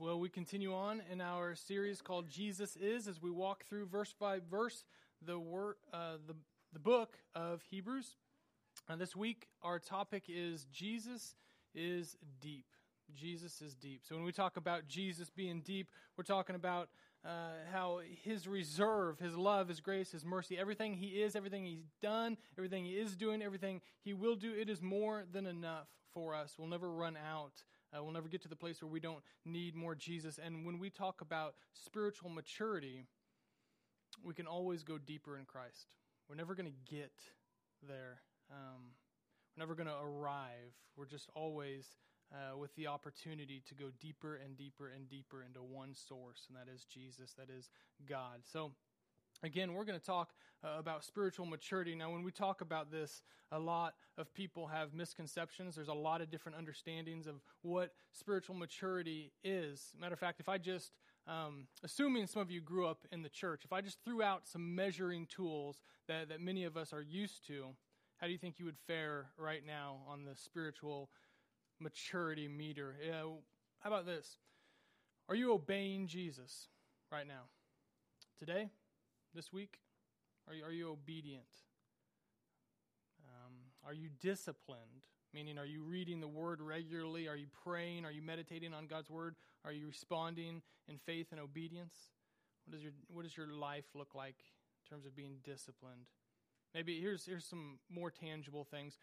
Well, 0.00 0.18
we 0.18 0.30
continue 0.30 0.72
on 0.72 1.02
in 1.12 1.20
our 1.20 1.54
series 1.54 2.00
called 2.00 2.26
Jesus 2.26 2.74
Is 2.74 3.06
as 3.06 3.20
we 3.20 3.30
walk 3.30 3.66
through 3.66 3.84
verse 3.84 4.14
by 4.18 4.38
verse 4.50 4.86
the 5.20 5.38
word, 5.38 5.74
uh, 5.92 6.14
the, 6.26 6.34
the 6.72 6.78
book 6.78 7.18
of 7.34 7.60
Hebrews. 7.70 8.16
And 8.88 8.98
this 8.98 9.14
week, 9.14 9.48
our 9.62 9.78
topic 9.78 10.24
is 10.26 10.66
Jesus 10.72 11.34
is 11.74 12.16
deep. 12.40 12.64
Jesus 13.14 13.60
is 13.60 13.74
deep. 13.74 14.00
So 14.08 14.14
when 14.14 14.24
we 14.24 14.32
talk 14.32 14.56
about 14.56 14.88
Jesus 14.88 15.28
being 15.28 15.60
deep, 15.60 15.90
we're 16.16 16.24
talking 16.24 16.56
about 16.56 16.88
uh, 17.22 17.50
how 17.70 18.00
his 18.24 18.48
reserve, 18.48 19.18
his 19.18 19.36
love, 19.36 19.68
his 19.68 19.80
grace, 19.80 20.12
his 20.12 20.24
mercy, 20.24 20.56
everything 20.56 20.94
he 20.94 21.08
is, 21.08 21.36
everything 21.36 21.66
he's 21.66 21.90
done, 22.00 22.38
everything 22.56 22.86
he 22.86 22.92
is 22.92 23.16
doing, 23.16 23.42
everything 23.42 23.82
he 24.02 24.14
will 24.14 24.36
do, 24.36 24.54
it 24.58 24.70
is 24.70 24.80
more 24.80 25.24
than 25.30 25.44
enough 25.44 25.88
for 26.14 26.34
us. 26.34 26.54
We'll 26.56 26.68
never 26.68 26.90
run 26.90 27.18
out 27.18 27.64
uh, 27.92 28.02
we'll 28.02 28.12
never 28.12 28.28
get 28.28 28.42
to 28.42 28.48
the 28.48 28.56
place 28.56 28.82
where 28.82 28.90
we 28.90 29.00
don't 29.00 29.22
need 29.44 29.74
more 29.74 29.94
Jesus. 29.94 30.38
And 30.44 30.64
when 30.64 30.78
we 30.78 30.90
talk 30.90 31.20
about 31.20 31.54
spiritual 31.72 32.30
maturity, 32.30 33.04
we 34.24 34.34
can 34.34 34.46
always 34.46 34.82
go 34.82 34.98
deeper 34.98 35.38
in 35.38 35.44
Christ. 35.44 35.96
We're 36.28 36.36
never 36.36 36.54
going 36.54 36.70
to 36.70 36.94
get 36.94 37.12
there. 37.88 38.20
Um, 38.50 38.92
we're 39.56 39.62
never 39.62 39.74
going 39.74 39.88
to 39.88 39.96
arrive. 40.02 40.74
We're 40.96 41.06
just 41.06 41.28
always 41.34 41.86
uh, 42.32 42.56
with 42.56 42.74
the 42.76 42.86
opportunity 42.86 43.62
to 43.68 43.74
go 43.74 43.86
deeper 44.00 44.36
and 44.36 44.56
deeper 44.56 44.88
and 44.88 45.08
deeper 45.08 45.42
into 45.42 45.60
one 45.60 45.94
source, 45.94 46.46
and 46.48 46.56
that 46.56 46.72
is 46.72 46.84
Jesus, 46.84 47.32
that 47.32 47.48
is 47.50 47.70
God. 48.08 48.42
So, 48.44 48.72
Again, 49.42 49.72
we're 49.72 49.84
going 49.84 49.98
to 49.98 50.04
talk 50.04 50.32
uh, 50.62 50.78
about 50.78 51.02
spiritual 51.04 51.46
maturity. 51.46 51.94
Now, 51.94 52.12
when 52.12 52.22
we 52.22 52.30
talk 52.30 52.60
about 52.60 52.90
this, 52.90 53.22
a 53.50 53.58
lot 53.58 53.94
of 54.18 54.32
people 54.34 54.66
have 54.66 54.92
misconceptions. 54.92 55.74
There's 55.74 55.88
a 55.88 55.94
lot 55.94 56.20
of 56.20 56.30
different 56.30 56.58
understandings 56.58 57.26
of 57.26 57.36
what 57.62 57.94
spiritual 58.12 58.54
maturity 58.54 59.32
is. 59.42 59.92
Matter 59.98 60.12
of 60.12 60.18
fact, 60.18 60.40
if 60.40 60.48
I 60.48 60.58
just, 60.58 60.92
um, 61.26 61.66
assuming 61.82 62.26
some 62.26 62.42
of 62.42 62.50
you 62.50 62.60
grew 62.60 62.86
up 62.86 63.06
in 63.10 63.22
the 63.22 63.30
church, 63.30 63.62
if 63.64 63.72
I 63.72 63.80
just 63.80 63.98
threw 64.04 64.22
out 64.22 64.46
some 64.46 64.74
measuring 64.74 65.26
tools 65.26 65.80
that, 66.06 66.28
that 66.28 66.40
many 66.40 66.64
of 66.64 66.76
us 66.76 66.92
are 66.92 67.02
used 67.02 67.46
to, 67.46 67.68
how 68.18 68.26
do 68.26 68.32
you 68.32 68.38
think 68.38 68.58
you 68.58 68.66
would 68.66 68.78
fare 68.86 69.30
right 69.38 69.62
now 69.66 70.00
on 70.06 70.24
the 70.24 70.36
spiritual 70.36 71.08
maturity 71.80 72.46
meter? 72.46 72.94
Yeah, 73.02 73.22
how 73.78 73.90
about 73.90 74.04
this? 74.04 74.36
Are 75.30 75.34
you 75.34 75.54
obeying 75.54 76.08
Jesus 76.08 76.68
right 77.10 77.26
now? 77.26 77.44
Today? 78.38 78.68
This 79.34 79.52
week? 79.52 79.78
Are 80.48 80.54
you, 80.54 80.64
are 80.64 80.72
you 80.72 80.90
obedient? 80.90 81.44
Um, 83.24 83.52
are 83.84 83.94
you 83.94 84.08
disciplined? 84.20 85.04
Meaning, 85.32 85.58
are 85.58 85.66
you 85.66 85.82
reading 85.82 86.20
the 86.20 86.28
word 86.28 86.60
regularly? 86.60 87.28
Are 87.28 87.36
you 87.36 87.46
praying? 87.64 88.04
Are 88.04 88.10
you 88.10 88.22
meditating 88.22 88.74
on 88.74 88.86
God's 88.86 89.08
word? 89.08 89.36
Are 89.64 89.72
you 89.72 89.86
responding 89.86 90.62
in 90.88 90.98
faith 90.98 91.28
and 91.30 91.40
obedience? 91.40 91.94
What 92.64 92.74
does 92.74 92.82
your, 92.82 92.92
what 93.08 93.22
does 93.22 93.36
your 93.36 93.46
life 93.46 93.84
look 93.94 94.14
like 94.14 94.36
in 94.38 94.90
terms 94.90 95.06
of 95.06 95.14
being 95.14 95.36
disciplined? 95.44 96.06
Maybe 96.74 97.00
here's, 97.00 97.24
here's 97.26 97.44
some 97.44 97.78
more 97.88 98.10
tangible 98.10 98.64
things. 98.64 98.98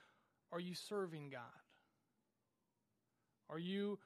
Are 0.52 0.60
you 0.60 0.76
serving 0.76 1.30
God? 1.30 1.42
Are 3.50 3.60
you 3.60 3.98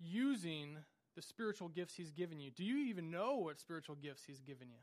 using 0.00 0.76
the 1.14 1.22
spiritual 1.22 1.68
gifts 1.68 1.94
He's 1.94 2.10
given 2.10 2.40
you? 2.40 2.50
Do 2.50 2.64
you 2.64 2.88
even 2.88 3.10
know 3.10 3.36
what 3.36 3.60
spiritual 3.60 3.96
gifts 3.96 4.22
He's 4.26 4.40
given 4.40 4.68
you? 4.70 4.82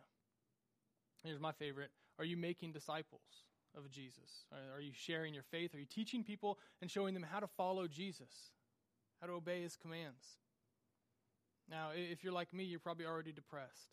Here's 1.24 1.40
my 1.40 1.52
favorite 1.52 1.92
Are 2.20 2.26
you 2.26 2.38
making 2.38 2.72
disciples 2.72 3.46
of 3.76 3.90
Jesus? 3.90 4.46
Are 4.76 4.82
you 4.82 4.92
sharing 4.94 5.34
your 5.34 5.44
faith? 5.44 5.74
Are 5.76 5.80
you 5.80 5.86
teaching 5.86 6.24
people 6.24 6.58
and 6.82 6.90
showing 6.90 7.14
them 7.14 7.24
how 7.24 7.40
to 7.40 7.48
follow 7.48 7.88
Jesus, 7.88 8.52
how 9.22 9.28
to 9.28 9.34
obey 9.34 9.62
his 9.62 9.76
commands? 9.76 10.38
Now, 11.70 11.90
if 11.94 12.24
you're 12.24 12.34
like 12.34 12.54
me, 12.54 12.64
you're 12.64 12.80
probably 12.80 13.06
already 13.06 13.34
depressed 13.34 13.92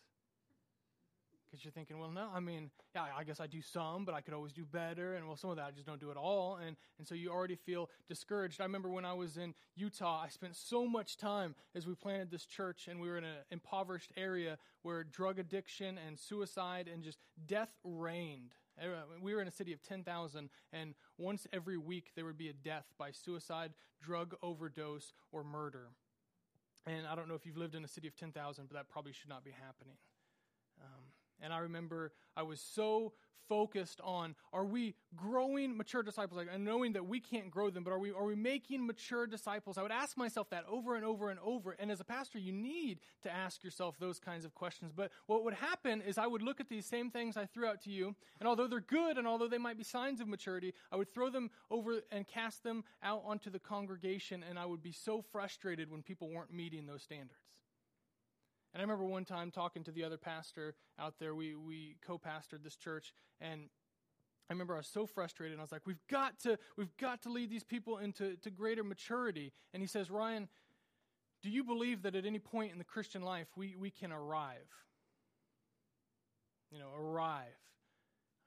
because 1.55 1.65
you're 1.65 1.73
thinking, 1.73 2.01
well, 2.01 2.11
no, 2.11 2.29
I 2.35 2.41
mean, 2.41 2.71
yeah, 2.97 3.07
I 3.17 3.23
guess 3.23 3.39
I 3.39 3.47
do 3.47 3.63
some, 3.63 4.05
but 4.05 4.13
I 4.13 4.21
could 4.21 4.35
always 4.35 4.53
do 4.53 4.65
better. 4.65 5.15
And 5.15 5.29
well, 5.29 5.37
some 5.37 5.51
of 5.51 5.57
that 5.57 5.67
I 5.67 5.71
just 5.71 5.87
don't 5.87 6.01
do 6.01 6.11
at 6.11 6.17
all. 6.17 6.57
And, 6.57 6.77
and 6.99 7.07
so 7.07 7.15
you 7.15 7.31
already 7.31 7.55
feel 7.55 7.91
discouraged. 8.09 8.61
I 8.61 8.65
remember 8.65 8.89
when 8.89 9.05
I 9.05 9.13
was 9.13 9.37
in 9.37 9.55
Utah, 9.77 10.23
I 10.25 10.29
spent 10.31 10.57
so 10.57 10.85
much 10.85 11.17
time 11.17 11.55
as 11.77 11.87
we 11.87 11.95
planted 11.95 12.33
this 12.33 12.45
church 12.45 12.89
and 12.89 13.01
we 13.01 13.09
were 13.09 13.19
in 13.19 13.25
an 13.25 13.37
impoverished 13.53 14.11
area 14.17 14.59
where 14.83 15.05
drug 15.05 15.39
addiction 15.39 15.97
and 16.05 16.19
suicide 16.19 16.91
and 16.93 17.05
just 17.05 17.19
death 17.47 17.71
reigned. 17.85 18.55
We 19.23 19.33
were 19.33 19.41
in 19.41 19.47
a 19.47 19.53
city 19.53 19.73
of 19.73 19.81
10,000, 19.85 20.51
and 20.73 20.95
once 21.17 21.47
every 21.53 21.79
week 21.79 22.11
there 22.17 22.25
would 22.25 22.37
be 22.37 22.49
a 22.49 22.53
death 22.53 22.87
by 22.99 23.13
suicide, 23.13 23.73
drug 24.03 24.35
overdose, 24.43 25.13
or 25.31 25.45
murder. 25.45 25.91
And 26.85 27.07
I 27.07 27.15
don't 27.15 27.29
know 27.29 27.37
if 27.37 27.47
you've 27.47 27.57
lived 27.57 27.77
in 27.77 27.85
a 27.85 27.89
city 27.89 28.09
of 28.09 28.17
10,000, 28.17 28.67
but 28.67 28.75
that 28.75 28.89
probably 28.89 29.13
should 29.13 29.29
not 29.29 29.45
be 29.45 29.53
happening. 29.53 29.95
Um, 30.83 31.14
and 31.41 31.53
I 31.53 31.59
remember 31.59 32.13
I 32.37 32.43
was 32.43 32.61
so 32.61 33.13
focused 33.49 34.01
on 34.03 34.35
are 34.53 34.65
we 34.65 34.95
growing 35.17 35.77
mature 35.77 36.03
disciples? 36.03 36.39
Like, 36.39 36.49
and 36.53 36.65
knowing 36.65 36.95
that 36.95 37.07
we 37.07 37.21
can't 37.21 37.51
grow 37.51 37.71
them 37.71 37.85
but 37.85 37.93
are 37.93 37.99
we 37.99 38.13
are 38.13 38.25
we 38.25 38.35
making 38.35 38.87
mature 38.87 39.27
disciples? 39.27 39.79
I 39.79 39.83
would 39.83 39.93
ask 39.93 40.17
myself 40.17 40.51
that 40.51 40.65
over 40.69 40.97
and 40.97 41.05
over 41.05 41.31
and 41.31 41.39
over. 41.41 41.73
And 41.73 41.91
as 41.91 42.01
a 42.01 42.05
pastor 42.05 42.39
you 42.39 42.53
need 42.53 43.01
to 43.23 43.33
ask 43.33 43.63
yourself 43.63 43.97
those 43.99 44.19
kinds 44.19 44.45
of 44.45 44.55
questions. 44.55 44.93
But 44.95 45.11
what 45.27 45.45
would 45.45 45.55
happen 45.55 46.01
is 46.03 46.19
i 46.19 46.27
would 46.27 46.43
look 46.43 46.61
at 46.61 46.69
these 46.69 46.87
same 46.87 47.11
things 47.11 47.37
i 47.37 47.47
threw 47.47 47.67
out 47.67 47.81
to 47.83 47.91
you 47.91 48.15
and 48.41 48.49
although 48.49 48.67
they're 48.67 48.81
good 48.81 49.19
and 49.19 49.27
although 49.27 49.49
they 49.49 49.59
might 49.59 49.77
be 49.77 49.85
signs 49.85 50.21
of 50.21 50.29
maturity 50.29 50.73
i 50.93 50.97
would 50.97 51.13
throw 51.13 51.31
them 51.31 51.51
over 51.71 52.01
and 52.11 52.27
cast 52.27 52.63
them 52.63 52.85
out 53.03 53.23
onto 53.27 53.51
the 53.51 53.59
congregation 53.59 54.45
and 54.49 54.59
i 54.59 54.65
would 54.65 54.83
be 54.83 54.93
so 54.93 55.23
frustrated 55.33 55.91
when 55.91 56.03
people 56.03 56.29
weren't 56.31 56.53
meeting 56.53 56.87
those 56.87 57.03
standards 57.03 57.44
and 58.75 58.81
I 58.81 58.83
remember 58.83 59.05
one 59.05 59.25
time 59.25 59.53
talking 59.53 59.85
to 59.85 59.93
the 59.93 60.03
other 60.03 60.17
pastor 60.17 60.75
out 60.99 61.15
there. 61.21 61.35
We, 61.35 61.55
we 61.55 61.97
co 62.05 62.19
pastored 62.19 62.65
this 62.65 62.75
church, 62.75 63.15
and 63.41 63.69
I 64.51 64.53
remember 64.53 64.75
I 64.75 64.79
was 64.79 64.89
so 64.89 65.07
frustrated, 65.07 65.53
and 65.53 65.61
I 65.61 65.65
was 65.65 65.71
like, 65.71 65.87
"We've 65.87 66.05
got 66.11 66.41
to, 66.41 66.59
we've 66.77 66.95
got 66.97 67.23
to 67.23 67.31
lead 67.31 67.51
these 67.51 67.63
people 67.63 67.99
into 67.99 68.37
to 68.39 68.51
greater 68.51 68.83
maturity." 68.83 69.53
And 69.73 69.81
he 69.81 69.87
says, 69.87 70.11
"Ryan, 70.11 70.49
do 71.41 71.51
you 71.51 71.63
believe 71.63 72.03
that 72.03 72.17
at 72.17 72.27
any 72.27 72.41
point 72.41 72.73
in 72.73 72.79
the 72.79 72.85
Christian 72.85 73.23
life 73.23 73.47
we 73.57 73.77
we 73.79 73.91
can 73.91 74.11
arrive? 74.11 74.69
You 76.73 76.81
know, 76.81 76.89
arrive." 76.99 77.61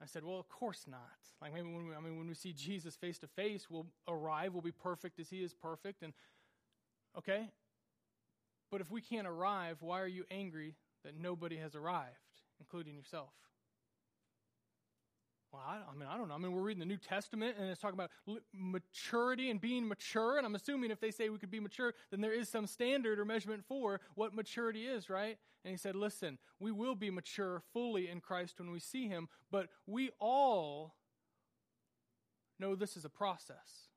I 0.02 0.04
said, 0.04 0.24
"Well, 0.24 0.38
of 0.38 0.50
course 0.50 0.84
not. 0.86 1.00
Like 1.40 1.54
maybe 1.54 1.72
when 1.72 1.88
we, 1.88 1.94
I 1.94 2.00
mean, 2.00 2.18
when 2.18 2.28
we 2.28 2.34
see 2.34 2.52
Jesus 2.52 2.96
face 2.96 3.18
to 3.20 3.28
face, 3.28 3.70
we'll 3.70 3.86
arrive. 4.06 4.52
We'll 4.52 4.60
be 4.60 4.72
perfect 4.72 5.18
as 5.18 5.30
He 5.30 5.42
is 5.42 5.54
perfect." 5.54 6.02
And 6.02 6.12
okay, 7.16 7.48
but 8.70 8.80
if 8.80 8.90
we 8.90 9.00
can't 9.00 9.26
arrive, 9.26 9.78
why 9.80 10.00
are 10.00 10.06
you 10.06 10.24
angry 10.30 10.74
that 11.04 11.18
nobody 11.18 11.56
has 11.56 11.74
arrived, 11.74 12.16
including 12.60 12.94
yourself? 12.94 13.30
Well, 15.52 15.62
I, 15.66 15.78
I, 15.90 15.94
mean, 15.98 16.08
I 16.10 16.18
don't 16.18 16.28
know. 16.28 16.34
I 16.34 16.38
mean, 16.38 16.52
we're 16.52 16.60
reading 16.60 16.80
the 16.80 16.86
New 16.86 16.98
Testament 16.98 17.56
and 17.58 17.70
it's 17.70 17.80
talking 17.80 17.98
about 17.98 18.10
maturity 18.52 19.50
and 19.50 19.58
being 19.58 19.88
mature. 19.88 20.36
And 20.36 20.46
I'm 20.46 20.54
assuming 20.54 20.90
if 20.90 21.00
they 21.00 21.10
say 21.10 21.30
we 21.30 21.38
could 21.38 21.50
be 21.50 21.60
mature, 21.60 21.94
then 22.10 22.20
there 22.20 22.32
is 22.32 22.50
some 22.50 22.66
standard 22.66 23.18
or 23.18 23.24
measurement 23.24 23.64
for 23.66 24.00
what 24.14 24.34
maturity 24.34 24.86
is, 24.86 25.08
right? 25.08 25.38
And 25.64 25.70
he 25.70 25.78
said, 25.78 25.96
listen, 25.96 26.38
we 26.60 26.70
will 26.70 26.94
be 26.94 27.10
mature 27.10 27.62
fully 27.72 28.08
in 28.08 28.20
Christ 28.20 28.58
when 28.58 28.70
we 28.70 28.78
see 28.78 29.08
him, 29.08 29.28
but 29.50 29.68
we 29.86 30.10
all 30.20 30.96
know 32.58 32.74
this 32.74 32.96
is 32.96 33.04
a 33.04 33.10
process. 33.10 33.87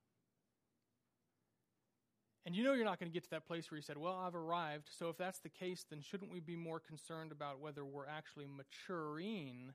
And 2.45 2.55
you 2.55 2.63
know 2.63 2.73
you're 2.73 2.85
not 2.85 2.99
going 2.99 3.11
to 3.11 3.13
get 3.13 3.23
to 3.23 3.29
that 3.31 3.45
place 3.45 3.69
where 3.69 3.77
you 3.77 3.83
said, 3.83 3.97
Well, 3.97 4.15
I've 4.15 4.35
arrived. 4.35 4.89
So 4.97 5.09
if 5.09 5.17
that's 5.17 5.39
the 5.39 5.49
case, 5.49 5.85
then 5.89 6.01
shouldn't 6.01 6.31
we 6.31 6.39
be 6.39 6.55
more 6.55 6.79
concerned 6.79 7.31
about 7.31 7.59
whether 7.59 7.85
we're 7.85 8.07
actually 8.07 8.47
maturing 8.47 9.73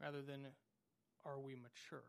rather 0.00 0.22
than 0.22 0.46
are 1.24 1.38
we 1.38 1.54
mature? 1.54 2.04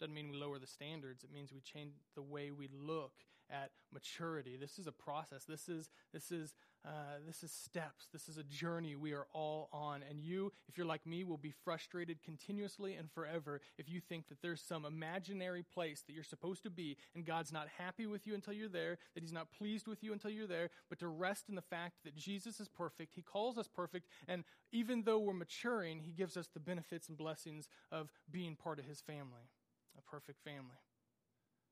Doesn't 0.00 0.14
mean 0.14 0.30
we 0.30 0.36
lower 0.36 0.58
the 0.58 0.66
standards. 0.66 1.24
It 1.24 1.32
means 1.32 1.52
we 1.52 1.60
change 1.60 1.94
the 2.14 2.22
way 2.22 2.50
we 2.50 2.68
look 2.72 3.12
at 3.50 3.70
maturity. 3.92 4.56
This 4.56 4.78
is 4.78 4.86
a 4.86 4.92
process. 4.92 5.44
This 5.44 5.68
is 5.68 5.90
this 6.12 6.30
is 6.30 6.54
uh, 6.86 7.16
this 7.26 7.42
is 7.42 7.50
steps. 7.50 8.08
This 8.12 8.28
is 8.28 8.36
a 8.36 8.42
journey 8.42 8.94
we 8.94 9.12
are 9.12 9.26
all 9.32 9.70
on. 9.72 10.02
And 10.08 10.20
you, 10.20 10.52
if 10.68 10.76
you're 10.76 10.86
like 10.86 11.06
me, 11.06 11.24
will 11.24 11.38
be 11.38 11.54
frustrated 11.64 12.22
continuously 12.22 12.94
and 12.94 13.10
forever 13.10 13.62
if 13.78 13.88
you 13.88 14.00
think 14.00 14.28
that 14.28 14.42
there's 14.42 14.60
some 14.60 14.84
imaginary 14.84 15.62
place 15.62 16.02
that 16.02 16.12
you're 16.12 16.22
supposed 16.22 16.62
to 16.64 16.70
be 16.70 16.98
and 17.14 17.24
God's 17.24 17.52
not 17.52 17.68
happy 17.78 18.06
with 18.06 18.26
you 18.26 18.34
until 18.34 18.52
you're 18.52 18.68
there, 18.68 18.98
that 19.14 19.22
He's 19.22 19.32
not 19.32 19.50
pleased 19.50 19.86
with 19.86 20.02
you 20.02 20.12
until 20.12 20.30
you're 20.30 20.46
there, 20.46 20.68
but 20.90 20.98
to 20.98 21.08
rest 21.08 21.48
in 21.48 21.54
the 21.54 21.62
fact 21.62 22.04
that 22.04 22.16
Jesus 22.16 22.60
is 22.60 22.68
perfect. 22.68 23.14
He 23.14 23.22
calls 23.22 23.56
us 23.56 23.68
perfect. 23.68 24.06
And 24.28 24.44
even 24.70 25.04
though 25.04 25.18
we're 25.18 25.32
maturing, 25.32 26.00
He 26.00 26.12
gives 26.12 26.36
us 26.36 26.48
the 26.52 26.60
benefits 26.60 27.08
and 27.08 27.16
blessings 27.16 27.66
of 27.90 28.10
being 28.30 28.56
part 28.56 28.78
of 28.78 28.84
His 28.84 29.00
family, 29.00 29.48
a 29.96 30.02
perfect 30.02 30.42
family. 30.44 30.76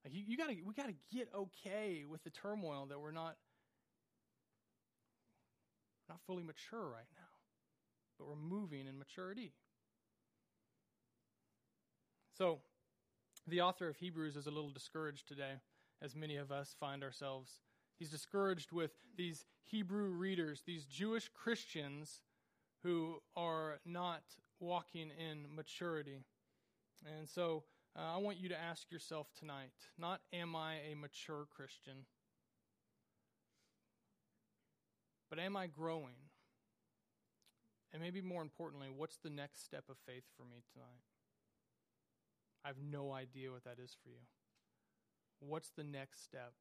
Like 0.04 0.14
you, 0.14 0.22
you 0.26 0.36
gotta, 0.36 0.54
we 0.64 0.74
got 0.74 0.88
to 0.88 0.94
get 1.12 1.28
okay 1.34 2.04
with 2.08 2.24
the 2.24 2.30
turmoil 2.30 2.86
that 2.86 3.00
we're 3.00 3.12
not 3.12 3.36
not 6.08 6.20
fully 6.26 6.42
mature 6.42 6.88
right 6.88 7.08
now, 7.14 7.28
but 8.18 8.28
we're 8.28 8.34
moving 8.34 8.86
in 8.86 8.98
maturity. 8.98 9.52
So, 12.36 12.58
the 13.46 13.60
author 13.60 13.88
of 13.88 13.96
Hebrews 13.96 14.36
is 14.36 14.46
a 14.46 14.50
little 14.50 14.70
discouraged 14.70 15.26
today, 15.26 15.54
as 16.02 16.14
many 16.14 16.36
of 16.36 16.52
us 16.52 16.74
find 16.78 17.02
ourselves. 17.02 17.60
He's 17.98 18.10
discouraged 18.10 18.72
with 18.72 18.90
these 19.16 19.44
Hebrew 19.64 20.10
readers, 20.10 20.62
these 20.66 20.84
Jewish 20.84 21.28
Christians 21.28 22.20
who 22.82 23.18
are 23.36 23.78
not 23.86 24.22
walking 24.60 25.10
in 25.18 25.46
maturity. 25.54 26.20
And 27.06 27.28
so 27.28 27.64
uh, 27.96 28.14
I 28.14 28.18
want 28.18 28.38
you 28.38 28.48
to 28.48 28.60
ask 28.60 28.90
yourself 28.90 29.28
tonight 29.38 29.72
not, 29.98 30.20
am 30.32 30.56
I 30.56 30.76
a 30.90 30.94
mature 30.94 31.46
Christian? 31.54 32.06
But 35.28 35.38
am 35.38 35.56
I 35.56 35.66
growing? 35.66 36.30
And 37.92 38.02
maybe 38.02 38.22
more 38.22 38.42
importantly, 38.42 38.88
what's 38.94 39.18
the 39.22 39.30
next 39.30 39.64
step 39.64 39.84
of 39.90 39.96
faith 40.06 40.24
for 40.36 40.44
me 40.44 40.62
tonight? 40.72 41.02
I 42.64 42.68
have 42.68 42.76
no 42.80 43.12
idea 43.12 43.50
what 43.50 43.64
that 43.64 43.78
is 43.82 43.96
for 44.02 44.08
you. 44.08 44.24
What's 45.40 45.70
the 45.70 45.84
next 45.84 46.22
step? 46.22 46.52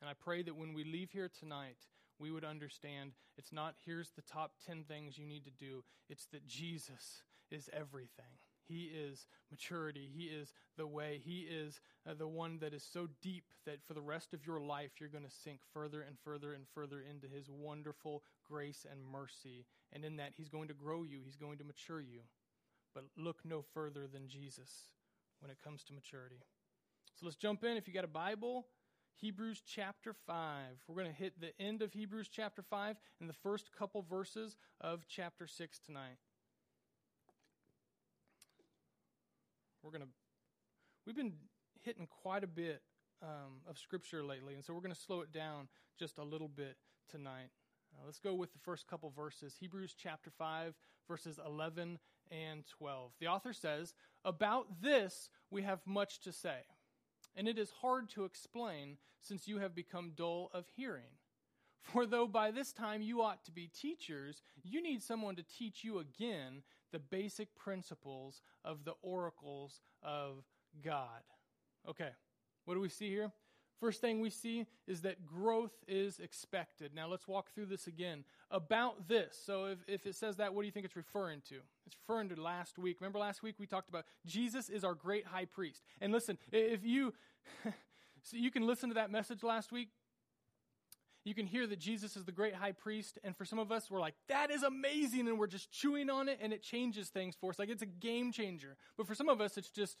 And 0.00 0.08
I 0.08 0.14
pray 0.14 0.42
that 0.42 0.56
when 0.56 0.74
we 0.74 0.84
leave 0.84 1.10
here 1.10 1.28
tonight, 1.28 1.78
we 2.18 2.30
would 2.30 2.44
understand 2.44 3.12
it's 3.36 3.52
not 3.52 3.74
here's 3.84 4.10
the 4.10 4.22
top 4.22 4.52
10 4.66 4.84
things 4.84 5.18
you 5.18 5.26
need 5.26 5.44
to 5.44 5.50
do, 5.50 5.82
it's 6.08 6.26
that 6.26 6.46
Jesus 6.46 7.22
is 7.50 7.68
everything. 7.72 8.38
He 8.66 8.84
is 8.84 9.26
maturity. 9.50 10.08
He 10.14 10.24
is 10.24 10.52
the 10.76 10.86
way. 10.86 11.20
He 11.24 11.40
is 11.40 11.80
uh, 12.08 12.14
the 12.14 12.26
one 12.26 12.58
that 12.60 12.74
is 12.74 12.82
so 12.82 13.08
deep 13.22 13.44
that 13.66 13.84
for 13.86 13.94
the 13.94 14.00
rest 14.00 14.32
of 14.32 14.46
your 14.46 14.60
life, 14.60 14.92
you're 14.98 15.08
going 15.08 15.24
to 15.24 15.30
sink 15.30 15.60
further 15.72 16.02
and 16.02 16.16
further 16.24 16.52
and 16.52 16.64
further 16.74 17.02
into 17.08 17.26
His 17.26 17.48
wonderful 17.50 18.22
grace 18.48 18.86
and 18.90 19.00
mercy. 19.04 19.66
And 19.92 20.04
in 20.04 20.16
that, 20.16 20.32
He's 20.36 20.48
going 20.48 20.68
to 20.68 20.74
grow 20.74 21.02
you, 21.02 21.20
He's 21.24 21.36
going 21.36 21.58
to 21.58 21.64
mature 21.64 22.00
you. 22.00 22.20
But 22.94 23.04
look 23.16 23.38
no 23.44 23.62
further 23.62 24.06
than 24.06 24.28
Jesus 24.28 24.70
when 25.40 25.50
it 25.50 25.58
comes 25.62 25.82
to 25.84 25.92
maturity. 25.92 26.42
So 27.18 27.26
let's 27.26 27.36
jump 27.36 27.64
in. 27.64 27.76
If 27.76 27.86
you 27.86 27.94
got 27.94 28.04
a 28.04 28.08
Bible, 28.08 28.66
Hebrews 29.14 29.62
chapter 29.66 30.12
5. 30.26 30.36
We're 30.88 30.94
going 30.94 31.14
to 31.14 31.22
hit 31.22 31.40
the 31.40 31.58
end 31.60 31.82
of 31.82 31.92
Hebrews 31.92 32.28
chapter 32.28 32.62
5 32.62 32.96
and 33.20 33.28
the 33.28 33.34
first 33.34 33.70
couple 33.76 34.02
verses 34.02 34.56
of 34.80 35.04
chapter 35.08 35.46
6 35.46 35.78
tonight. 35.78 36.16
Going 39.96 40.06
to, 40.06 40.12
we've 41.06 41.16
been 41.16 41.34
hitting 41.82 42.08
quite 42.22 42.42
a 42.42 42.48
bit 42.48 42.82
um, 43.22 43.60
of 43.68 43.78
scripture 43.78 44.24
lately, 44.24 44.54
and 44.54 44.64
so 44.64 44.74
we're 44.74 44.80
going 44.80 44.94
to 44.94 45.00
slow 45.00 45.20
it 45.20 45.32
down 45.32 45.68
just 45.98 46.18
a 46.18 46.22
little 46.24 46.48
bit 46.48 46.76
tonight. 47.08 47.50
Uh, 47.94 48.02
let's 48.04 48.18
go 48.18 48.34
with 48.34 48.52
the 48.52 48.58
first 48.58 48.88
couple 48.88 49.12
verses 49.14 49.54
Hebrews 49.60 49.94
chapter 49.96 50.30
5, 50.30 50.74
verses 51.06 51.38
11 51.46 51.98
and 52.30 52.64
12. 52.66 53.12
The 53.20 53.28
author 53.28 53.52
says, 53.52 53.94
About 54.24 54.82
this 54.82 55.30
we 55.50 55.62
have 55.62 55.80
much 55.86 56.20
to 56.22 56.32
say, 56.32 56.62
and 57.36 57.46
it 57.46 57.56
is 57.56 57.70
hard 57.80 58.08
to 58.10 58.24
explain 58.24 58.96
since 59.20 59.46
you 59.46 59.58
have 59.58 59.74
become 59.74 60.12
dull 60.16 60.50
of 60.52 60.64
hearing. 60.74 61.18
For 61.82 62.06
though 62.06 62.26
by 62.26 62.50
this 62.50 62.72
time 62.72 63.02
you 63.02 63.22
ought 63.22 63.44
to 63.44 63.52
be 63.52 63.68
teachers, 63.68 64.42
you 64.64 64.82
need 64.82 65.02
someone 65.02 65.36
to 65.36 65.44
teach 65.44 65.84
you 65.84 65.98
again 65.98 66.62
the 66.94 67.00
basic 67.00 67.52
principles 67.56 68.40
of 68.64 68.84
the 68.84 68.94
oracles 69.02 69.80
of 70.00 70.44
God. 70.80 71.24
Okay, 71.90 72.10
what 72.66 72.74
do 72.74 72.80
we 72.80 72.88
see 72.88 73.08
here? 73.10 73.32
First 73.80 74.00
thing 74.00 74.20
we 74.20 74.30
see 74.30 74.66
is 74.86 75.00
that 75.00 75.26
growth 75.26 75.72
is 75.88 76.20
expected. 76.20 76.92
Now 76.94 77.08
let's 77.08 77.26
walk 77.26 77.52
through 77.52 77.66
this 77.66 77.88
again. 77.88 78.24
About 78.48 79.08
this. 79.08 79.36
So 79.44 79.64
if, 79.64 79.78
if 79.88 80.06
it 80.06 80.14
says 80.14 80.36
that, 80.36 80.54
what 80.54 80.62
do 80.62 80.66
you 80.66 80.72
think 80.72 80.86
it's 80.86 80.94
referring 80.94 81.42
to? 81.48 81.56
It's 81.84 81.96
referring 82.06 82.28
to 82.28 82.40
last 82.40 82.78
week. 82.78 82.98
Remember 83.00 83.18
last 83.18 83.42
week 83.42 83.56
we 83.58 83.66
talked 83.66 83.88
about 83.88 84.04
Jesus 84.24 84.68
is 84.68 84.84
our 84.84 84.94
great 84.94 85.26
high 85.26 85.46
priest. 85.46 85.82
And 86.00 86.12
listen, 86.12 86.38
if 86.52 86.84
you 86.84 87.12
so 88.22 88.36
you 88.36 88.52
can 88.52 88.64
listen 88.64 88.88
to 88.90 88.94
that 88.94 89.10
message 89.10 89.42
last 89.42 89.72
week, 89.72 89.88
you 91.24 91.34
can 91.34 91.46
hear 91.46 91.66
that 91.66 91.78
Jesus 91.78 92.16
is 92.16 92.24
the 92.24 92.32
great 92.32 92.54
high 92.54 92.72
priest. 92.72 93.18
And 93.24 93.36
for 93.36 93.44
some 93.44 93.58
of 93.58 93.72
us, 93.72 93.90
we're 93.90 94.00
like, 94.00 94.14
that 94.28 94.50
is 94.50 94.62
amazing. 94.62 95.26
And 95.26 95.38
we're 95.38 95.46
just 95.46 95.70
chewing 95.70 96.10
on 96.10 96.28
it 96.28 96.38
and 96.42 96.52
it 96.52 96.62
changes 96.62 97.08
things 97.08 97.34
for 97.40 97.50
us. 97.50 97.58
Like 97.58 97.70
it's 97.70 97.82
a 97.82 97.86
game 97.86 98.30
changer. 98.30 98.76
But 98.96 99.06
for 99.06 99.14
some 99.14 99.28
of 99.28 99.40
us, 99.40 99.56
it's 99.56 99.70
just 99.70 99.96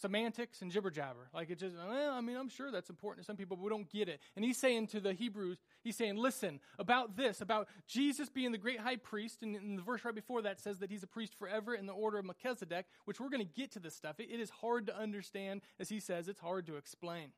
semantics 0.00 0.62
and 0.62 0.70
jibber 0.70 0.90
jabber. 0.90 1.28
Like 1.34 1.50
it 1.50 1.58
just, 1.58 1.76
I 1.78 2.20
mean, 2.20 2.36
I'm 2.36 2.48
sure 2.48 2.70
that's 2.70 2.90
important 2.90 3.24
to 3.24 3.26
some 3.26 3.36
people, 3.36 3.56
but 3.56 3.62
we 3.62 3.70
don't 3.70 3.90
get 3.90 4.08
it. 4.08 4.20
And 4.34 4.44
he's 4.44 4.56
saying 4.56 4.88
to 4.88 5.00
the 5.00 5.12
Hebrews, 5.12 5.58
he's 5.84 5.96
saying, 5.96 6.16
listen, 6.16 6.60
about 6.78 7.16
this, 7.16 7.40
about 7.40 7.68
Jesus 7.86 8.30
being 8.30 8.52
the 8.52 8.58
great 8.58 8.80
high 8.80 8.96
priest. 8.96 9.42
And 9.42 9.54
in 9.54 9.76
the 9.76 9.82
verse 9.82 10.04
right 10.04 10.14
before 10.14 10.42
that 10.42 10.60
says 10.60 10.78
that 10.78 10.90
he's 10.90 11.02
a 11.02 11.06
priest 11.06 11.34
forever 11.38 11.74
in 11.74 11.86
the 11.86 11.92
order 11.92 12.18
of 12.18 12.24
Melchizedek, 12.24 12.86
which 13.04 13.20
we're 13.20 13.30
going 13.30 13.46
to 13.46 13.52
get 13.54 13.72
to 13.72 13.80
this 13.80 13.94
stuff. 13.94 14.18
it, 14.18 14.28
it 14.30 14.40
is 14.40 14.50
hard 14.50 14.86
to 14.86 14.96
understand. 14.96 15.60
As 15.78 15.88
he 15.88 16.00
says, 16.00 16.26
it's 16.26 16.40
hard 16.40 16.66
to 16.66 16.76
explain. 16.76 17.32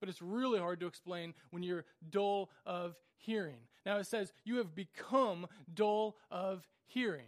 But 0.00 0.08
it's 0.08 0.20
really 0.20 0.58
hard 0.58 0.80
to 0.80 0.86
explain 0.86 1.34
when 1.50 1.62
you're 1.62 1.84
dull 2.10 2.50
of 2.64 2.96
hearing. 3.16 3.60
Now 3.84 3.98
it 3.98 4.06
says, 4.06 4.32
you 4.44 4.56
have 4.56 4.74
become 4.74 5.46
dull 5.72 6.16
of 6.30 6.66
hearing. 6.86 7.26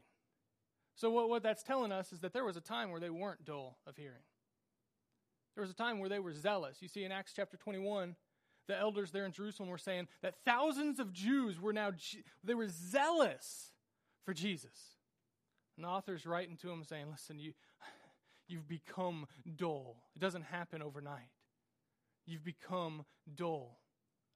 So, 0.95 1.11
what, 1.11 1.29
what 1.29 1.45
that's 1.45 1.63
telling 1.63 1.93
us 1.93 2.13
is 2.13 2.21
that 2.21 2.33
there 2.33 2.45
was 2.45 2.57
a 2.57 2.61
time 2.61 2.91
where 2.91 3.01
they 3.01 3.11
weren't 3.11 3.45
dull 3.45 3.79
of 3.87 3.97
hearing. 3.97 4.25
There 5.55 5.63
was 5.63 5.71
a 5.71 5.75
time 5.75 6.01
where 6.01 6.09
they 6.09 6.19
were 6.19 6.33
zealous. 6.33 6.79
You 6.81 6.89
see 6.89 7.05
in 7.05 7.13
Acts 7.13 7.33
chapter 7.35 7.57
21, 7.57 8.17
the 8.67 8.77
elders 8.77 9.11
there 9.11 9.25
in 9.25 9.33
Jerusalem 9.33 9.69
were 9.69 9.79
saying 9.79 10.09
that 10.23 10.35
thousands 10.45 11.01
of 11.01 11.13
Jews 11.13 11.61
were 11.61 11.73
now, 11.73 11.93
they 12.45 12.55
were 12.55 12.69
zealous 12.69 13.73
for 14.25 14.35
Jesus. 14.35 14.97
And 15.77 15.85
the 15.85 15.89
author's 15.89 16.27
writing 16.27 16.57
to 16.59 16.67
them 16.67 16.85
saying, 16.85 17.07
listen, 17.11 17.39
you, 17.39 17.55
you've 18.49 18.69
become 18.69 19.27
dull. 19.57 19.97
It 20.15 20.19
doesn't 20.19 20.43
happen 20.43 20.83
overnight. 20.83 21.31
You've 22.29 22.45
become 22.45 23.07
dull. 23.35 23.79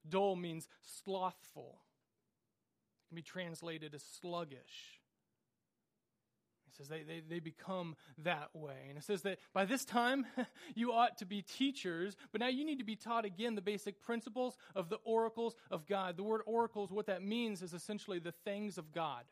Dull 0.09 0.35
means 0.35 0.67
slothful. 0.81 1.77
It 3.05 3.09
can 3.09 3.15
be 3.15 3.21
translated 3.21 3.93
as 3.93 4.03
sluggish 4.19 4.99
It 6.67 6.75
says 6.75 6.87
they, 6.87 7.03
they, 7.03 7.21
they 7.29 7.39
become 7.39 7.95
that 8.23 8.49
way. 8.55 8.87
And 8.89 8.97
it 8.97 9.03
says 9.03 9.21
that 9.21 9.37
by 9.53 9.65
this 9.65 9.85
time, 9.85 10.25
you 10.75 10.91
ought 10.91 11.19
to 11.19 11.25
be 11.25 11.43
teachers, 11.43 12.17
but 12.31 12.41
now 12.41 12.47
you 12.47 12.65
need 12.65 12.79
to 12.79 12.83
be 12.83 12.95
taught 12.95 13.25
again 13.25 13.53
the 13.53 13.61
basic 13.61 14.01
principles 14.01 14.57
of 14.75 14.89
the 14.89 14.97
oracles 15.03 15.55
of 15.69 15.85
God. 15.85 16.17
The 16.17 16.23
word 16.23 16.41
oracles, 16.47 16.91
what 16.91 17.05
that 17.05 17.21
means 17.21 17.61
is 17.61 17.73
essentially 17.73 18.17
the 18.17 18.33
things 18.43 18.79
of 18.79 18.91
God. 18.91 19.23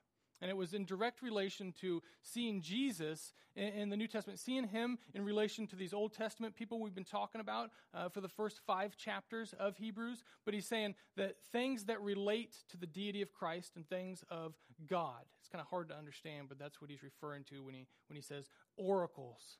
And 0.41 0.49
it 0.49 0.57
was 0.57 0.73
in 0.73 0.85
direct 0.85 1.21
relation 1.21 1.71
to 1.81 2.01
seeing 2.23 2.61
Jesus 2.61 3.33
in, 3.55 3.89
the 3.89 3.97
New 3.97 4.07
Testament, 4.07 4.39
seeing 4.39 4.67
him 4.67 4.97
in 5.13 5.23
relation 5.23 5.67
to 5.67 5.75
these 5.75 5.93
Old 5.93 6.13
Testament 6.13 6.55
people 6.55 6.79
we've 6.79 6.95
been 6.95 7.03
talking 7.03 7.41
about 7.41 7.69
uh, 7.93 8.09
for 8.09 8.21
the 8.21 8.27
first 8.27 8.59
five 8.65 8.97
chapters 8.97 9.53
of 9.59 9.77
Hebrews. 9.77 10.23
But 10.45 10.53
he's 10.53 10.65
saying 10.65 10.95
that 11.15 11.35
things 11.51 11.85
that 11.85 12.01
relate 12.01 12.55
to 12.69 12.77
the 12.77 12.87
deity 12.87 13.21
of 13.21 13.31
Christ 13.31 13.73
and 13.75 13.87
things 13.87 14.23
of 14.29 14.55
God. 14.87 15.21
It's 15.39 15.49
kind 15.49 15.61
of 15.61 15.67
hard 15.67 15.89
to 15.89 15.97
understand, 15.97 16.47
but 16.49 16.57
that's 16.57 16.81
what 16.81 16.89
he's 16.89 17.03
referring 17.03 17.43
to 17.45 17.63
when 17.63 17.75
he, 17.75 17.87
when 18.09 18.15
he 18.15 18.21
says 18.21 18.49
oracles. 18.77 19.57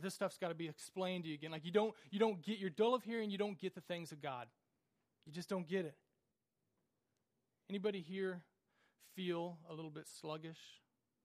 This 0.00 0.14
stuff's 0.14 0.38
got 0.38 0.48
to 0.48 0.54
be 0.54 0.68
explained 0.68 1.24
to 1.24 1.28
you 1.28 1.34
again. 1.34 1.50
Like 1.50 1.64
you 1.64 1.72
don't, 1.72 1.94
you 2.10 2.18
don't 2.18 2.42
get, 2.42 2.58
you're 2.58 2.70
dull 2.70 2.94
of 2.94 3.02
hearing, 3.02 3.30
you 3.30 3.38
don't 3.38 3.58
get 3.58 3.74
the 3.74 3.80
things 3.80 4.12
of 4.12 4.20
God. 4.20 4.46
You 5.26 5.32
just 5.32 5.48
don't 5.48 5.66
get 5.66 5.84
it. 5.84 5.94
Anybody 7.68 8.00
here 8.00 8.42
feel 9.14 9.58
a 9.68 9.74
little 9.74 9.90
bit 9.90 10.06
sluggish 10.08 10.58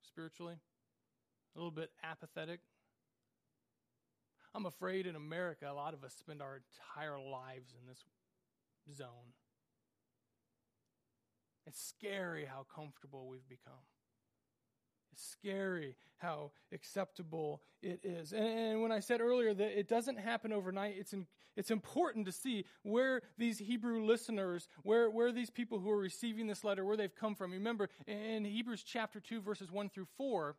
spiritually, 0.01 0.55
a 1.55 1.59
little 1.59 1.71
bit 1.71 1.91
apathetic. 2.03 2.59
I'm 4.53 4.65
afraid 4.65 5.07
in 5.07 5.15
America, 5.15 5.69
a 5.69 5.73
lot 5.73 5.93
of 5.93 6.03
us 6.03 6.13
spend 6.13 6.41
our 6.41 6.57
entire 6.57 7.17
lives 7.17 7.73
in 7.79 7.87
this 7.87 8.03
zone. 8.95 9.33
It's 11.65 11.81
scary 11.81 12.45
how 12.45 12.65
comfortable 12.75 13.27
we've 13.29 13.47
become. 13.47 13.85
It's 15.11 15.29
scary 15.29 15.95
how 16.17 16.51
acceptable 16.71 17.61
it 17.81 17.99
is. 18.03 18.31
And, 18.31 18.45
and, 18.45 18.81
when 18.81 18.91
I 18.91 18.99
said 18.99 19.21
earlier 19.21 19.53
that 19.53 19.79
it 19.79 19.87
doesn't 19.87 20.19
happen 20.19 20.53
overnight, 20.53 20.95
it's, 20.97 21.13
in, 21.13 21.25
it's 21.55 21.71
important 21.71 22.25
to 22.27 22.31
see 22.31 22.65
where 22.83 23.21
these 23.37 23.57
Hebrew 23.57 24.05
listeners, 24.05 24.67
where, 24.83 25.09
where 25.09 25.31
these 25.31 25.49
people 25.49 25.79
who 25.79 25.89
are 25.89 25.97
receiving 25.97 26.47
this 26.47 26.63
letter, 26.63 26.85
where 26.85 26.95
they've 26.95 27.15
come 27.15 27.35
from. 27.35 27.51
Remember, 27.51 27.89
in 28.07 28.45
Hebrews 28.45 28.83
chapter 28.83 29.19
2, 29.19 29.41
verses 29.41 29.71
1 29.71 29.89
through 29.89 30.07
4, 30.17 30.55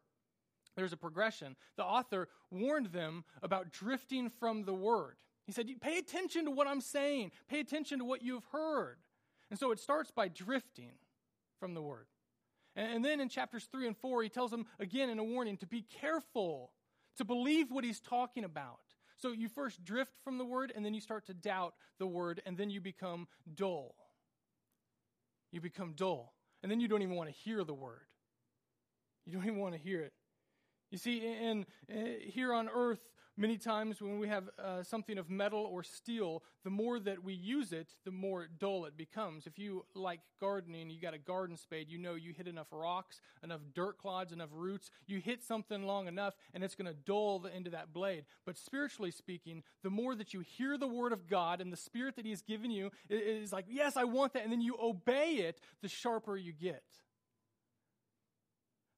there's 0.76 0.92
a 0.92 0.96
progression. 0.96 1.56
The 1.76 1.84
author 1.84 2.28
warned 2.50 2.86
them 2.86 3.24
about 3.42 3.72
drifting 3.72 4.30
from 4.30 4.64
the 4.64 4.74
word. 4.74 5.16
He 5.46 5.52
said, 5.52 5.68
Pay 5.80 5.98
attention 5.98 6.44
to 6.46 6.50
what 6.50 6.66
I'm 6.66 6.80
saying, 6.80 7.32
pay 7.48 7.60
attention 7.60 7.98
to 7.98 8.04
what 8.04 8.22
you've 8.22 8.46
heard. 8.52 8.96
And 9.50 9.58
so 9.58 9.70
it 9.70 9.78
starts 9.78 10.10
by 10.10 10.28
drifting 10.28 10.92
from 11.60 11.74
the 11.74 11.82
word. 11.82 12.06
And 12.74 13.04
then 13.04 13.20
in 13.20 13.28
chapters 13.28 13.68
3 13.70 13.86
and 13.86 13.96
4, 13.96 14.22
he 14.22 14.28
tells 14.28 14.50
them 14.50 14.66
again 14.80 15.10
in 15.10 15.18
a 15.18 15.24
warning 15.24 15.58
to 15.58 15.66
be 15.66 15.82
careful, 15.82 16.72
to 17.16 17.24
believe 17.24 17.70
what 17.70 17.84
he's 17.84 18.00
talking 18.00 18.44
about. 18.44 18.80
So 19.18 19.30
you 19.30 19.48
first 19.48 19.84
drift 19.84 20.16
from 20.24 20.38
the 20.38 20.44
word, 20.44 20.72
and 20.74 20.84
then 20.84 20.94
you 20.94 21.00
start 21.00 21.26
to 21.26 21.34
doubt 21.34 21.74
the 21.98 22.06
word, 22.06 22.40
and 22.46 22.56
then 22.56 22.70
you 22.70 22.80
become 22.80 23.28
dull. 23.54 23.94
You 25.52 25.60
become 25.60 25.92
dull. 25.92 26.32
And 26.62 26.70
then 26.72 26.80
you 26.80 26.88
don't 26.88 27.02
even 27.02 27.16
want 27.16 27.28
to 27.28 27.34
hear 27.34 27.62
the 27.62 27.74
word. 27.74 28.06
You 29.26 29.34
don't 29.34 29.44
even 29.44 29.58
want 29.58 29.74
to 29.74 29.80
hear 29.80 30.00
it. 30.00 30.12
You 30.92 30.98
see, 30.98 31.26
in, 31.26 31.64
in, 31.88 32.16
here 32.20 32.52
on 32.52 32.68
earth, 32.68 33.00
many 33.38 33.56
times 33.56 34.02
when 34.02 34.18
we 34.18 34.28
have 34.28 34.50
uh, 34.62 34.82
something 34.82 35.16
of 35.16 35.30
metal 35.30 35.66
or 35.72 35.82
steel, 35.82 36.42
the 36.64 36.70
more 36.70 37.00
that 37.00 37.24
we 37.24 37.32
use 37.32 37.72
it, 37.72 37.94
the 38.04 38.10
more 38.10 38.46
dull 38.58 38.84
it 38.84 38.94
becomes. 38.94 39.46
If 39.46 39.58
you 39.58 39.86
like 39.94 40.20
gardening, 40.38 40.90
you 40.90 41.00
got 41.00 41.14
a 41.14 41.18
garden 41.18 41.56
spade, 41.56 41.88
you 41.88 41.96
know 41.96 42.14
you 42.14 42.34
hit 42.36 42.46
enough 42.46 42.66
rocks, 42.70 43.22
enough 43.42 43.62
dirt 43.74 43.96
clods, 43.96 44.32
enough 44.32 44.50
roots, 44.52 44.90
you 45.06 45.18
hit 45.18 45.42
something 45.42 45.82
long 45.82 46.08
enough, 46.08 46.34
and 46.52 46.62
it's 46.62 46.74
going 46.74 46.92
to 46.92 46.98
dull 47.06 47.38
the 47.38 47.54
end 47.54 47.66
of 47.66 47.72
that 47.72 47.94
blade. 47.94 48.26
But 48.44 48.58
spiritually 48.58 49.12
speaking, 49.12 49.62
the 49.82 49.88
more 49.88 50.14
that 50.14 50.34
you 50.34 50.40
hear 50.40 50.76
the 50.76 50.86
word 50.86 51.14
of 51.14 51.26
God 51.26 51.62
and 51.62 51.72
the 51.72 51.76
spirit 51.78 52.16
that 52.16 52.26
He 52.26 52.32
has 52.32 52.42
given 52.42 52.70
you 52.70 52.90
is 53.08 53.50
like, 53.50 53.64
yes, 53.66 53.96
I 53.96 54.04
want 54.04 54.34
that, 54.34 54.42
and 54.42 54.52
then 54.52 54.60
you 54.60 54.76
obey 54.78 55.36
it, 55.36 55.58
the 55.80 55.88
sharper 55.88 56.36
you 56.36 56.52
get. 56.52 56.82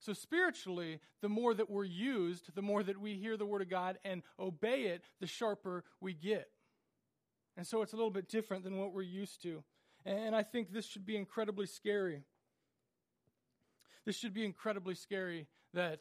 So, 0.05 0.13
spiritually, 0.13 1.01
the 1.23 1.31
more 1.31 1.55
that 1.55 1.71
we're 1.71 1.85
used, 1.85 2.55
the 2.55 2.61
more 2.61 2.83
that 2.83 3.01
we 3.01 3.15
hear 3.15 3.39
the 3.39 3.47
Word 3.47 3.63
of 3.63 3.71
God 3.71 3.99
and 4.05 4.23
obey 4.39 4.83
it, 4.83 5.03
the 5.19 5.27
sharper 5.27 5.83
we 5.99 6.13
get. 6.13 6.51
And 7.57 7.67
so, 7.67 7.81
it's 7.81 7.95
a 7.95 7.97
little 7.97 8.11
bit 8.11 8.29
different 8.29 8.65
than 8.65 8.77
what 8.77 8.93
we're 8.93 9.01
used 9.01 9.41
to. 9.45 9.65
And 10.05 10.37
I 10.37 10.43
think 10.43 10.71
this 10.71 10.85
should 10.85 11.07
be 11.07 11.17
incredibly 11.17 11.65
scary. 11.65 12.23
This 14.05 14.15
should 14.15 14.35
be 14.35 14.45
incredibly 14.45 14.95
scary 14.95 15.47
that 15.73 16.01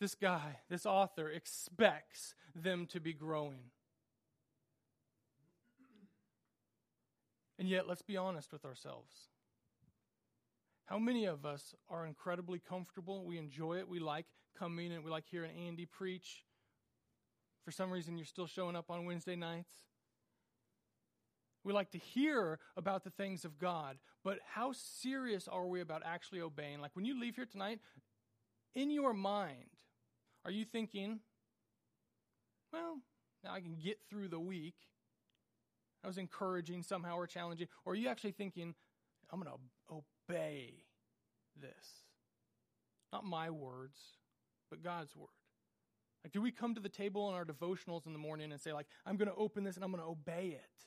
this 0.00 0.16
guy, 0.16 0.58
this 0.68 0.86
author, 0.86 1.30
expects 1.30 2.34
them 2.52 2.86
to 2.86 2.98
be 2.98 3.12
growing. 3.12 3.70
And 7.60 7.68
yet, 7.68 7.86
let's 7.86 8.02
be 8.02 8.16
honest 8.16 8.52
with 8.52 8.64
ourselves. 8.64 9.28
How 10.88 10.98
many 10.98 11.26
of 11.26 11.44
us 11.44 11.74
are 11.90 12.06
incredibly 12.06 12.58
comfortable? 12.58 13.26
We 13.26 13.36
enjoy 13.36 13.74
it. 13.74 13.88
We 13.88 13.98
like 13.98 14.24
coming 14.58 14.90
and 14.90 15.04
we 15.04 15.10
like 15.10 15.24
hearing 15.30 15.50
Andy 15.66 15.84
preach. 15.84 16.44
For 17.62 17.70
some 17.70 17.90
reason, 17.90 18.16
you're 18.16 18.24
still 18.24 18.46
showing 18.46 18.74
up 18.74 18.90
on 18.90 19.04
Wednesday 19.04 19.36
nights. 19.36 19.74
We 21.62 21.74
like 21.74 21.90
to 21.90 21.98
hear 21.98 22.58
about 22.74 23.04
the 23.04 23.10
things 23.10 23.44
of 23.44 23.58
God, 23.58 23.98
but 24.24 24.38
how 24.54 24.72
serious 24.72 25.46
are 25.46 25.66
we 25.66 25.82
about 25.82 26.02
actually 26.06 26.40
obeying? 26.40 26.80
Like 26.80 26.92
when 26.94 27.04
you 27.04 27.20
leave 27.20 27.36
here 27.36 27.44
tonight, 27.44 27.80
in 28.74 28.90
your 28.90 29.12
mind, 29.12 29.68
are 30.46 30.50
you 30.50 30.64
thinking, 30.64 31.20
well, 32.72 33.02
now 33.44 33.52
I 33.52 33.60
can 33.60 33.74
get 33.74 33.98
through 34.08 34.28
the 34.28 34.40
week? 34.40 34.76
I 36.02 36.06
was 36.06 36.16
encouraging 36.16 36.82
somehow 36.82 37.16
or 37.16 37.26
challenging. 37.26 37.68
Or 37.84 37.92
are 37.92 37.96
you 37.96 38.08
actually 38.08 38.32
thinking, 38.32 38.74
I'm 39.30 39.40
going 39.40 39.52
to 39.52 39.58
obey 40.28 40.84
this. 41.60 42.04
Not 43.12 43.24
my 43.24 43.50
words, 43.50 43.98
but 44.70 44.82
God's 44.82 45.14
word. 45.16 45.28
Like, 46.24 46.32
do 46.32 46.42
we 46.42 46.50
come 46.50 46.74
to 46.74 46.80
the 46.80 46.88
table 46.88 47.28
in 47.28 47.34
our 47.34 47.44
devotionals 47.44 48.06
in 48.06 48.12
the 48.12 48.18
morning 48.18 48.52
and 48.52 48.60
say, 48.60 48.72
like, 48.72 48.86
I'm 49.06 49.16
going 49.16 49.28
to 49.28 49.34
open 49.34 49.64
this 49.64 49.76
and 49.76 49.84
I'm 49.84 49.90
going 49.90 50.02
to 50.02 50.08
obey 50.08 50.48
it? 50.48 50.84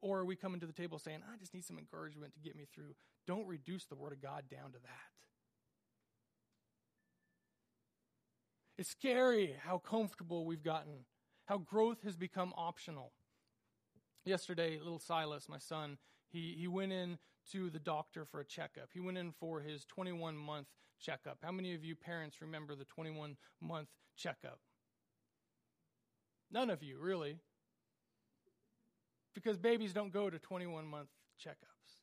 Or 0.00 0.20
are 0.20 0.24
we 0.24 0.36
coming 0.36 0.60
to 0.60 0.66
the 0.66 0.72
table 0.72 0.98
saying, 0.98 1.20
I 1.32 1.36
just 1.36 1.52
need 1.52 1.64
some 1.64 1.78
encouragement 1.78 2.32
to 2.34 2.40
get 2.40 2.56
me 2.56 2.66
through? 2.72 2.94
Don't 3.26 3.46
reduce 3.46 3.86
the 3.86 3.96
word 3.96 4.12
of 4.12 4.22
God 4.22 4.44
down 4.48 4.72
to 4.72 4.78
that. 4.78 5.08
It's 8.78 8.90
scary 8.90 9.56
how 9.64 9.78
comfortable 9.78 10.46
we've 10.46 10.62
gotten, 10.62 11.04
how 11.46 11.58
growth 11.58 12.04
has 12.04 12.16
become 12.16 12.52
optional. 12.56 13.12
Yesterday, 14.24 14.78
little 14.78 15.00
Silas, 15.00 15.48
my 15.48 15.58
son, 15.58 15.98
he, 16.30 16.54
he 16.56 16.68
went 16.68 16.92
in 16.92 17.18
to 17.52 17.70
the 17.70 17.78
doctor 17.78 18.24
for 18.24 18.40
a 18.40 18.44
checkup. 18.44 18.90
He 18.92 19.00
went 19.00 19.18
in 19.18 19.32
for 19.32 19.60
his 19.60 19.84
21 19.84 20.36
month 20.36 20.66
checkup. 21.00 21.38
How 21.42 21.52
many 21.52 21.74
of 21.74 21.84
you 21.84 21.94
parents 21.94 22.40
remember 22.40 22.74
the 22.74 22.84
21 22.84 23.36
month 23.60 23.88
checkup? 24.16 24.60
None 26.50 26.70
of 26.70 26.82
you, 26.82 26.98
really. 26.98 27.38
Because 29.34 29.56
babies 29.56 29.92
don't 29.92 30.12
go 30.12 30.30
to 30.30 30.38
21 30.38 30.86
month 30.86 31.08
checkups. 31.44 31.98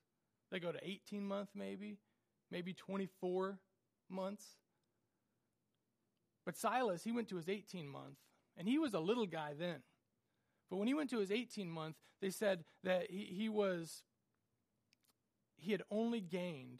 They 0.51 0.59
go 0.59 0.71
to 0.71 0.79
18 0.81 1.25
month, 1.25 1.49
maybe, 1.55 1.97
maybe 2.51 2.73
24 2.73 3.57
months. 4.09 4.45
But 6.45 6.55
Silas, 6.55 7.03
he 7.03 7.11
went 7.11 7.27
to 7.29 7.35
his 7.35 7.49
18 7.49 7.87
month, 7.87 8.17
and 8.55 8.67
he 8.67 8.77
was 8.77 8.93
a 8.93 8.99
little 8.99 9.25
guy 9.25 9.53
then. 9.57 9.81
But 10.69 10.77
when 10.77 10.87
he 10.87 10.93
went 10.93 11.09
to 11.09 11.19
his 11.19 11.31
18 11.31 11.69
month, 11.69 11.95
they 12.21 12.29
said 12.29 12.63
that 12.83 13.09
he, 13.09 13.25
he 13.25 13.49
was 13.49 14.03
he 15.57 15.71
had 15.71 15.83
only 15.91 16.21
gained 16.21 16.79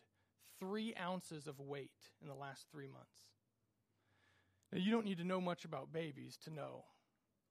three 0.60 0.94
ounces 1.00 1.48
of 1.48 1.60
weight 1.60 1.92
in 2.22 2.28
the 2.28 2.34
last 2.34 2.68
three 2.72 2.88
months. 2.88 3.20
Now, 4.72 4.80
you 4.80 4.92
don't 4.92 5.06
need 5.06 5.20
to 5.20 5.24
know 5.24 5.42
much 5.42 5.66
about 5.66 5.94
babies 5.94 6.38
to 6.44 6.50
know. 6.50 6.86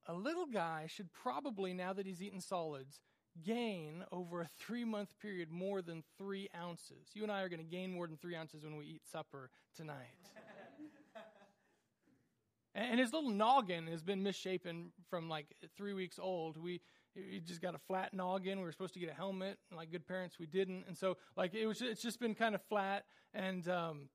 A 0.06 0.14
little 0.14 0.46
guy 0.46 0.86
should 0.88 1.12
probably, 1.12 1.72
now 1.72 1.92
that 1.92 2.06
he's 2.06 2.22
eaten 2.22 2.40
solids, 2.40 3.00
gain 3.42 4.04
over 4.12 4.42
a 4.42 4.46
three 4.46 4.84
month 4.84 5.18
period 5.18 5.50
more 5.50 5.82
than 5.82 6.02
three 6.18 6.48
ounces. 6.56 7.08
You 7.14 7.22
and 7.22 7.32
I 7.32 7.42
are 7.42 7.48
going 7.48 7.64
to 7.64 7.64
gain 7.64 7.92
more 7.92 8.06
than 8.06 8.16
three 8.16 8.36
ounces 8.36 8.64
when 8.64 8.76
we 8.76 8.86
eat 8.86 9.02
supper 9.10 9.50
tonight. 9.74 9.96
and 12.74 13.00
his 13.00 13.12
little 13.12 13.30
noggin 13.30 13.86
has 13.86 14.02
been 14.02 14.22
misshapen 14.22 14.92
from 15.08 15.28
like 15.28 15.46
three 15.76 15.94
weeks 15.94 16.18
old. 16.18 16.56
We 16.56 16.80
he 17.14 17.40
just 17.40 17.62
got 17.62 17.74
a 17.74 17.78
flat 17.78 18.12
noggin. 18.12 18.58
We 18.58 18.64
were 18.64 18.72
supposed 18.72 18.94
to 18.94 19.00
get 19.00 19.10
a 19.10 19.14
helmet. 19.14 19.58
And 19.70 19.76
like 19.76 19.90
good 19.90 20.06
parents, 20.06 20.38
we 20.38 20.46
didn't. 20.46 20.84
And 20.86 20.96
so 20.96 21.16
like 21.36 21.54
it 21.54 21.66
was, 21.66 21.80
it's 21.80 22.02
just 22.02 22.20
been 22.20 22.34
kind 22.34 22.54
of 22.54 22.62
flat. 22.62 23.04
And, 23.32 23.68
um, 23.68 24.08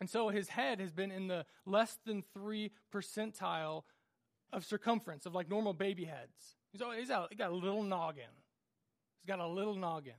and 0.00 0.08
so 0.08 0.28
his 0.28 0.48
head 0.48 0.80
has 0.80 0.92
been 0.92 1.10
in 1.10 1.26
the 1.26 1.44
less 1.66 1.98
than 2.04 2.22
three 2.34 2.72
percentile 2.92 3.82
of 4.52 4.64
circumference 4.64 5.26
of 5.26 5.34
like 5.34 5.48
normal 5.48 5.72
baby 5.72 6.04
heads. 6.04 6.56
He's, 6.72 6.82
always, 6.82 7.00
he's, 7.00 7.10
out, 7.10 7.28
he's 7.30 7.38
got 7.38 7.50
a 7.50 7.54
little 7.54 7.82
noggin. 7.82 8.24
He's 9.20 9.26
got 9.26 9.40
a 9.40 9.46
little 9.46 9.74
noggin. 9.74 10.14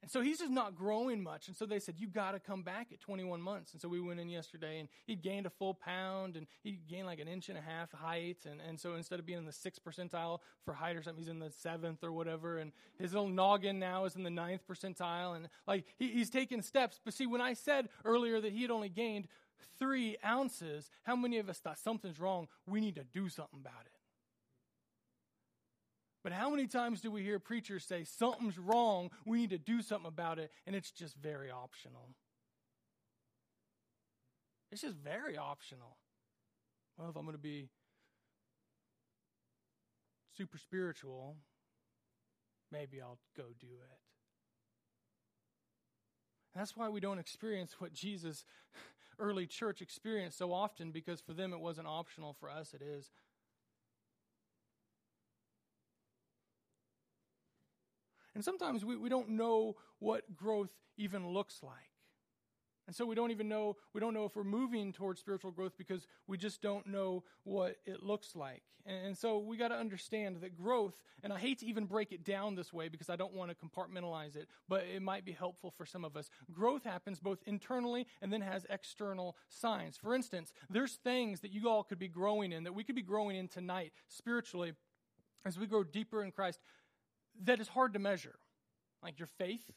And 0.00 0.10
so 0.10 0.20
he's 0.20 0.38
just 0.38 0.52
not 0.52 0.76
growing 0.76 1.22
much. 1.22 1.48
And 1.48 1.56
so 1.56 1.66
they 1.66 1.80
said, 1.80 1.96
You 1.98 2.06
got 2.06 2.32
to 2.32 2.40
come 2.40 2.62
back 2.62 2.88
at 2.92 3.00
21 3.00 3.42
months. 3.42 3.72
And 3.72 3.82
so 3.82 3.88
we 3.88 4.00
went 4.00 4.20
in 4.20 4.28
yesterday 4.28 4.78
and 4.78 4.88
he 5.06 5.16
gained 5.16 5.44
a 5.44 5.50
full 5.50 5.74
pound 5.74 6.36
and 6.36 6.46
he 6.62 6.78
gained 6.88 7.06
like 7.06 7.18
an 7.18 7.26
inch 7.26 7.48
and 7.48 7.58
a 7.58 7.60
half 7.60 7.90
height. 7.92 8.38
And, 8.48 8.60
and 8.60 8.78
so 8.78 8.94
instead 8.94 9.18
of 9.18 9.26
being 9.26 9.40
in 9.40 9.44
the 9.44 9.52
sixth 9.52 9.82
percentile 9.84 10.38
for 10.64 10.72
height 10.72 10.96
or 10.96 11.02
something, 11.02 11.22
he's 11.22 11.28
in 11.28 11.40
the 11.40 11.50
seventh 11.50 12.04
or 12.04 12.12
whatever. 12.12 12.58
And 12.58 12.72
his 12.98 13.12
little 13.12 13.28
noggin 13.28 13.80
now 13.80 14.04
is 14.04 14.14
in 14.14 14.22
the 14.22 14.30
ninth 14.30 14.62
percentile. 14.68 15.34
And 15.34 15.48
like 15.66 15.84
he, 15.98 16.08
he's 16.12 16.30
taking 16.30 16.62
steps. 16.62 17.00
But 17.04 17.14
see, 17.14 17.26
when 17.26 17.40
I 17.40 17.54
said 17.54 17.88
earlier 18.04 18.40
that 18.40 18.52
he 18.52 18.62
had 18.62 18.70
only 18.70 18.88
gained 18.88 19.26
three 19.80 20.16
ounces, 20.24 20.90
how 21.02 21.16
many 21.16 21.38
of 21.38 21.48
us 21.48 21.58
thought 21.58 21.78
something's 21.78 22.20
wrong? 22.20 22.46
We 22.66 22.80
need 22.80 22.94
to 22.94 23.04
do 23.04 23.28
something 23.28 23.58
about 23.58 23.84
it. 23.84 23.97
But 26.24 26.32
how 26.32 26.50
many 26.50 26.66
times 26.66 27.00
do 27.00 27.10
we 27.10 27.22
hear 27.22 27.38
preachers 27.38 27.84
say, 27.84 28.04
something's 28.04 28.58
wrong, 28.58 29.10
we 29.24 29.38
need 29.38 29.50
to 29.50 29.58
do 29.58 29.82
something 29.82 30.08
about 30.08 30.38
it, 30.38 30.50
and 30.66 30.74
it's 30.74 30.90
just 30.90 31.16
very 31.16 31.50
optional? 31.50 32.08
It's 34.70 34.82
just 34.82 34.96
very 34.96 35.38
optional. 35.38 35.96
Well, 36.98 37.08
if 37.08 37.16
I'm 37.16 37.22
going 37.22 37.36
to 37.36 37.42
be 37.42 37.68
super 40.36 40.58
spiritual, 40.58 41.36
maybe 42.70 43.00
I'll 43.00 43.18
go 43.36 43.44
do 43.58 43.66
it. 43.66 43.98
And 46.54 46.60
that's 46.60 46.76
why 46.76 46.88
we 46.88 47.00
don't 47.00 47.18
experience 47.18 47.76
what 47.78 47.92
Jesus' 47.92 48.44
early 49.18 49.46
church 49.46 49.80
experienced 49.80 50.38
so 50.38 50.52
often, 50.52 50.90
because 50.90 51.20
for 51.20 51.32
them 51.32 51.52
it 51.52 51.60
wasn't 51.60 51.86
optional. 51.86 52.36
For 52.38 52.50
us, 52.50 52.74
it 52.74 52.82
is. 52.82 53.10
And 58.38 58.44
sometimes 58.44 58.84
we, 58.84 58.94
we 58.94 59.08
don't 59.08 59.30
know 59.30 59.74
what 59.98 60.36
growth 60.36 60.70
even 60.96 61.30
looks 61.30 61.60
like. 61.60 61.90
And 62.86 62.94
so 62.94 63.04
we 63.04 63.16
don't 63.16 63.32
even 63.32 63.48
know, 63.48 63.74
we 63.92 64.00
don't 64.00 64.14
know 64.14 64.26
if 64.26 64.36
we're 64.36 64.44
moving 64.44 64.92
towards 64.92 65.18
spiritual 65.18 65.50
growth 65.50 65.72
because 65.76 66.06
we 66.28 66.38
just 66.38 66.62
don't 66.62 66.86
know 66.86 67.24
what 67.42 67.78
it 67.84 68.04
looks 68.04 68.36
like. 68.36 68.62
And, 68.86 69.06
and 69.06 69.18
so 69.18 69.38
we 69.38 69.56
got 69.56 69.68
to 69.68 69.74
understand 69.74 70.36
that 70.42 70.56
growth, 70.56 70.94
and 71.24 71.32
I 71.32 71.38
hate 71.40 71.58
to 71.58 71.66
even 71.66 71.86
break 71.86 72.12
it 72.12 72.22
down 72.22 72.54
this 72.54 72.72
way 72.72 72.88
because 72.88 73.10
I 73.10 73.16
don't 73.16 73.34
want 73.34 73.50
to 73.50 73.56
compartmentalize 73.56 74.36
it, 74.36 74.46
but 74.68 74.84
it 74.84 75.02
might 75.02 75.24
be 75.24 75.32
helpful 75.32 75.72
for 75.76 75.84
some 75.84 76.04
of 76.04 76.16
us. 76.16 76.30
Growth 76.52 76.84
happens 76.84 77.18
both 77.18 77.40
internally 77.44 78.06
and 78.22 78.32
then 78.32 78.42
has 78.42 78.64
external 78.70 79.36
signs. 79.48 79.96
For 79.96 80.14
instance, 80.14 80.52
there's 80.70 80.94
things 80.94 81.40
that 81.40 81.50
you 81.50 81.68
all 81.68 81.82
could 81.82 81.98
be 81.98 82.06
growing 82.06 82.52
in, 82.52 82.62
that 82.62 82.74
we 82.76 82.84
could 82.84 82.94
be 82.94 83.02
growing 83.02 83.34
in 83.36 83.48
tonight 83.48 83.90
spiritually 84.06 84.74
as 85.44 85.58
we 85.58 85.66
grow 85.66 85.82
deeper 85.82 86.22
in 86.22 86.30
Christ 86.30 86.60
that 87.44 87.60
is 87.60 87.68
hard 87.68 87.92
to 87.94 87.98
measure, 87.98 88.38
like 89.02 89.18
your 89.18 89.28
faith. 89.38 89.70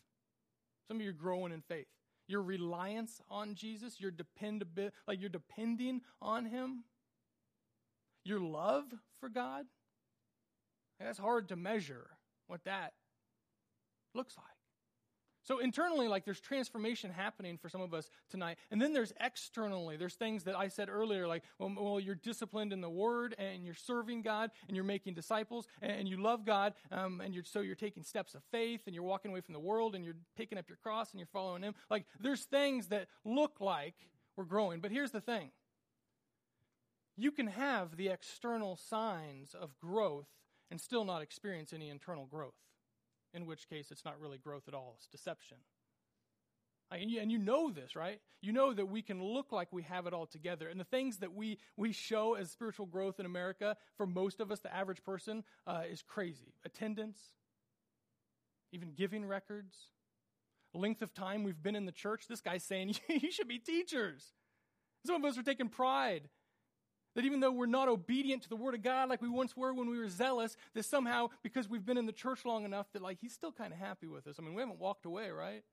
Some 0.88 0.98
of 0.98 1.04
you 1.04 1.10
are 1.10 1.14
growing 1.14 1.52
in 1.52 1.62
faith. 1.62 1.88
Your 2.28 2.42
reliance 2.42 3.22
on 3.30 3.56
Jesus, 3.56 4.00
your 4.00 4.12
dependability, 4.12 4.96
like 5.08 5.20
you're 5.20 5.30
depending 5.30 6.02
on 6.22 6.46
Him. 6.46 6.84
Your 8.24 8.40
love 8.40 8.86
for 9.20 9.30
God. 9.30 9.66
That's 11.00 11.18
hard 11.18 11.50
to 11.50 11.56
measure 11.56 12.12
what 12.48 12.64
that 12.66 12.94
looks 14.14 14.38
like. 14.38 14.51
So 15.44 15.60
internally, 15.60 16.08
like 16.08 16.24
there's 16.24 16.40
transformation 16.40 17.12
happening 17.12 17.58
for 17.58 17.68
some 17.68 17.82
of 17.82 17.94
us 17.94 18.10
tonight. 18.30 18.58
And 18.70 18.82
then 18.82 18.94
there's 18.94 19.12
externally. 19.20 19.98
There's 19.98 20.16
things 20.16 20.44
that 20.44 20.56
I 20.56 20.68
said 20.68 20.90
earlier, 20.90 21.28
like, 21.28 21.44
well, 21.58 21.74
well 21.78 22.00
you're 22.00 22.16
disciplined 22.16 22.74
in 22.74 22.82
the 22.82 22.90
word 22.90 23.36
and 23.40 23.66
you're 23.66 23.74
serving 23.74 24.22
God 24.22 24.52
and 24.68 24.76
you're 24.76 24.86
making 24.86 25.16
disciples 25.16 25.68
and, 25.82 26.08
you 26.08 26.22
love 26.22 26.46
God. 26.46 26.74
Um, 26.92 27.22
and 27.22 27.34
you're, 27.34 27.44
so 27.44 27.62
you're 27.62 27.76
taking 27.76 28.04
steps 28.04 28.36
of 28.36 28.44
faith 28.52 28.82
and 28.86 28.94
you're 28.94 29.04
walking 29.04 29.32
away 29.32 29.42
from 29.42 29.54
the 29.54 29.60
world 29.60 29.96
and 29.96 30.04
you're 30.04 30.16
picking 30.36 30.58
up 30.58 30.68
your 30.68 30.78
cross 30.78 31.12
and 31.12 31.20
you're 31.20 31.28
following 31.28 31.64
Him. 31.64 31.74
Like 31.90 32.06
there's 32.20 32.44
things 32.44 32.88
that 32.88 33.08
look 33.24 33.62
like 33.62 33.96
we're 34.36 34.44
growing. 34.44 34.80
But 34.80 34.92
here's 34.92 35.12
the 35.12 35.22
thing 35.22 35.52
you 37.18 37.32
can 37.32 37.48
have 37.48 37.98
the 37.98 38.10
external 38.10 38.76
signs 38.76 39.54
of 39.54 39.78
growth 39.80 40.28
and 40.70 40.80
still 40.80 41.06
not 41.06 41.22
experience 41.22 41.74
any 41.74 41.90
internal 41.90 42.26
growth 42.26 42.56
in 43.34 43.46
which 43.46 43.70
case 43.70 43.92
it's 43.92 44.06
not 44.06 44.20
really 44.20 44.38
growth 44.38 44.68
at 44.68 44.74
all, 44.74 44.94
it's 44.98 45.08
deception. 45.08 45.58
And 46.92 47.32
you 47.32 47.38
know 47.38 47.72
this, 47.72 47.96
right? 47.96 48.20
You 48.42 48.52
know 48.52 48.74
that 48.74 48.88
we 48.88 49.02
can 49.02 49.24
look 49.24 49.54
like 49.54 49.70
we 49.72 49.84
have 49.84 50.08
it 50.08 50.14
all 50.14 50.26
together. 50.26 50.68
And 50.68 50.78
the 50.78 50.84
things 50.86 51.20
that 51.20 51.34
we, 51.34 51.58
we 51.78 51.94
show 51.94 52.34
as 52.34 52.52
spiritual 52.52 52.86
growth 52.86 53.18
in 53.18 53.26
America, 53.26 53.78
for 53.96 54.06
most 54.06 54.42
of 54.42 54.52
us, 54.52 54.60
the 54.60 54.76
average 54.76 55.02
person, 55.04 55.46
uh, 55.66 55.84
is 55.90 56.02
crazy. 56.02 56.54
Attendance, 56.66 57.18
even 58.74 58.92
giving 58.92 59.26
records, 59.26 59.74
length 60.74 61.02
of 61.02 61.14
time 61.14 61.44
we've 61.44 61.64
been 61.64 61.78
in 61.78 61.86
the 61.86 61.94
church. 61.94 62.28
This 62.28 62.42
guy's 62.42 62.64
saying 62.64 62.96
you 63.08 63.32
should 63.32 63.48
be 63.48 63.60
teachers. 63.60 64.34
Some 65.06 65.24
of 65.24 65.32
us 65.32 65.38
are 65.38 65.44
taking 65.44 65.70
pride 65.70 66.28
that 67.16 67.26
even 67.26 67.40
though 67.40 67.52
we're 67.52 67.66
not 67.66 67.88
obedient 67.88 68.44
to 68.44 68.50
the 68.50 68.56
Word 68.56 68.74
of 68.74 68.82
God 68.82 69.10
like 69.10 69.22
we 69.22 69.30
once 69.30 69.56
were 69.56 69.74
when 69.74 69.90
we 69.90 69.98
were 69.98 70.10
zealous, 70.10 70.56
that 70.74 70.86
somehow, 70.86 71.30
because 71.44 71.70
we've 71.70 71.86
been 71.86 71.98
in 71.98 72.06
the 72.06 72.12
church 72.12 72.46
long 72.46 72.66
enough, 72.66 72.92
that 72.94 73.02
like 73.02 73.18
He's 73.20 73.34
still 73.34 73.52
kind 73.52 73.74
of 73.74 73.80
happy 73.80 74.08
with 74.08 74.28
us. 74.28 74.36
I 74.40 74.44
mean, 74.44 74.54
we 74.54 74.62
haven't 74.62 74.80
walked 74.80 75.06
away, 75.06 75.30
right? 75.30 75.64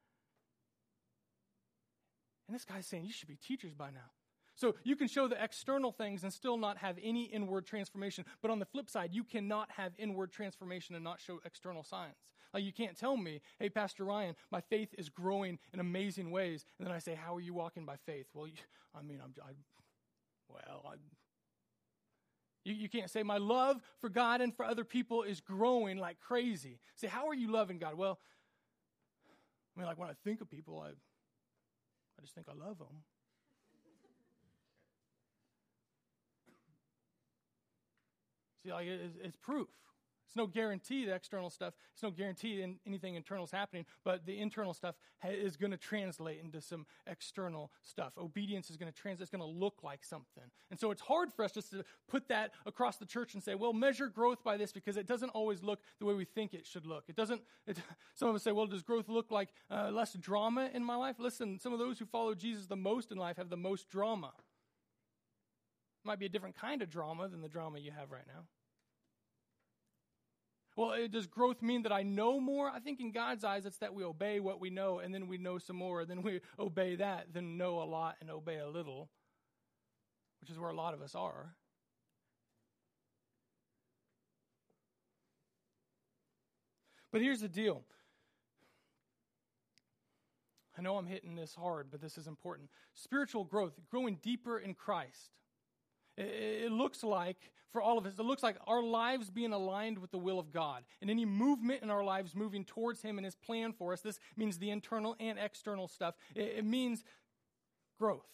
And 2.47 2.54
this 2.54 2.64
guy's 2.64 2.87
saying, 2.87 3.04
You 3.04 3.12
should 3.12 3.28
be 3.28 3.37
teachers 3.37 3.75
by 3.75 3.90
now. 3.90 4.11
So 4.59 4.75
you 4.83 4.97
can 4.97 5.07
show 5.07 5.28
the 5.28 5.42
external 5.42 5.92
things 5.92 6.25
and 6.25 6.33
still 6.33 6.57
not 6.57 6.78
have 6.78 6.97
any 7.00 7.25
inward 7.26 7.64
transformation. 7.64 8.25
But 8.42 8.50
on 8.50 8.59
the 8.59 8.64
flip 8.64 8.90
side, 8.90 9.11
you 9.12 9.23
cannot 9.23 9.71
have 9.76 9.92
inward 9.99 10.33
transformation 10.33 10.97
and 10.97 11.04
not 11.04 11.21
show 11.21 11.38
external 11.45 11.85
signs. 11.85 12.16
Like 12.52 12.64
you 12.64 12.73
can't 12.73 12.99
tell 12.99 13.16
me, 13.16 13.40
hey, 13.61 13.68
Pastor 13.68 14.04
Ryan, 14.04 14.35
my 14.50 14.61
faith 14.61 14.88
is 14.99 15.09
growing 15.11 15.61
in 15.73 15.78
amazing 15.78 16.33
ways. 16.33 16.64
And 16.78 16.88
then 16.88 16.95
I 16.95 16.99
say, 16.99 17.14
how 17.14 17.37
are 17.37 17.40
you 17.40 17.54
walking 17.54 17.85
by 17.85 17.97
faith? 18.04 18.26
Well, 18.35 18.49
you, 18.49 18.54
I 18.99 19.02
mean, 19.02 19.21
I'm, 19.23 19.33
I, 19.40 19.52
well, 20.49 20.83
I, 20.87 20.97
you, 22.68 22.75
you 22.75 22.88
can't 22.88 23.10
say, 23.10 23.22
My 23.22 23.38
love 23.38 23.80
for 24.00 24.08
God 24.08 24.40
and 24.40 24.54
for 24.54 24.64
other 24.64 24.84
people 24.84 25.22
is 25.22 25.40
growing 25.40 25.98
like 25.98 26.20
crazy. 26.20 26.78
Say, 26.94 27.06
How 27.06 27.26
are 27.28 27.34
you 27.34 27.50
loving 27.50 27.78
God? 27.78 27.94
Well, 27.94 28.18
I 29.76 29.80
mean, 29.80 29.87
like 29.87 29.98
when 29.98 30.08
I 30.08 30.14
think 30.25 30.40
of 30.40 30.50
people, 30.50 30.80
I, 30.80 30.88
I 30.90 32.22
just 32.22 32.34
think 32.34 32.46
I 32.48 32.52
love 32.52 32.78
them. 32.78 32.88
See, 38.62 38.72
like 38.72 38.87
it's, 38.87 39.16
it's 39.22 39.37
proof. 39.37 39.68
It's 40.28 40.37
no 40.37 40.47
guarantee 40.47 41.06
the 41.06 41.14
external 41.14 41.49
stuff, 41.49 41.73
it's 41.94 42.02
no 42.02 42.11
guarantee 42.11 42.61
in 42.61 42.76
anything 42.87 43.14
internal 43.14 43.44
is 43.44 43.50
happening, 43.50 43.87
but 44.04 44.26
the 44.26 44.38
internal 44.38 44.75
stuff 44.75 44.94
ha- 45.23 45.30
is 45.30 45.56
going 45.56 45.70
to 45.70 45.78
translate 45.78 46.38
into 46.38 46.61
some 46.61 46.85
external 47.06 47.73
stuff. 47.82 48.12
Obedience 48.18 48.68
is 48.68 48.76
going 48.76 48.92
to 48.92 48.99
translate, 48.99 49.23
it's 49.23 49.30
going 49.30 49.40
to 49.40 49.58
look 49.58 49.82
like 49.82 50.04
something. 50.04 50.44
And 50.70 50.78
so 50.78 50.90
it's 50.90 51.00
hard 51.00 51.32
for 51.32 51.47
us 51.47 51.52
just 51.52 51.70
to 51.70 51.82
put 52.08 52.28
that 52.28 52.50
across 52.66 52.99
the 52.99 53.06
church 53.06 53.32
and 53.32 53.42
say, 53.42 53.54
well, 53.54 53.73
measure 53.73 54.08
growth 54.08 54.44
by 54.44 54.58
this 54.58 54.70
because 54.70 54.99
it 54.99 55.06
doesn't 55.06 55.30
always 55.30 55.62
look 55.62 55.80
the 55.99 56.04
way 56.04 56.12
we 56.12 56.26
think 56.26 56.52
it 56.52 56.66
should 56.66 56.85
look. 56.85 57.04
It 57.08 57.16
doesn't, 57.16 57.40
it, 57.66 57.78
some 58.14 58.28
of 58.28 58.35
us 58.35 58.42
say, 58.42 58.52
well, 58.52 58.66
does 58.66 58.82
growth 58.82 59.08
look 59.08 59.30
like 59.30 59.49
uh, 59.70 59.88
less 59.90 60.12
drama 60.12 60.68
in 60.75 60.85
my 60.85 60.97
life? 60.97 61.16
Listen, 61.18 61.58
some 61.58 61.73
of 61.73 61.78
those 61.78 61.99
who 61.99 62.04
follow 62.04 62.35
Jesus 62.35 62.66
the 62.66 62.76
most 62.76 63.11
in 63.11 63.16
life 63.16 63.38
have 63.38 63.49
the 63.49 63.56
most 63.56 63.88
drama. 63.88 64.32
It 66.04 66.06
might 66.06 66.18
be 66.18 66.26
a 66.26 66.30
different 66.30 66.54
kind 66.54 66.82
of 66.82 66.90
drama 66.90 67.28
than 67.28 67.40
the 67.40 67.49
drama 67.49 67.78
you 67.78 67.92
have 67.92 68.11
right 68.11 68.26
now. 68.26 68.44
Well, 70.78 70.94
does 71.11 71.26
growth 71.26 71.61
mean 71.61 71.82
that 71.82 71.90
I 71.90 72.04
know 72.04 72.38
more? 72.38 72.70
I 72.70 72.78
think 72.78 73.00
in 73.00 73.11
God's 73.11 73.42
eyes, 73.42 73.66
it's 73.66 73.78
that 73.78 73.94
we 73.94 74.04
obey 74.04 74.38
what 74.38 74.61
we 74.61 74.70
know, 74.70 75.00
and 75.00 75.12
then 75.12 75.26
we 75.26 75.37
know 75.37 75.58
some 75.58 75.75
more, 75.75 76.02
and 76.02 76.08
then 76.08 76.23
we 76.23 76.40
obey 76.58 76.94
that, 76.94 77.26
then 77.32 77.58
know 77.58 77.83
a 77.83 77.85
lot 77.85 78.14
and 78.20 78.31
obey 78.31 78.59
a 78.59 78.68
little, 78.68 79.11
which 80.40 80.50
is 80.50 80.57
where 80.57 80.70
a 80.70 80.76
lot 80.76 80.94
of 80.94 81.02
us 81.02 81.16
are. 81.16 81.57
But 87.11 87.22
here's 87.22 87.40
the 87.40 87.48
deal. 87.48 87.83
I 90.79 90.83
know 90.83 90.96
I'm 90.96 91.07
hitting 91.07 91.35
this 91.35 91.57
hard, 91.57 91.88
but 91.90 92.00
this 92.00 92.16
is 92.16 92.29
important. 92.29 92.70
Spiritual 92.94 93.42
growth, 93.42 93.72
growing 93.90 94.20
deeper 94.22 94.61
in 94.61 94.74
Christ. 94.74 95.33
It 96.16 96.70
looks 96.70 97.02
like, 97.02 97.50
for 97.72 97.83
all 97.83 97.98
of 97.98 98.07
us, 98.07 98.14
it 98.18 98.22
looks 98.22 98.42
like 98.42 98.57
our 98.66 98.83
lives 98.83 99.31
being 99.31 99.52
aligned 99.52 99.98
with 99.98 100.11
the 100.11 100.18
will 100.18 100.38
of 100.38 100.52
God. 100.52 100.85
And 101.00 101.11
any 101.11 101.24
movement 101.24 101.83
in 101.83 101.90
our 101.90 102.04
lives 102.04 102.35
moving 102.35 102.64
towards 102.64 103.02
Him 103.02 103.18
and 103.18 103.24
His 103.24 103.35
plan 103.35 103.72
for 103.72 103.92
us, 103.92 104.00
this 104.00 104.18
means 104.37 104.59
the 104.59 104.70
internal 104.70 105.16
and 105.20 105.38
external 105.38 105.88
stuff. 105.88 106.14
It, 106.35 106.64
means 106.64 107.04
growth. 107.98 108.26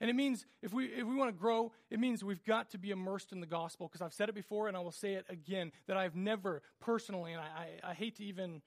And 0.00 0.10
it 0.10 0.14
means 0.14 0.44
if 0.62 0.72
we 0.72 0.86
if 0.86 1.06
we 1.06 1.14
want 1.14 1.28
to 1.28 1.38
grow, 1.38 1.72
it 1.90 1.98
means 1.98 2.22
we've 2.22 2.44
got 2.44 2.70
to 2.70 2.78
be 2.78 2.90
immersed 2.90 3.32
in 3.32 3.40
the 3.40 3.46
gospel. 3.46 3.88
Because 3.88 4.02
I've 4.02 4.12
said 4.12 4.28
it 4.28 4.34
before 4.34 4.68
and 4.68 4.76
I 4.76 4.80
will 4.80 4.92
say 4.92 5.14
it 5.14 5.24
again 5.28 5.72
that 5.86 5.96
I've 5.96 6.16
never 6.16 6.62
personally, 6.80 7.32
and 7.32 7.40
I, 7.40 7.44
I, 7.84 7.90
I 7.90 7.94
hate 7.94 8.16
to 8.16 8.24
even 8.24 8.60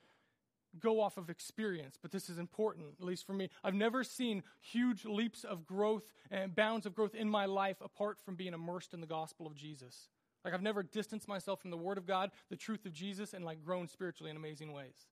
go 0.79 1.01
off 1.01 1.17
of 1.17 1.29
experience, 1.29 1.97
but 2.01 2.11
this 2.11 2.29
is 2.29 2.37
important, 2.37 2.87
at 2.99 3.05
least 3.05 3.25
for 3.25 3.33
me. 3.33 3.49
I've 3.63 3.73
never 3.73 4.03
seen 4.03 4.43
huge 4.59 5.05
leaps 5.05 5.43
of 5.43 5.65
growth 5.65 6.11
and 6.31 6.55
bounds 6.55 6.85
of 6.85 6.95
growth 6.95 7.15
in 7.15 7.29
my 7.29 7.45
life 7.45 7.77
apart 7.81 8.17
from 8.23 8.35
being 8.35 8.53
immersed 8.53 8.93
in 8.93 9.01
the 9.01 9.07
gospel 9.07 9.47
of 9.47 9.55
Jesus. 9.55 10.09
Like 10.45 10.53
I've 10.53 10.61
never 10.61 10.83
distanced 10.83 11.27
myself 11.27 11.61
from 11.61 11.71
the 11.71 11.77
Word 11.77 11.97
of 11.97 12.05
God, 12.05 12.31
the 12.49 12.55
truth 12.55 12.85
of 12.85 12.93
Jesus, 12.93 13.33
and 13.33 13.43
like 13.43 13.63
grown 13.63 13.87
spiritually 13.87 14.31
in 14.31 14.37
amazing 14.37 14.71
ways. 14.71 15.07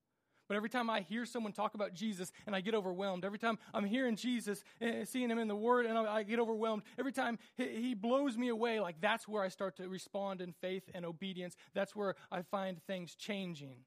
But 0.47 0.57
every 0.57 0.69
time 0.69 0.89
I 0.89 1.01
hear 1.01 1.25
someone 1.25 1.53
talk 1.53 1.73
about 1.73 1.93
Jesus 1.93 2.31
and 2.45 2.55
I 2.55 2.61
get 2.61 2.75
overwhelmed, 2.75 3.25
every 3.25 3.39
time 3.39 3.57
I'm 3.73 3.83
hearing 3.83 4.15
Jesus 4.15 4.63
eh, 4.79 5.03
seeing 5.03 5.29
him 5.29 5.39
in 5.39 5.47
the 5.47 5.55
Word 5.55 5.85
and 5.87 5.97
I 5.97 6.23
get 6.23 6.39
overwhelmed, 6.39 6.83
every 6.99 7.11
time 7.11 7.39
he 7.57 7.95
blows 7.95 8.37
me 8.37 8.49
away, 8.49 8.79
like 8.79 9.01
that's 9.01 9.27
where 9.27 9.43
I 9.43 9.47
start 9.47 9.75
to 9.77 9.89
respond 9.89 10.41
in 10.41 10.53
faith 10.53 10.83
and 10.93 11.05
obedience. 11.05 11.55
That's 11.73 11.95
where 11.95 12.15
I 12.31 12.43
find 12.43 12.81
things 12.83 13.15
changing. 13.15 13.77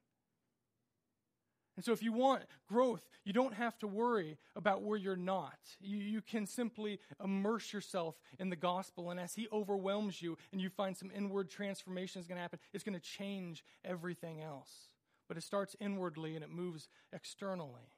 And 1.79 1.85
so, 1.85 1.93
if 1.93 2.03
you 2.03 2.11
want 2.11 2.43
growth, 2.67 3.07
you 3.23 3.31
don't 3.31 3.53
have 3.53 3.79
to 3.79 3.87
worry 3.87 4.37
about 4.53 4.81
where 4.81 4.97
you're 4.97 5.15
not. 5.15 5.57
You, 5.79 5.95
you 5.95 6.21
can 6.21 6.45
simply 6.45 6.99
immerse 7.23 7.71
yourself 7.71 8.15
in 8.37 8.49
the 8.49 8.57
gospel. 8.57 9.11
And 9.11 9.17
as 9.17 9.33
He 9.33 9.47
overwhelms 9.49 10.21
you 10.21 10.37
and 10.51 10.59
you 10.59 10.69
find 10.69 10.97
some 10.97 11.09
inward 11.15 11.49
transformation 11.49 12.19
is 12.19 12.27
going 12.27 12.35
to 12.35 12.41
happen, 12.41 12.59
it's 12.73 12.83
going 12.83 12.99
to 12.99 12.99
change 12.99 13.63
everything 13.85 14.41
else. 14.41 14.89
But 15.29 15.37
it 15.37 15.43
starts 15.43 15.77
inwardly 15.79 16.35
and 16.35 16.43
it 16.43 16.49
moves 16.49 16.89
externally. 17.13 17.93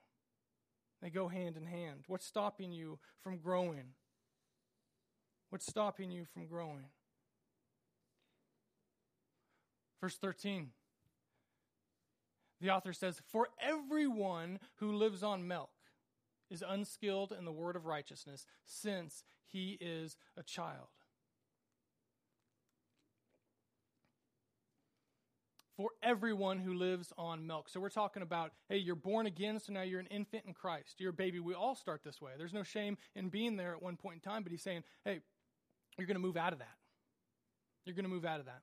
They 1.01 1.09
go 1.09 1.27
hand 1.27 1.57
in 1.57 1.65
hand. 1.65 2.03
What's 2.05 2.27
stopping 2.27 2.71
you 2.71 2.99
from 3.23 3.39
growing? 3.39 3.95
What's 5.49 5.65
stopping 5.65 6.11
you 6.11 6.25
from 6.31 6.45
growing? 6.45 6.85
Verse 9.99 10.17
13. 10.17 10.69
The 12.61 12.69
author 12.69 12.93
says, 12.93 13.21
For 13.31 13.49
everyone 13.59 14.59
who 14.77 14.93
lives 14.93 15.23
on 15.23 15.47
milk 15.47 15.71
is 16.49 16.63
unskilled 16.67 17.33
in 17.37 17.43
the 17.43 17.51
word 17.51 17.75
of 17.75 17.85
righteousness, 17.85 18.45
since 18.65 19.23
he 19.51 19.77
is 19.81 20.15
a 20.37 20.43
child. 20.43 20.87
For 25.75 25.89
everyone 26.03 26.59
who 26.59 26.75
lives 26.75 27.11
on 27.17 27.47
milk. 27.47 27.67
So 27.67 27.79
we're 27.79 27.89
talking 27.89 28.21
about, 28.21 28.51
hey, 28.69 28.77
you're 28.77 28.93
born 28.93 29.25
again, 29.25 29.59
so 29.59 29.73
now 29.73 29.81
you're 29.81 29.99
an 29.99 30.07
infant 30.07 30.43
in 30.45 30.53
Christ. 30.53 30.99
You're 30.99 31.09
a 31.09 31.13
baby. 31.13 31.39
We 31.39 31.55
all 31.55 31.73
start 31.73 32.01
this 32.03 32.21
way. 32.21 32.33
There's 32.37 32.53
no 32.53 32.61
shame 32.61 32.97
in 33.15 33.29
being 33.29 33.55
there 33.55 33.71
at 33.71 33.81
one 33.81 33.97
point 33.97 34.15
in 34.23 34.31
time, 34.31 34.43
but 34.43 34.51
he's 34.51 34.61
saying, 34.61 34.83
hey, 35.03 35.21
you're 35.97 36.05
going 36.05 36.15
to 36.15 36.21
move 36.21 36.37
out 36.37 36.53
of 36.53 36.59
that. 36.59 36.75
You're 37.85 37.95
going 37.95 38.05
to 38.05 38.11
move 38.11 38.25
out 38.25 38.39
of 38.39 38.45
that. 38.45 38.61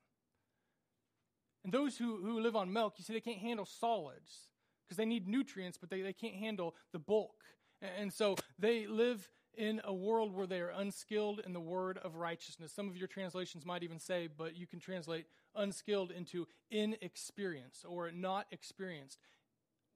And 1.69 1.75
those 1.75 1.99
who, 1.99 2.17
who 2.23 2.41
live 2.41 2.57
on 2.57 2.73
milk, 2.73 2.95
you 2.97 3.05
see, 3.05 3.13
they 3.13 3.21
can't 3.21 3.41
handle 3.41 3.67
solids 3.67 4.49
because 4.87 4.97
they 4.97 5.05
need 5.05 5.29
nutrients, 5.29 5.77
but 5.77 5.91
they, 5.91 6.01
they 6.01 6.15
can't 6.15 6.35
handle 6.35 6.75
the 6.95 6.99
bulk. 6.99 7.35
And, 7.83 7.91
and 7.99 8.11
so 8.11 8.37
they 8.59 8.87
live 8.87 9.29
in 9.55 9.83
a 9.85 9.93
world 9.93 10.35
where 10.35 10.47
they 10.47 10.61
are 10.61 10.71
unskilled 10.71 11.43
in 11.45 11.53
the 11.53 11.61
word 11.61 11.99
of 11.99 12.17
righteousness. 12.17 12.73
Some 12.73 12.89
of 12.89 12.97
your 12.97 13.07
translations 13.07 13.67
might 13.67 13.83
even 13.83 13.99
say, 13.99 14.31
but 14.35 14.57
you 14.57 14.67
can 14.67 14.81
translate 14.81 15.27
unskilled 15.55 16.11
into 16.11 16.47
inexperienced 16.71 17.85
or 17.87 18.11
not 18.13 18.47
experienced 18.51 19.19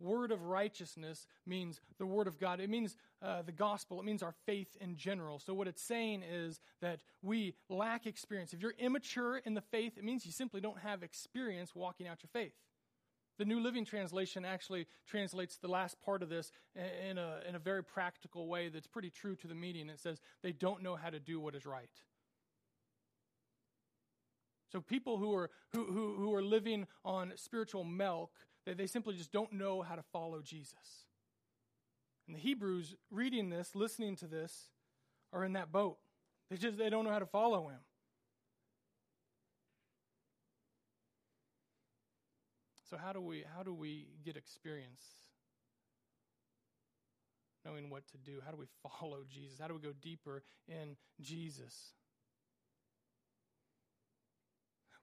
word 0.03 0.33
of 0.33 0.43
righteousness 0.43 1.27
means 1.47 1.81
the 1.99 2.07
word 2.07 2.27
of 2.27 2.39
God. 2.39 2.61
It 2.61 2.69
means 2.69 2.97
uh, 3.23 3.43
the 3.43 3.53
gospel. 3.53 4.01
It 4.01 4.05
means 4.05 4.23
our 4.23 4.35
faith 4.47 4.77
in 4.81 4.97
general. 4.97 5.39
So, 5.39 5.55
what 5.55 5.69
it's 5.69 5.83
saying 5.83 6.23
is 6.23 6.61
that 6.81 7.01
we 7.23 7.55
lack 7.69 8.07
experience. 8.07 8.53
If 8.53 8.61
you're 8.61 8.75
immature 8.79 9.39
in 9.39 9.55
the 9.55 9.61
faith, 9.61 9.97
it 9.97 10.05
means 10.05 10.27
you 10.27 10.33
simply 10.33 10.61
don't 10.61 10.79
have 10.81 11.03
experience 11.03 11.75
walking 11.75 12.07
out 12.07 12.23
your 12.23 12.31
faith. 12.33 12.55
The 13.39 13.45
New 13.45 13.61
Living 13.61 13.85
Translation 13.85 14.45
actually 14.45 14.87
translates 15.07 15.57
the 15.57 15.69
last 15.69 16.01
part 16.03 16.23
of 16.23 16.29
this 16.29 16.53
in 17.03 17.19
a, 17.19 17.41
in 17.49 17.55
a 17.55 17.59
very 17.59 17.83
practical 17.83 18.47
way 18.47 18.69
that's 18.69 18.87
pretty 18.87 19.11
true 19.11 19.37
to 19.37 19.49
the 19.49 19.55
meaning. 19.55 19.89
It 19.89 20.01
says, 20.01 20.21
they 20.43 20.53
don't 20.53 20.83
know 20.83 20.97
how 20.97 21.11
to 21.11 21.19
do 21.19 21.41
what 21.41 21.55
is 21.55 21.65
right. 21.65 21.89
So 24.71 24.81
people 24.81 25.19
who 25.19 25.35
are, 25.35 25.51
who, 25.73 25.85
who, 25.85 26.15
who 26.17 26.35
are 26.35 26.43
living 26.43 26.87
on 27.05 27.33
spiritual 27.37 27.85
milk, 27.85 28.31
they, 28.67 28.75
they 28.75 28.87
simply 28.87 29.15
just 29.15 29.33
don't 29.33 29.53
know 29.53 29.83
how 29.83 29.95
to 29.95 30.03
follow 30.13 30.41
Jesus. 30.43 31.07
And 32.27 32.37
the 32.37 32.41
Hebrews 32.41 32.95
reading 33.11 33.51
this, 33.51 33.75
listening 33.75 34.17
to 34.17 34.27
this, 34.27 34.69
are 35.33 35.45
in 35.45 35.55
that 35.55 35.73
boat. 35.73 35.97
They 36.51 36.57
just 36.57 36.79
they 36.79 36.91
don't 36.91 37.05
know 37.05 37.11
how 37.11 37.19
to 37.19 37.27
follow 37.27 37.69
him. 37.69 37.81
So 42.89 42.99
how 42.99 43.13
do 43.13 43.21
we 43.21 43.45
how 43.57 43.63
do 43.63 43.73
we 43.73 44.09
get 44.23 44.37
experience 44.37 45.03
knowing 47.65 47.89
what 47.91 48.07
to 48.09 48.19
do? 48.19 48.41
How 48.45 48.51
do 48.51 48.59
we 48.59 48.67
follow 49.01 49.25
Jesus? 49.29 49.59
How 49.59 49.69
do 49.69 49.75
we 49.75 49.81
go 49.81 49.95
deeper 50.01 50.43
in 50.69 50.97
Jesus? 51.21 51.95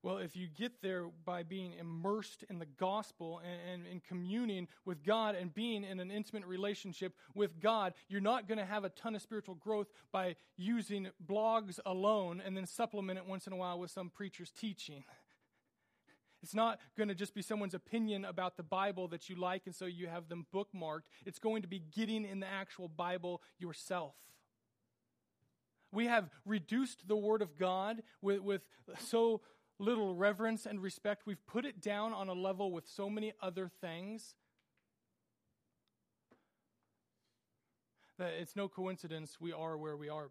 Well, 0.02 0.20
if 0.20 0.38
you 0.38 0.48
get 0.48 0.82
there 0.82 1.08
by 1.26 1.44
being 1.44 1.74
immersed 1.74 2.46
in 2.50 2.58
the 2.58 2.66
gospel 2.66 3.42
and, 3.44 3.86
and 3.86 4.02
communing 4.02 4.70
with 4.86 5.04
God 5.04 5.36
and 5.36 5.54
being 5.54 5.84
in 5.84 6.00
an 6.00 6.10
intimate 6.10 6.46
relationship 6.46 7.14
with 7.36 7.60
God, 7.60 7.94
you're 8.08 8.22
not 8.22 8.48
going 8.48 8.60
to 8.60 8.66
have 8.66 8.86
a 8.86 8.90
ton 8.90 9.14
of 9.14 9.22
spiritual 9.22 9.56
growth 9.56 9.88
by 10.14 10.38
using 10.56 11.10
blogs 11.28 11.80
alone 11.86 12.42
and 12.44 12.56
then 12.56 12.66
supplement 12.66 13.20
it 13.20 13.26
once 13.26 13.46
in 13.46 13.52
a 13.52 13.58
while 13.58 13.78
with 13.78 13.92
some 13.92 14.10
preacher's 14.10 14.52
teaching. 14.52 15.04
It's 16.42 16.56
not 16.56 16.80
going 16.98 17.10
to 17.10 17.16
just 17.16 17.34
be 17.34 17.42
someone's 17.42 17.74
opinion 17.74 18.24
about 18.24 18.56
the 18.56 18.64
Bible 18.64 19.10
that 19.10 19.28
you 19.28 19.36
like 19.36 19.64
and 19.66 19.76
so 19.76 19.86
you 19.86 20.08
have 20.08 20.30
them 20.30 20.46
bookmarked. 20.56 21.02
It's 21.26 21.38
going 21.38 21.64
to 21.64 21.68
be 21.68 21.80
getting 21.80 22.24
in 22.24 22.40
the 22.40 22.48
actual 22.48 22.88
Bible 22.88 23.42
yourself. 23.58 24.16
We 25.92 26.06
have 26.06 26.30
reduced 26.46 27.10
the 27.10 27.18
Word 27.18 27.42
of 27.42 27.58
God 27.58 28.04
with, 28.22 28.40
with 28.40 28.62
so 29.00 29.42
little 29.80 30.14
reverence 30.14 30.66
and 30.66 30.82
respect. 30.82 31.24
We've 31.26 31.46
put 31.48 31.66
it 31.66 31.82
down 31.82 32.14
on 32.14 32.28
a 32.28 32.34
level 32.34 32.72
with 32.72 32.88
so 32.88 33.10
many 33.10 33.34
other 33.42 33.72
things 33.82 34.36
that 38.18 38.34
it's 38.40 38.56
no 38.56 38.68
coincidence 38.68 39.38
we 39.40 39.54
are 39.54 39.78
where 39.78 39.96
we 39.96 40.10
are 40.10 40.30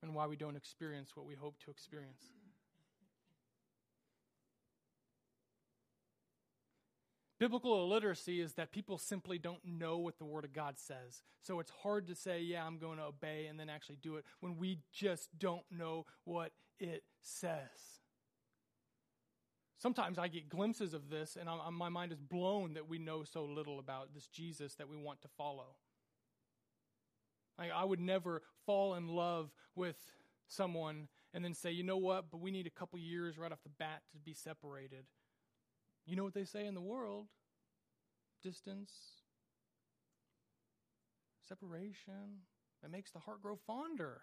and 0.00 0.14
why 0.14 0.26
we 0.26 0.36
don't 0.36 0.56
experience 0.56 1.16
what 1.16 1.26
we 1.26 1.34
hope 1.34 1.58
to 1.64 1.70
experience. 1.70 2.30
Biblical 7.40 7.82
illiteracy 7.82 8.40
is 8.40 8.54
that 8.54 8.70
people 8.70 8.96
simply 8.96 9.38
don't 9.38 9.64
know 9.64 9.98
what 9.98 10.18
the 10.18 10.24
Word 10.24 10.44
of 10.44 10.52
God 10.52 10.78
says. 10.78 11.22
So 11.42 11.58
it's 11.58 11.72
hard 11.82 12.06
to 12.06 12.14
say, 12.14 12.40
yeah, 12.40 12.64
I'm 12.64 12.78
going 12.78 12.98
to 12.98 13.04
obey 13.04 13.46
and 13.46 13.58
then 13.58 13.68
actually 13.68 13.98
do 14.00 14.16
it 14.16 14.24
when 14.40 14.56
we 14.56 14.78
just 14.92 15.28
don't 15.36 15.64
know 15.70 16.06
what 16.24 16.52
it 16.78 17.02
says. 17.20 18.03
Sometimes 19.84 20.18
I 20.18 20.28
get 20.28 20.48
glimpses 20.48 20.94
of 20.94 21.10
this, 21.10 21.36
and 21.38 21.46
I'm, 21.46 21.74
my 21.74 21.90
mind 21.90 22.10
is 22.10 22.18
blown 22.18 22.72
that 22.72 22.88
we 22.88 22.98
know 22.98 23.22
so 23.22 23.44
little 23.44 23.78
about 23.78 24.14
this 24.14 24.26
Jesus 24.28 24.76
that 24.76 24.88
we 24.88 24.96
want 24.96 25.20
to 25.20 25.28
follow. 25.36 25.76
Like, 27.58 27.70
I 27.70 27.84
would 27.84 28.00
never 28.00 28.40
fall 28.64 28.94
in 28.94 29.08
love 29.08 29.50
with 29.76 29.98
someone 30.48 31.08
and 31.34 31.44
then 31.44 31.52
say, 31.52 31.70
you 31.70 31.82
know 31.82 31.98
what, 31.98 32.30
but 32.30 32.40
we 32.40 32.50
need 32.50 32.66
a 32.66 32.70
couple 32.70 32.98
years 32.98 33.36
right 33.36 33.52
off 33.52 33.62
the 33.62 33.68
bat 33.78 34.00
to 34.12 34.18
be 34.18 34.32
separated. 34.32 35.04
You 36.06 36.16
know 36.16 36.24
what 36.24 36.32
they 36.32 36.46
say 36.46 36.64
in 36.64 36.72
the 36.72 36.80
world 36.80 37.26
distance, 38.42 38.90
separation, 41.46 42.40
that 42.80 42.90
makes 42.90 43.10
the 43.10 43.18
heart 43.18 43.42
grow 43.42 43.58
fonder. 43.66 44.22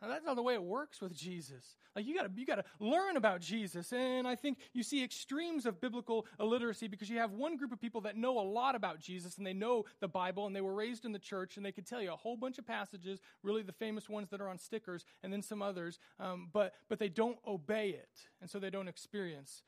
Now, 0.00 0.08
that's 0.08 0.24
not 0.24 0.36
the 0.36 0.42
way 0.42 0.54
it 0.54 0.62
works 0.62 1.00
with 1.00 1.12
Jesus. 1.12 1.76
Like 1.96 2.06
you 2.06 2.14
gotta, 2.14 2.30
you 2.36 2.46
gotta 2.46 2.64
learn 2.78 3.16
about 3.16 3.40
Jesus. 3.40 3.92
And 3.92 4.28
I 4.28 4.36
think 4.36 4.58
you 4.72 4.84
see 4.84 5.02
extremes 5.02 5.66
of 5.66 5.80
biblical 5.80 6.26
illiteracy 6.38 6.86
because 6.86 7.10
you 7.10 7.18
have 7.18 7.32
one 7.32 7.56
group 7.56 7.72
of 7.72 7.80
people 7.80 8.00
that 8.02 8.16
know 8.16 8.38
a 8.38 8.42
lot 8.42 8.76
about 8.76 9.00
Jesus 9.00 9.38
and 9.38 9.46
they 9.46 9.52
know 9.52 9.84
the 10.00 10.06
Bible 10.06 10.46
and 10.46 10.54
they 10.54 10.60
were 10.60 10.74
raised 10.74 11.04
in 11.04 11.10
the 11.10 11.18
church 11.18 11.56
and 11.56 11.66
they 11.66 11.72
could 11.72 11.86
tell 11.86 12.00
you 12.00 12.12
a 12.12 12.16
whole 12.16 12.36
bunch 12.36 12.58
of 12.58 12.66
passages, 12.66 13.20
really 13.42 13.62
the 13.62 13.72
famous 13.72 14.08
ones 14.08 14.30
that 14.30 14.40
are 14.40 14.48
on 14.48 14.58
stickers, 14.58 15.04
and 15.24 15.32
then 15.32 15.42
some 15.42 15.62
others, 15.62 15.98
um, 16.20 16.48
but, 16.52 16.74
but 16.88 17.00
they 17.00 17.08
don't 17.08 17.38
obey 17.46 17.90
it. 17.90 18.28
And 18.40 18.48
so 18.48 18.60
they 18.60 18.70
don't 18.70 18.88
experience 18.88 19.62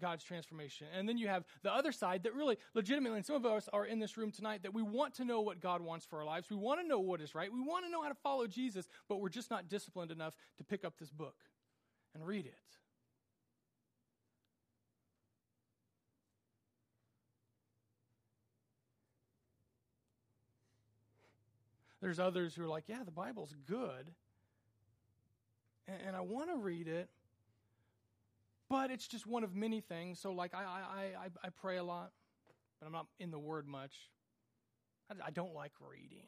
God's 0.00 0.24
transformation. 0.24 0.86
And 0.96 1.08
then 1.08 1.18
you 1.18 1.28
have 1.28 1.44
the 1.62 1.72
other 1.72 1.92
side 1.92 2.22
that 2.24 2.34
really, 2.34 2.56
legitimately, 2.74 3.18
and 3.18 3.26
some 3.26 3.36
of 3.36 3.46
us 3.46 3.68
are 3.72 3.86
in 3.86 3.98
this 3.98 4.16
room 4.16 4.30
tonight, 4.30 4.62
that 4.62 4.74
we 4.74 4.82
want 4.82 5.14
to 5.14 5.24
know 5.24 5.40
what 5.40 5.60
God 5.60 5.80
wants 5.80 6.06
for 6.06 6.18
our 6.18 6.24
lives. 6.24 6.50
We 6.50 6.56
want 6.56 6.80
to 6.80 6.86
know 6.86 6.98
what 6.98 7.20
is 7.20 7.34
right. 7.34 7.52
We 7.52 7.60
want 7.60 7.84
to 7.84 7.90
know 7.90 8.02
how 8.02 8.08
to 8.08 8.14
follow 8.14 8.46
Jesus, 8.46 8.88
but 9.08 9.20
we're 9.20 9.28
just 9.28 9.50
not 9.50 9.68
disciplined 9.68 10.10
enough 10.10 10.34
to 10.58 10.64
pick 10.64 10.84
up 10.84 10.98
this 10.98 11.10
book 11.10 11.36
and 12.14 12.26
read 12.26 12.46
it. 12.46 12.54
There's 22.00 22.18
others 22.20 22.54
who 22.54 22.62
are 22.62 22.68
like, 22.68 22.84
yeah, 22.86 23.02
the 23.04 23.10
Bible's 23.10 23.54
good, 23.66 24.12
and, 25.88 25.96
and 26.08 26.16
I 26.16 26.20
want 26.20 26.50
to 26.50 26.56
read 26.56 26.88
it, 26.88 27.08
but 28.68 28.90
it's 28.90 29.06
just 29.06 29.26
one 29.26 29.44
of 29.44 29.54
many 29.54 29.80
things. 29.80 30.20
So, 30.20 30.32
like, 30.32 30.54
I, 30.54 30.62
I, 30.64 31.24
I, 31.24 31.28
I 31.44 31.48
pray 31.50 31.76
a 31.76 31.84
lot, 31.84 32.12
but 32.80 32.86
I'm 32.86 32.92
not 32.92 33.06
in 33.18 33.30
the 33.30 33.38
Word 33.38 33.66
much. 33.66 33.94
I, 35.10 35.28
I 35.28 35.30
don't 35.30 35.54
like 35.54 35.72
reading. 35.80 36.26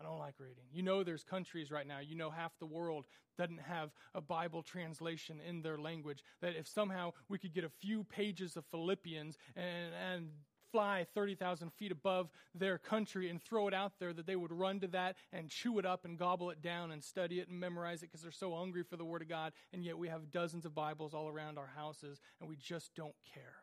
I 0.00 0.04
don't 0.04 0.18
like 0.18 0.34
reading. 0.38 0.64
You 0.72 0.82
know, 0.82 1.04
there's 1.04 1.24
countries 1.24 1.70
right 1.70 1.86
now, 1.86 1.98
you 1.98 2.16
know, 2.16 2.30
half 2.30 2.58
the 2.58 2.66
world 2.66 3.06
doesn't 3.36 3.60
have 3.60 3.90
a 4.14 4.20
Bible 4.20 4.62
translation 4.62 5.40
in 5.46 5.60
their 5.62 5.78
language. 5.78 6.22
That 6.40 6.56
if 6.56 6.66
somehow 6.66 7.12
we 7.28 7.38
could 7.38 7.52
get 7.52 7.64
a 7.64 7.68
few 7.68 8.04
pages 8.04 8.56
of 8.56 8.64
Philippians 8.70 9.36
and, 9.54 9.94
and 9.94 10.28
fly 10.70 11.06
30,000 11.14 11.72
feet 11.72 11.92
above 11.92 12.30
their 12.54 12.78
country 12.78 13.28
and 13.28 13.42
throw 13.42 13.68
it 13.68 13.74
out 13.74 13.92
there, 13.98 14.12
that 14.12 14.26
they 14.26 14.36
would 14.36 14.52
run 14.52 14.80
to 14.80 14.86
that 14.88 15.16
and 15.32 15.48
chew 15.48 15.78
it 15.78 15.86
up 15.86 16.04
and 16.04 16.18
gobble 16.18 16.50
it 16.50 16.62
down 16.62 16.92
and 16.92 17.02
study 17.02 17.40
it 17.40 17.48
and 17.48 17.58
memorize 17.58 18.02
it 18.02 18.10
because 18.10 18.22
they're 18.22 18.30
so 18.30 18.54
hungry 18.54 18.82
for 18.82 18.96
the 18.96 19.04
Word 19.04 19.22
of 19.22 19.28
God. 19.28 19.52
And 19.72 19.84
yet 19.84 19.98
we 19.98 20.08
have 20.08 20.30
dozens 20.30 20.64
of 20.64 20.74
Bibles 20.74 21.14
all 21.14 21.28
around 21.28 21.58
our 21.58 21.70
houses 21.76 22.20
and 22.40 22.48
we 22.48 22.56
just 22.56 22.94
don't 22.94 23.14
care. 23.34 23.56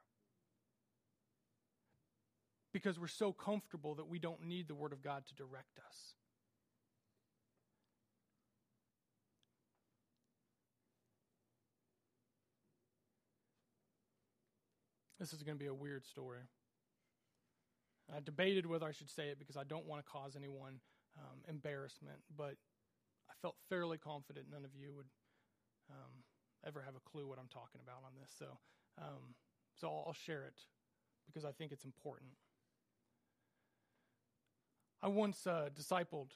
Because 2.73 2.99
we're 2.99 3.07
so 3.07 3.31
comfortable 3.31 3.95
that 3.95 4.07
we 4.07 4.19
don't 4.19 4.43
need 4.43 4.67
the 4.67 4.75
Word 4.75 4.93
of 4.93 5.01
God 5.01 5.25
to 5.27 5.35
direct 5.35 5.79
us. 5.87 6.13
This 15.19 15.33
is 15.33 15.41
going 15.41 15.57
to 15.57 15.63
be 15.63 15.67
a 15.67 15.73
weird 15.73 16.05
story. 16.05 16.41
I 18.15 18.19
debated 18.23 18.65
whether 18.65 18.85
I 18.85 18.91
should 18.91 19.09
say 19.09 19.29
it 19.29 19.39
because 19.39 19.57
I 19.57 19.63
don't 19.63 19.85
want 19.85 20.03
to 20.05 20.09
cause 20.09 20.35
anyone 20.35 20.79
um, 21.17 21.39
embarrassment, 21.47 22.19
but 22.35 22.55
I 23.29 23.33
felt 23.41 23.55
fairly 23.69 23.97
confident 23.97 24.47
none 24.51 24.63
of 24.63 24.71
you 24.75 24.93
would 24.95 25.07
um, 25.89 26.23
ever 26.65 26.81
have 26.81 26.95
a 26.95 27.09
clue 27.09 27.27
what 27.27 27.39
I'm 27.39 27.49
talking 27.49 27.81
about 27.83 28.03
on 28.05 28.11
this. 28.19 28.31
So, 28.37 28.45
um, 28.97 29.35
so 29.75 29.87
I'll, 29.87 30.05
I'll 30.07 30.13
share 30.13 30.43
it 30.43 30.59
because 31.25 31.45
I 31.45 31.51
think 31.51 31.71
it's 31.71 31.85
important. 31.85 32.31
I 35.01 35.07
once 35.09 35.45
uh, 35.45 35.69
discipled 35.75 36.31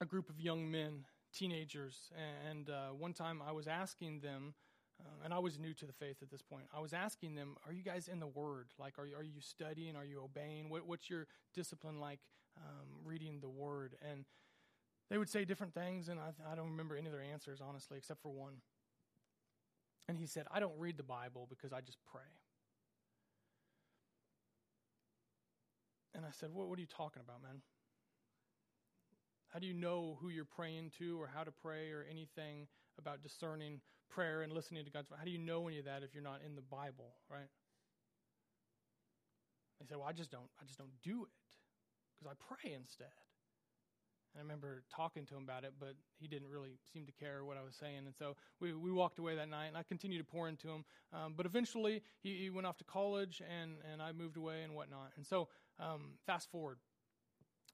a 0.00 0.04
group 0.04 0.28
of 0.28 0.40
young 0.40 0.70
men, 0.70 1.04
teenagers, 1.32 2.10
and 2.50 2.68
uh, 2.68 2.88
one 2.88 3.12
time 3.12 3.40
I 3.46 3.52
was 3.52 3.66
asking 3.66 4.20
them 4.20 4.54
um, 5.04 5.18
and 5.24 5.34
I 5.34 5.38
was 5.38 5.58
new 5.58 5.74
to 5.74 5.86
the 5.86 5.92
faith 5.92 6.16
at 6.22 6.30
this 6.30 6.42
point. 6.42 6.64
I 6.74 6.80
was 6.80 6.92
asking 6.92 7.34
them, 7.34 7.56
"Are 7.66 7.72
you 7.72 7.82
guys 7.82 8.08
in 8.08 8.20
the 8.20 8.26
Word? 8.26 8.68
Like, 8.78 8.98
are 8.98 9.06
you, 9.06 9.16
are 9.16 9.22
you 9.22 9.40
studying? 9.40 9.96
Are 9.96 10.04
you 10.04 10.22
obeying? 10.22 10.70
What, 10.70 10.86
what's 10.86 11.10
your 11.10 11.26
discipline 11.52 12.00
like 12.00 12.20
um, 12.56 12.88
reading 13.04 13.40
the 13.40 13.48
Word?" 13.48 13.96
And 14.08 14.24
they 15.10 15.18
would 15.18 15.28
say 15.28 15.44
different 15.44 15.74
things, 15.74 16.08
and 16.08 16.18
I, 16.18 16.32
I 16.50 16.54
don't 16.54 16.70
remember 16.70 16.96
any 16.96 17.06
of 17.06 17.12
their 17.12 17.22
answers 17.22 17.60
honestly, 17.60 17.98
except 17.98 18.22
for 18.22 18.30
one. 18.30 18.54
And 20.08 20.18
he 20.18 20.26
said, 20.26 20.46
"I 20.50 20.60
don't 20.60 20.78
read 20.78 20.96
the 20.96 21.02
Bible 21.02 21.46
because 21.48 21.72
I 21.72 21.80
just 21.80 21.98
pray." 22.10 22.22
And 26.14 26.24
I 26.24 26.30
said, 26.30 26.50
"What, 26.52 26.68
what 26.68 26.78
are 26.78 26.82
you 26.82 26.86
talking 26.86 27.22
about, 27.24 27.42
man?" 27.42 27.60
How 29.52 29.60
do 29.60 29.68
you 29.68 29.74
know 29.74 30.18
who 30.20 30.30
you're 30.30 30.44
praying 30.44 30.90
to 30.98 31.20
or 31.20 31.30
how 31.32 31.44
to 31.44 31.52
pray 31.52 31.92
or 31.92 32.04
anything 32.10 32.66
about 32.98 33.22
discerning 33.22 33.80
prayer 34.10 34.42
and 34.42 34.52
listening 34.52 34.84
to 34.84 34.90
God's 34.90 35.10
How 35.16 35.24
do 35.24 35.30
you 35.30 35.38
know 35.38 35.66
any 35.68 35.78
of 35.78 35.84
that 35.84 36.02
if 36.02 36.14
you're 36.14 36.22
not 36.22 36.40
in 36.44 36.54
the 36.54 36.62
Bible, 36.62 37.14
right? 37.30 37.48
They 39.80 39.86
say, 39.86 39.96
"Well, 39.96 40.06
I 40.08 40.12
just 40.12 40.30
don't 40.30 40.50
I 40.60 40.64
just 40.64 40.78
don't 40.78 41.02
do 41.02 41.24
it 41.24 41.56
because 42.16 42.32
I 42.32 42.54
pray 42.54 42.72
instead." 42.72 43.12
And 44.34 44.40
I 44.40 44.42
remember 44.42 44.82
talking 44.94 45.26
to 45.26 45.36
him 45.36 45.44
about 45.44 45.62
it, 45.64 45.74
but 45.78 45.94
he 46.18 46.26
didn't 46.26 46.48
really 46.48 46.78
seem 46.92 47.06
to 47.06 47.12
care 47.12 47.44
what 47.44 47.56
I 47.56 47.62
was 47.62 47.76
saying. 47.76 47.98
And 48.06 48.14
so 48.16 48.36
we, 48.60 48.72
we 48.72 48.90
walked 48.90 49.20
away 49.20 49.36
that 49.36 49.48
night, 49.48 49.66
and 49.66 49.76
I 49.76 49.84
continued 49.84 50.18
to 50.18 50.24
pour 50.24 50.48
into 50.48 50.68
him. 50.68 50.84
Um, 51.12 51.34
but 51.36 51.46
eventually, 51.46 52.02
he, 52.20 52.36
he, 52.42 52.50
went 52.50 52.66
off 52.66 52.76
to 52.78 52.84
college, 52.84 53.40
and, 53.48 53.76
and 53.92 54.02
I 54.02 54.10
moved 54.10 54.36
away 54.36 54.62
and 54.64 54.74
whatnot. 54.74 55.12
And 55.16 55.24
so, 55.24 55.48
um, 55.78 56.14
fast 56.26 56.50
forward, 56.50 56.78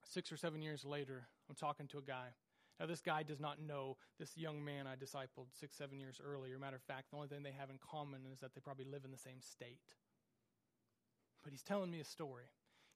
six 0.04 0.30
or 0.30 0.36
seven 0.36 0.60
years 0.60 0.84
later, 0.84 1.28
I'm 1.48 1.54
talking 1.54 1.86
to 1.88 1.98
a 1.98 2.02
guy. 2.02 2.28
Now, 2.80 2.86
this 2.86 3.02
guy 3.02 3.22
does 3.22 3.38
not 3.38 3.60
know 3.60 3.98
this 4.18 4.38
young 4.38 4.64
man 4.64 4.86
I 4.86 4.96
discipled 4.96 5.48
six, 5.52 5.76
seven 5.76 6.00
years 6.00 6.18
earlier. 6.24 6.58
Matter 6.58 6.76
of 6.76 6.82
fact, 6.82 7.10
the 7.10 7.16
only 7.16 7.28
thing 7.28 7.42
they 7.42 7.52
have 7.52 7.68
in 7.68 7.76
common 7.78 8.22
is 8.32 8.40
that 8.40 8.54
they 8.54 8.60
probably 8.62 8.86
live 8.86 9.04
in 9.04 9.10
the 9.10 9.18
same 9.18 9.42
state. 9.42 9.96
But 11.44 11.52
he's 11.52 11.62
telling 11.62 11.90
me 11.90 12.00
a 12.00 12.04
story. 12.04 12.44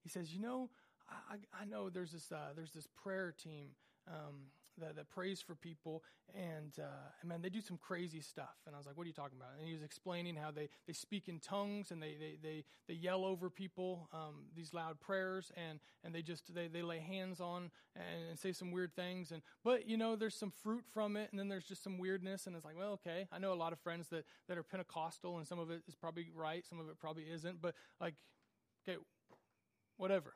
He 0.03 0.09
says, 0.09 0.33
You 0.33 0.41
know, 0.41 0.71
I, 1.09 1.37
I 1.61 1.67
know 1.67 1.91
there's 1.91 2.13
this, 2.13 2.33
uh, 2.33 2.53
there's 2.57 2.73
this 2.73 2.89
prayer 3.03 3.35
team 3.37 3.69
um, 4.09 4.47
that, 4.79 4.97
that 4.97 5.09
prays 5.11 5.41
for 5.41 5.55
people, 5.55 6.03
and, 6.35 6.73
uh, 6.79 7.27
man, 7.27 7.43
they 7.43 7.49
do 7.49 7.61
some 7.61 7.79
crazy 7.79 8.21
stuff. 8.21 8.57
And 8.67 8.75
I 8.75 8.79
was 8.79 8.87
like, 8.87 8.97
what 8.97 9.05
are 9.05 9.09
you 9.09 9.13
talking 9.15 9.39
about? 9.39 9.51
And 9.59 9.67
he 9.67 9.73
was 9.73 9.83
explaining 9.83 10.37
how 10.37 10.51
they, 10.51 10.69
they 10.87 10.93
speak 10.93 11.29
in 11.29 11.39
tongues 11.39 11.91
and 11.91 12.03
they, 12.03 12.17
they, 12.19 12.39
they, 12.43 12.65
they 12.89 12.95
yell 12.95 13.25
over 13.25 13.51
people, 13.51 14.09
um, 14.13 14.47
these 14.57 14.75
loud 14.75 15.01
prayers, 15.01 15.53
and, 15.57 15.79
and 16.03 16.15
they 16.15 16.23
just, 16.23 16.55
they, 16.55 16.69
they 16.69 16.83
lay 16.83 16.99
hands 16.99 17.41
on 17.41 17.71
and, 17.95 18.31
and 18.31 18.39
say 18.39 18.53
some 18.53 18.73
weird 18.73 18.95
things. 18.97 19.31
And, 19.33 19.43
but, 19.63 19.89
you 19.89 19.97
know, 19.97 20.17
there's 20.17 20.35
some 20.35 20.53
fruit 20.63 20.85
from 20.93 21.17
it, 21.17 21.29
and 21.31 21.39
then 21.39 21.49
there's 21.49 21.67
just 21.67 21.83
some 21.83 21.99
weirdness, 21.99 22.47
and 22.47 22.57
it's 22.57 22.65
like, 22.65 22.77
well, 22.77 22.93
okay. 22.93 23.29
I 23.31 23.39
know 23.39 23.53
a 23.53 23.55
lot 23.55 23.73
of 23.73 23.79
friends 23.81 24.09
that, 24.09 24.25
that 24.49 24.59
are 24.59 24.63
Pentecostal, 24.63 25.39
and 25.39 25.47
some 25.47 25.59
of 25.59 25.71
it 25.71 25.83
is 25.87 25.95
probably 25.95 26.31
right, 26.35 26.65
some 26.67 26.81
of 26.81 26.89
it 26.89 26.99
probably 26.99 27.25
isn't, 27.33 27.63
but 27.63 27.75
like, 28.01 28.15
okay, 28.89 28.99
whatever. 29.97 30.35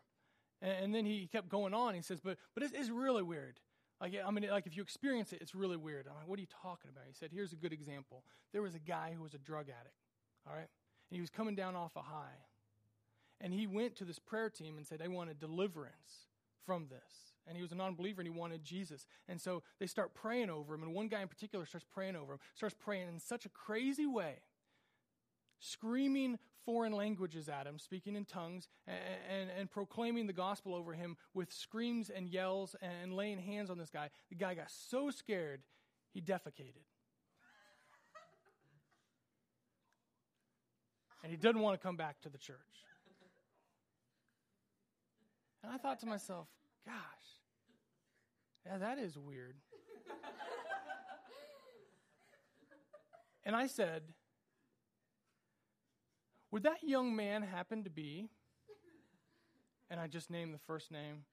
And, 0.60 0.84
and 0.84 0.94
then 0.94 1.04
he 1.04 1.26
kept 1.26 1.48
going 1.48 1.74
on. 1.74 1.94
He 1.94 2.02
says, 2.02 2.20
but, 2.20 2.36
but 2.54 2.62
it's, 2.62 2.72
it's 2.72 2.90
really 2.90 3.22
weird. 3.22 3.58
Like, 4.00 4.14
I 4.24 4.30
mean, 4.30 4.48
like 4.50 4.66
if 4.66 4.76
you 4.76 4.82
experience 4.82 5.32
it, 5.32 5.40
it's 5.40 5.54
really 5.54 5.76
weird. 5.76 6.06
I'm 6.08 6.14
like, 6.16 6.28
what 6.28 6.38
are 6.38 6.42
you 6.42 6.48
talking 6.62 6.90
about? 6.90 7.04
He 7.06 7.14
said, 7.14 7.30
here's 7.32 7.52
a 7.52 7.56
good 7.56 7.72
example. 7.72 8.22
There 8.52 8.62
was 8.62 8.74
a 8.74 8.78
guy 8.78 9.12
who 9.16 9.22
was 9.22 9.34
a 9.34 9.38
drug 9.38 9.66
addict, 9.68 9.96
all 10.46 10.54
right? 10.54 10.68
And 11.10 11.16
he 11.16 11.20
was 11.20 11.30
coming 11.30 11.56
down 11.56 11.74
off 11.74 11.96
a 11.96 12.02
high. 12.02 12.46
And 13.40 13.52
he 13.52 13.66
went 13.66 13.96
to 13.96 14.04
this 14.04 14.18
prayer 14.18 14.50
team 14.50 14.76
and 14.76 14.86
said, 14.86 14.98
they 14.98 15.08
wanted 15.08 15.40
deliverance 15.40 16.28
from 16.64 16.86
this. 16.88 17.34
And 17.46 17.56
he 17.56 17.62
was 17.62 17.72
a 17.72 17.74
non 17.74 17.94
believer 17.94 18.20
and 18.20 18.30
he 18.30 18.36
wanted 18.36 18.62
Jesus. 18.62 19.06
And 19.28 19.40
so 19.40 19.62
they 19.80 19.86
start 19.86 20.14
praying 20.14 20.50
over 20.50 20.74
him. 20.74 20.82
And 20.82 20.94
one 20.94 21.08
guy 21.08 21.22
in 21.22 21.28
particular 21.28 21.64
starts 21.66 21.86
praying 21.90 22.14
over 22.14 22.34
him, 22.34 22.38
starts 22.54 22.76
praying 22.78 23.08
in 23.08 23.18
such 23.18 23.46
a 23.46 23.48
crazy 23.48 24.06
way, 24.06 24.40
screaming 25.58 26.38
foreign 26.64 26.92
languages 26.92 27.48
at 27.48 27.66
him, 27.66 27.78
speaking 27.78 28.16
in 28.16 28.24
tongues, 28.24 28.68
and, 28.86 28.98
and, 29.30 29.50
and, 29.58 29.70
proclaiming 29.70 30.26
the 30.26 30.32
gospel 30.32 30.74
over 30.74 30.92
him 30.92 31.16
with 31.34 31.52
screams 31.52 32.10
and 32.10 32.28
yells 32.28 32.76
and 32.82 33.14
laying 33.14 33.38
hands 33.38 33.70
on 33.70 33.78
this 33.78 33.90
guy. 33.90 34.10
The 34.28 34.36
guy 34.36 34.54
got 34.54 34.70
so 34.70 35.10
scared, 35.10 35.62
he 36.12 36.20
defecated. 36.20 36.84
and 41.22 41.30
he 41.30 41.36
doesn't 41.36 41.60
want 41.60 41.78
to 41.78 41.84
come 41.84 41.96
back 41.96 42.20
to 42.22 42.28
the 42.28 42.38
church. 42.38 42.56
And 45.62 45.72
I 45.72 45.76
thought 45.76 46.00
to 46.00 46.06
myself, 46.06 46.46
gosh, 46.86 46.94
yeah, 48.64 48.78
that 48.78 48.98
is 48.98 49.18
weird. 49.18 49.56
and 53.44 53.56
I 53.56 53.66
said, 53.66 54.02
would 56.50 56.62
that 56.62 56.82
young 56.82 57.14
man 57.14 57.42
happen 57.42 57.84
to 57.84 57.90
be? 57.90 58.28
And 59.90 59.98
I 60.00 60.06
just 60.06 60.30
named 60.30 60.54
the 60.54 60.58
first 60.58 60.90
name. 60.90 61.24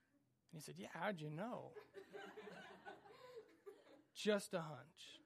And 0.52 0.54
he 0.54 0.60
said, 0.62 0.76
Yeah, 0.78 0.88
how'd 0.94 1.20
you 1.20 1.30
know? 1.30 1.72
just 4.16 4.54
a 4.54 4.62
hunch. 4.62 5.20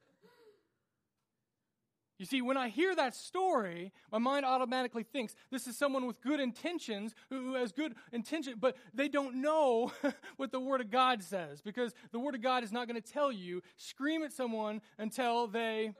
You 2.17 2.25
see, 2.25 2.41
when 2.41 2.57
I 2.57 2.67
hear 2.67 2.93
that 2.95 3.15
story, 3.15 3.93
my 4.11 4.17
mind 4.17 4.45
automatically 4.45 5.03
thinks 5.03 5.35
this 5.51 5.67
is 5.67 5.77
someone 5.77 6.05
with 6.05 6.19
good 6.19 6.41
intentions 6.41 7.15
who 7.29 7.53
has 7.53 7.71
good 7.71 7.95
intention, 8.11 8.55
but 8.59 8.75
they 8.93 9.07
don't 9.07 9.35
know 9.35 9.93
what 10.35 10.51
the 10.51 10.59
Word 10.59 10.81
of 10.81 10.91
God 10.91 11.23
says 11.23 11.61
because 11.61 11.93
the 12.11 12.19
Word 12.19 12.35
of 12.35 12.41
God 12.41 12.65
is 12.65 12.73
not 12.73 12.89
going 12.89 13.01
to 13.01 13.13
tell 13.13 13.31
you 13.31 13.61
scream 13.77 14.21
at 14.23 14.33
someone 14.33 14.81
until 14.97 15.47
they 15.47 15.93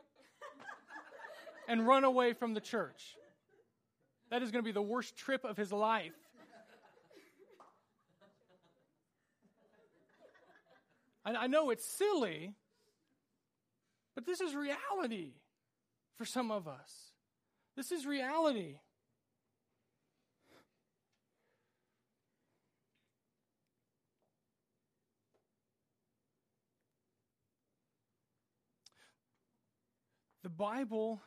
and 1.69 1.87
run 1.87 2.03
away 2.03 2.33
from 2.33 2.53
the 2.53 2.59
church. 2.59 3.15
That 4.29 4.43
is 4.43 4.51
going 4.51 4.63
to 4.63 4.67
be 4.67 4.71
the 4.71 4.81
worst 4.81 5.17
trip 5.17 5.43
of 5.43 5.57
his 5.57 5.71
life. 5.71 6.13
I, 11.25 11.33
I 11.35 11.47
know 11.47 11.69
it's 11.71 11.85
silly, 11.85 12.53
but 14.15 14.25
this 14.25 14.39
is 14.39 14.55
reality 14.55 15.33
for 16.17 16.25
some 16.25 16.51
of 16.51 16.67
us. 16.67 17.13
This 17.75 17.91
is 17.91 18.05
reality. 18.05 18.75
The 30.43 30.49
Bible 30.49 31.21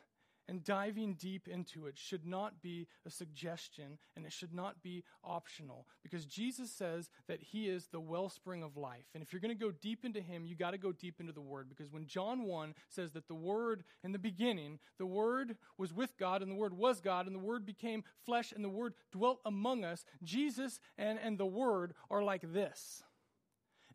and 0.47 0.63
diving 0.63 1.13
deep 1.15 1.47
into 1.47 1.87
it 1.87 1.97
should 1.97 2.25
not 2.25 2.61
be 2.61 2.87
a 3.05 3.09
suggestion 3.09 3.97
and 4.15 4.25
it 4.25 4.31
should 4.31 4.53
not 4.53 4.81
be 4.83 5.03
optional 5.23 5.87
because 6.01 6.25
Jesus 6.25 6.71
says 6.71 7.09
that 7.27 7.41
he 7.41 7.67
is 7.67 7.87
the 7.87 7.99
wellspring 7.99 8.63
of 8.63 8.77
life. 8.77 9.05
And 9.13 9.23
if 9.23 9.31
you're 9.31 9.39
going 9.39 9.57
to 9.57 9.65
go 9.65 9.71
deep 9.71 10.05
into 10.05 10.21
him, 10.21 10.45
you 10.45 10.55
got 10.55 10.71
to 10.71 10.77
go 10.77 10.91
deep 10.91 11.19
into 11.19 11.33
the 11.33 11.41
word 11.41 11.69
because 11.69 11.91
when 11.91 12.07
John 12.07 12.43
1 12.43 12.73
says 12.89 13.11
that 13.13 13.27
the 13.27 13.35
word 13.35 13.83
in 14.03 14.11
the 14.11 14.19
beginning, 14.19 14.79
the 14.97 15.05
word 15.05 15.55
was 15.77 15.93
with 15.93 16.17
God 16.17 16.41
and 16.41 16.51
the 16.51 16.55
word 16.55 16.73
was 16.73 17.01
God 17.01 17.25
and 17.25 17.35
the 17.35 17.39
word 17.39 17.65
became 17.65 18.03
flesh 18.25 18.51
and 18.51 18.63
the 18.63 18.69
word 18.69 18.93
dwelt 19.11 19.39
among 19.45 19.83
us, 19.83 20.05
Jesus 20.23 20.79
and, 20.97 21.19
and 21.19 21.37
the 21.37 21.45
word 21.45 21.93
are 22.09 22.23
like 22.23 22.53
this. 22.53 23.03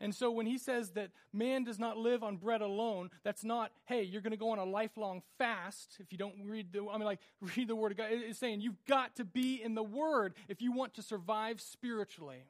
And 0.01 0.15
so 0.15 0.31
when 0.31 0.47
he 0.47 0.59
says 0.59 0.91
that 0.91 1.11
man 1.33 1.65
does 1.65 1.79
not 1.79 1.97
live 1.97 2.23
on 2.23 2.37
bread 2.37 2.61
alone, 2.61 3.11
that's 3.25 3.45
not, 3.45 3.73
hey, 3.87 4.03
you're 4.03 4.23
going 4.23 4.33
to 4.33 4.37
go 4.37 4.51
on 4.51 4.59
a 4.59 4.65
lifelong 4.65 5.23
fast 5.39 5.97
if 6.01 6.13
you 6.13 6.19
don't 6.19 6.35
read 6.45 6.73
the, 6.73 6.87
I 6.89 6.99
mean, 6.99 7.05
like, 7.05 7.21
read 7.57 7.69
the 7.69 7.77
Word 7.77 7.93
of 7.93 7.99
God. 7.99 8.09
It's 8.11 8.39
saying 8.39 8.61
you've 8.61 8.85
got 8.87 9.17
to 9.17 9.25
be 9.25 9.61
in 9.63 9.75
the 9.75 9.83
Word 9.83 10.35
if 10.49 10.63
you 10.63 10.73
want 10.73 10.95
to 10.95 11.03
survive 11.03 11.61
spiritually. 11.61 12.45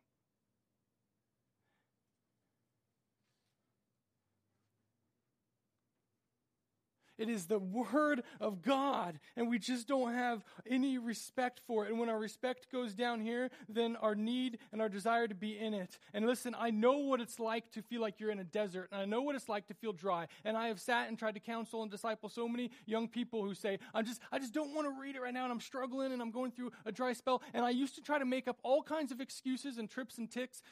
It 7.18 7.28
is 7.28 7.46
the 7.46 7.58
Word 7.58 8.22
of 8.40 8.62
God, 8.62 9.18
and 9.36 9.48
we 9.48 9.58
just 9.58 9.88
don't 9.88 10.14
have 10.14 10.44
any 10.68 10.98
respect 10.98 11.60
for 11.66 11.84
it. 11.84 11.90
And 11.90 11.98
when 11.98 12.08
our 12.08 12.18
respect 12.18 12.70
goes 12.70 12.94
down 12.94 13.20
here, 13.20 13.50
then 13.68 13.96
our 13.96 14.14
need 14.14 14.58
and 14.72 14.80
our 14.80 14.88
desire 14.88 15.26
to 15.26 15.34
be 15.34 15.58
in 15.58 15.74
it. 15.74 15.98
And 16.14 16.26
listen, 16.26 16.54
I 16.56 16.70
know 16.70 16.98
what 16.98 17.20
it's 17.20 17.40
like 17.40 17.70
to 17.72 17.82
feel 17.82 18.00
like 18.00 18.20
you're 18.20 18.30
in 18.30 18.38
a 18.38 18.44
desert, 18.44 18.88
and 18.92 19.00
I 19.00 19.04
know 19.04 19.22
what 19.22 19.34
it's 19.34 19.48
like 19.48 19.66
to 19.66 19.74
feel 19.74 19.92
dry. 19.92 20.28
And 20.44 20.56
I 20.56 20.68
have 20.68 20.80
sat 20.80 21.08
and 21.08 21.18
tried 21.18 21.34
to 21.34 21.40
counsel 21.40 21.82
and 21.82 21.90
disciple 21.90 22.28
so 22.28 22.48
many 22.48 22.70
young 22.86 23.08
people 23.08 23.42
who 23.42 23.54
say, 23.54 23.78
I'm 23.92 24.04
just, 24.04 24.20
I 24.30 24.38
just 24.38 24.54
don't 24.54 24.74
want 24.74 24.86
to 24.86 25.00
read 25.00 25.16
it 25.16 25.20
right 25.20 25.34
now, 25.34 25.44
and 25.44 25.52
I'm 25.52 25.60
struggling, 25.60 26.12
and 26.12 26.22
I'm 26.22 26.30
going 26.30 26.52
through 26.52 26.72
a 26.86 26.92
dry 26.92 27.12
spell. 27.12 27.42
And 27.52 27.64
I 27.64 27.70
used 27.70 27.96
to 27.96 28.00
try 28.00 28.18
to 28.18 28.24
make 28.24 28.46
up 28.46 28.58
all 28.62 28.82
kinds 28.82 29.10
of 29.10 29.20
excuses 29.20 29.78
and 29.78 29.90
trips 29.90 30.18
and 30.18 30.30
ticks 30.30 30.62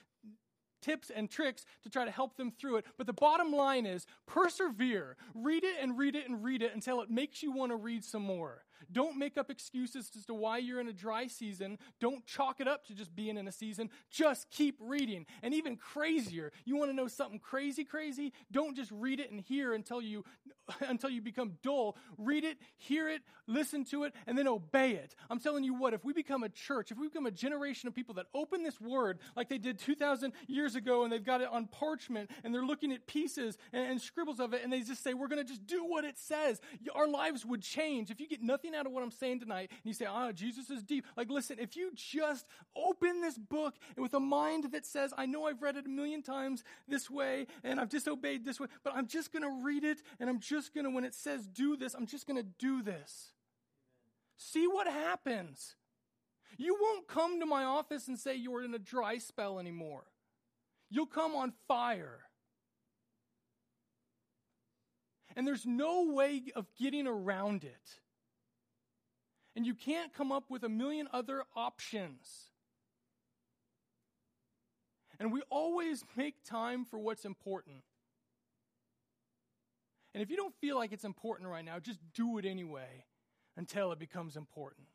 tips 0.82 1.10
and 1.10 1.30
tricks 1.30 1.64
to 1.82 1.90
try 1.90 2.04
to 2.04 2.10
help 2.10 2.36
them 2.36 2.50
through 2.50 2.76
it. 2.76 2.86
But 2.98 3.06
the 3.06 3.12
bottom 3.12 3.52
line 3.52 3.86
is 3.86 4.06
persevere. 4.26 5.16
Read 5.34 5.64
it 5.64 5.76
and 5.80 5.98
read 5.98 6.14
it 6.14 6.28
and 6.28 6.44
read 6.44 6.62
it 6.62 6.74
until 6.74 7.00
it 7.00 7.10
makes 7.10 7.42
you 7.42 7.52
want 7.52 7.72
to 7.72 7.76
read 7.76 8.04
some 8.04 8.22
more. 8.22 8.65
Don't 8.90 9.18
make 9.18 9.36
up 9.36 9.50
excuses 9.50 10.10
as 10.16 10.26
to 10.26 10.34
why 10.34 10.58
you're 10.58 10.80
in 10.80 10.88
a 10.88 10.92
dry 10.92 11.26
season. 11.26 11.78
Don't 12.00 12.24
chalk 12.26 12.60
it 12.60 12.68
up 12.68 12.86
to 12.86 12.94
just 12.94 13.14
being 13.14 13.36
in 13.36 13.48
a 13.48 13.52
season. 13.52 13.90
Just 14.10 14.50
keep 14.50 14.76
reading. 14.80 15.26
And 15.42 15.54
even 15.54 15.76
crazier, 15.76 16.52
you 16.64 16.76
want 16.76 16.90
to 16.90 16.96
know 16.96 17.08
something 17.08 17.38
crazy, 17.38 17.84
crazy? 17.84 18.32
Don't 18.50 18.76
just 18.76 18.90
read 18.90 19.20
it 19.20 19.30
and 19.30 19.40
hear 19.40 19.72
until 19.72 20.00
you 20.00 20.24
until 20.80 21.10
you 21.10 21.20
become 21.20 21.52
dull. 21.62 21.96
Read 22.18 22.44
it, 22.44 22.58
hear 22.76 23.08
it, 23.08 23.22
listen 23.46 23.84
to 23.86 24.04
it, 24.04 24.12
and 24.26 24.36
then 24.36 24.48
obey 24.48 24.92
it. 24.92 25.14
I'm 25.30 25.38
telling 25.38 25.64
you 25.64 25.74
what, 25.74 25.94
if 25.94 26.04
we 26.04 26.12
become 26.12 26.42
a 26.42 26.48
church, 26.48 26.90
if 26.90 26.98
we 26.98 27.08
become 27.08 27.26
a 27.26 27.30
generation 27.30 27.88
of 27.88 27.94
people 27.94 28.14
that 28.16 28.26
open 28.34 28.62
this 28.62 28.80
word 28.80 29.18
like 29.36 29.48
they 29.48 29.58
did 29.58 29.78
2,000 29.78 30.32
years 30.46 30.74
ago 30.74 31.04
and 31.04 31.12
they've 31.12 31.24
got 31.24 31.40
it 31.40 31.48
on 31.50 31.66
parchment 31.66 32.30
and 32.44 32.54
they're 32.54 32.64
looking 32.64 32.92
at 32.92 33.06
pieces 33.06 33.56
and, 33.72 33.90
and 33.90 34.00
scribbles 34.00 34.40
of 34.40 34.54
it 34.54 34.62
and 34.64 34.72
they 34.72 34.80
just 34.80 35.02
say, 35.02 35.14
we're 35.14 35.28
going 35.28 35.44
to 35.44 35.48
just 35.48 35.66
do 35.66 35.84
what 35.84 36.04
it 36.04 36.18
says, 36.18 36.60
our 36.94 37.08
lives 37.08 37.44
would 37.44 37.62
change. 37.62 38.10
If 38.10 38.20
you 38.20 38.28
get 38.28 38.42
nothing 38.42 38.65
out 38.74 38.86
of 38.86 38.92
what 38.92 39.02
I'm 39.02 39.10
saying 39.10 39.40
tonight 39.40 39.70
and 39.70 39.80
you 39.84 39.92
say, 39.92 40.06
ah, 40.06 40.28
oh, 40.28 40.32
Jesus 40.32 40.70
is 40.70 40.82
deep, 40.82 41.06
like 41.16 41.30
listen, 41.30 41.58
if 41.58 41.76
you 41.76 41.92
just 41.94 42.46
open 42.74 43.20
this 43.20 43.38
book 43.38 43.74
with 43.96 44.14
a 44.14 44.20
mind 44.20 44.72
that 44.72 44.84
says, 44.86 45.12
I 45.16 45.26
know 45.26 45.46
I've 45.46 45.62
read 45.62 45.76
it 45.76 45.86
a 45.86 45.88
million 45.88 46.22
times 46.22 46.64
this 46.88 47.10
way 47.10 47.46
and 47.62 47.78
I've 47.80 47.88
disobeyed 47.88 48.44
this 48.44 48.58
way, 48.58 48.68
but 48.82 48.94
I'm 48.94 49.06
just 49.06 49.32
going 49.32 49.42
to 49.42 49.64
read 49.64 49.84
it 49.84 50.02
and 50.18 50.28
I'm 50.28 50.40
just 50.40 50.74
going 50.74 50.84
to, 50.84 50.90
when 50.90 51.04
it 51.04 51.14
says 51.14 51.46
do 51.46 51.76
this, 51.76 51.94
I'm 51.94 52.06
just 52.06 52.26
going 52.26 52.42
to 52.42 52.48
do 52.58 52.82
this. 52.82 53.32
See 54.36 54.66
what 54.66 54.86
happens. 54.86 55.76
You 56.58 56.76
won't 56.80 57.06
come 57.06 57.40
to 57.40 57.46
my 57.46 57.64
office 57.64 58.08
and 58.08 58.18
say 58.18 58.34
you're 58.34 58.64
in 58.64 58.74
a 58.74 58.78
dry 58.78 59.18
spell 59.18 59.58
anymore. 59.58 60.04
you'll 60.90 61.06
come 61.06 61.34
on 61.34 61.52
fire. 61.68 62.20
And 65.34 65.46
there's 65.46 65.66
no 65.66 66.04
way 66.12 66.44
of 66.54 66.66
getting 66.78 67.06
around 67.06 67.64
it. 67.64 68.00
And 69.56 69.66
you 69.66 69.74
can't 69.74 70.12
come 70.12 70.30
up 70.30 70.44
with 70.50 70.62
a 70.64 70.68
million 70.68 71.08
other 71.12 71.44
options. 71.56 72.50
And 75.18 75.32
we 75.32 75.40
always 75.48 76.04
make 76.14 76.44
time 76.44 76.84
for 76.84 76.98
what's 76.98 77.24
important. 77.24 77.78
And 80.12 80.22
if 80.22 80.30
you 80.30 80.36
don't 80.36 80.54
feel 80.60 80.76
like 80.76 80.92
it's 80.92 81.04
important 81.04 81.48
right 81.48 81.64
now, 81.64 81.78
just 81.78 82.00
do 82.14 82.36
it 82.36 82.44
anyway 82.44 83.04
until 83.56 83.92
it 83.92 83.98
becomes 83.98 84.36
important. 84.36 84.86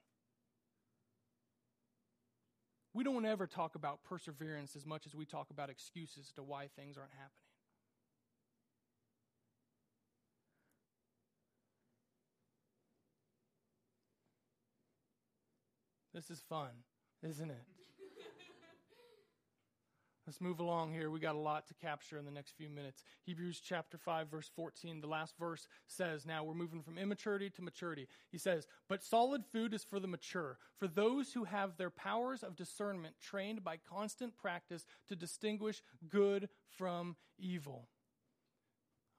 We 2.94 3.04
don't 3.04 3.26
ever 3.26 3.48
talk 3.48 3.76
about 3.76 4.04
perseverance 4.04 4.76
as 4.76 4.86
much 4.86 5.08
as 5.08 5.16
we 5.16 5.26
talk 5.26 5.50
about 5.50 5.70
excuses 5.70 6.32
to 6.36 6.44
why 6.44 6.68
things 6.76 6.98
aren't 6.98 7.14
happening. 7.14 7.51
This 16.14 16.30
is 16.30 16.42
fun, 16.50 16.72
isn't 17.24 17.50
it? 17.50 17.58
Let's 20.28 20.42
move 20.42 20.60
along 20.60 20.94
here. 20.94 21.10
We 21.10 21.20
got 21.20 21.36
a 21.36 21.40
lot 21.40 21.68
to 21.68 21.74
capture 21.74 22.18
in 22.18 22.26
the 22.26 22.32
next 22.32 22.56
few 22.58 22.70
minutes. 22.70 23.04
Hebrews 23.24 23.62
chapter 23.64 23.98
5 23.98 24.30
verse 24.30 24.52
14, 24.56 25.02
the 25.02 25.08
last 25.08 25.36
verse 25.40 25.68
says, 25.88 26.26
now 26.26 26.44
we're 26.44 26.54
moving 26.54 26.84
from 26.84 26.98
immaturity 26.98 27.50
to 27.52 27.62
maturity. 27.62 28.08
He 28.32 28.38
says, 28.38 28.68
"But 28.88 29.04
solid 29.04 29.46
food 29.46 29.74
is 29.74 29.84
for 29.84 30.00
the 30.00 30.08
mature, 30.08 30.60
for 30.78 30.88
those 30.88 31.34
who 31.34 31.46
have 31.46 31.78
their 31.78 31.90
powers 31.90 32.44
of 32.44 32.56
discernment 32.56 33.16
trained 33.20 33.64
by 33.64 33.78
constant 33.78 34.38
practice 34.38 34.86
to 35.08 35.16
distinguish 35.16 35.82
good 36.08 36.50
from 36.78 37.16
evil." 37.38 37.90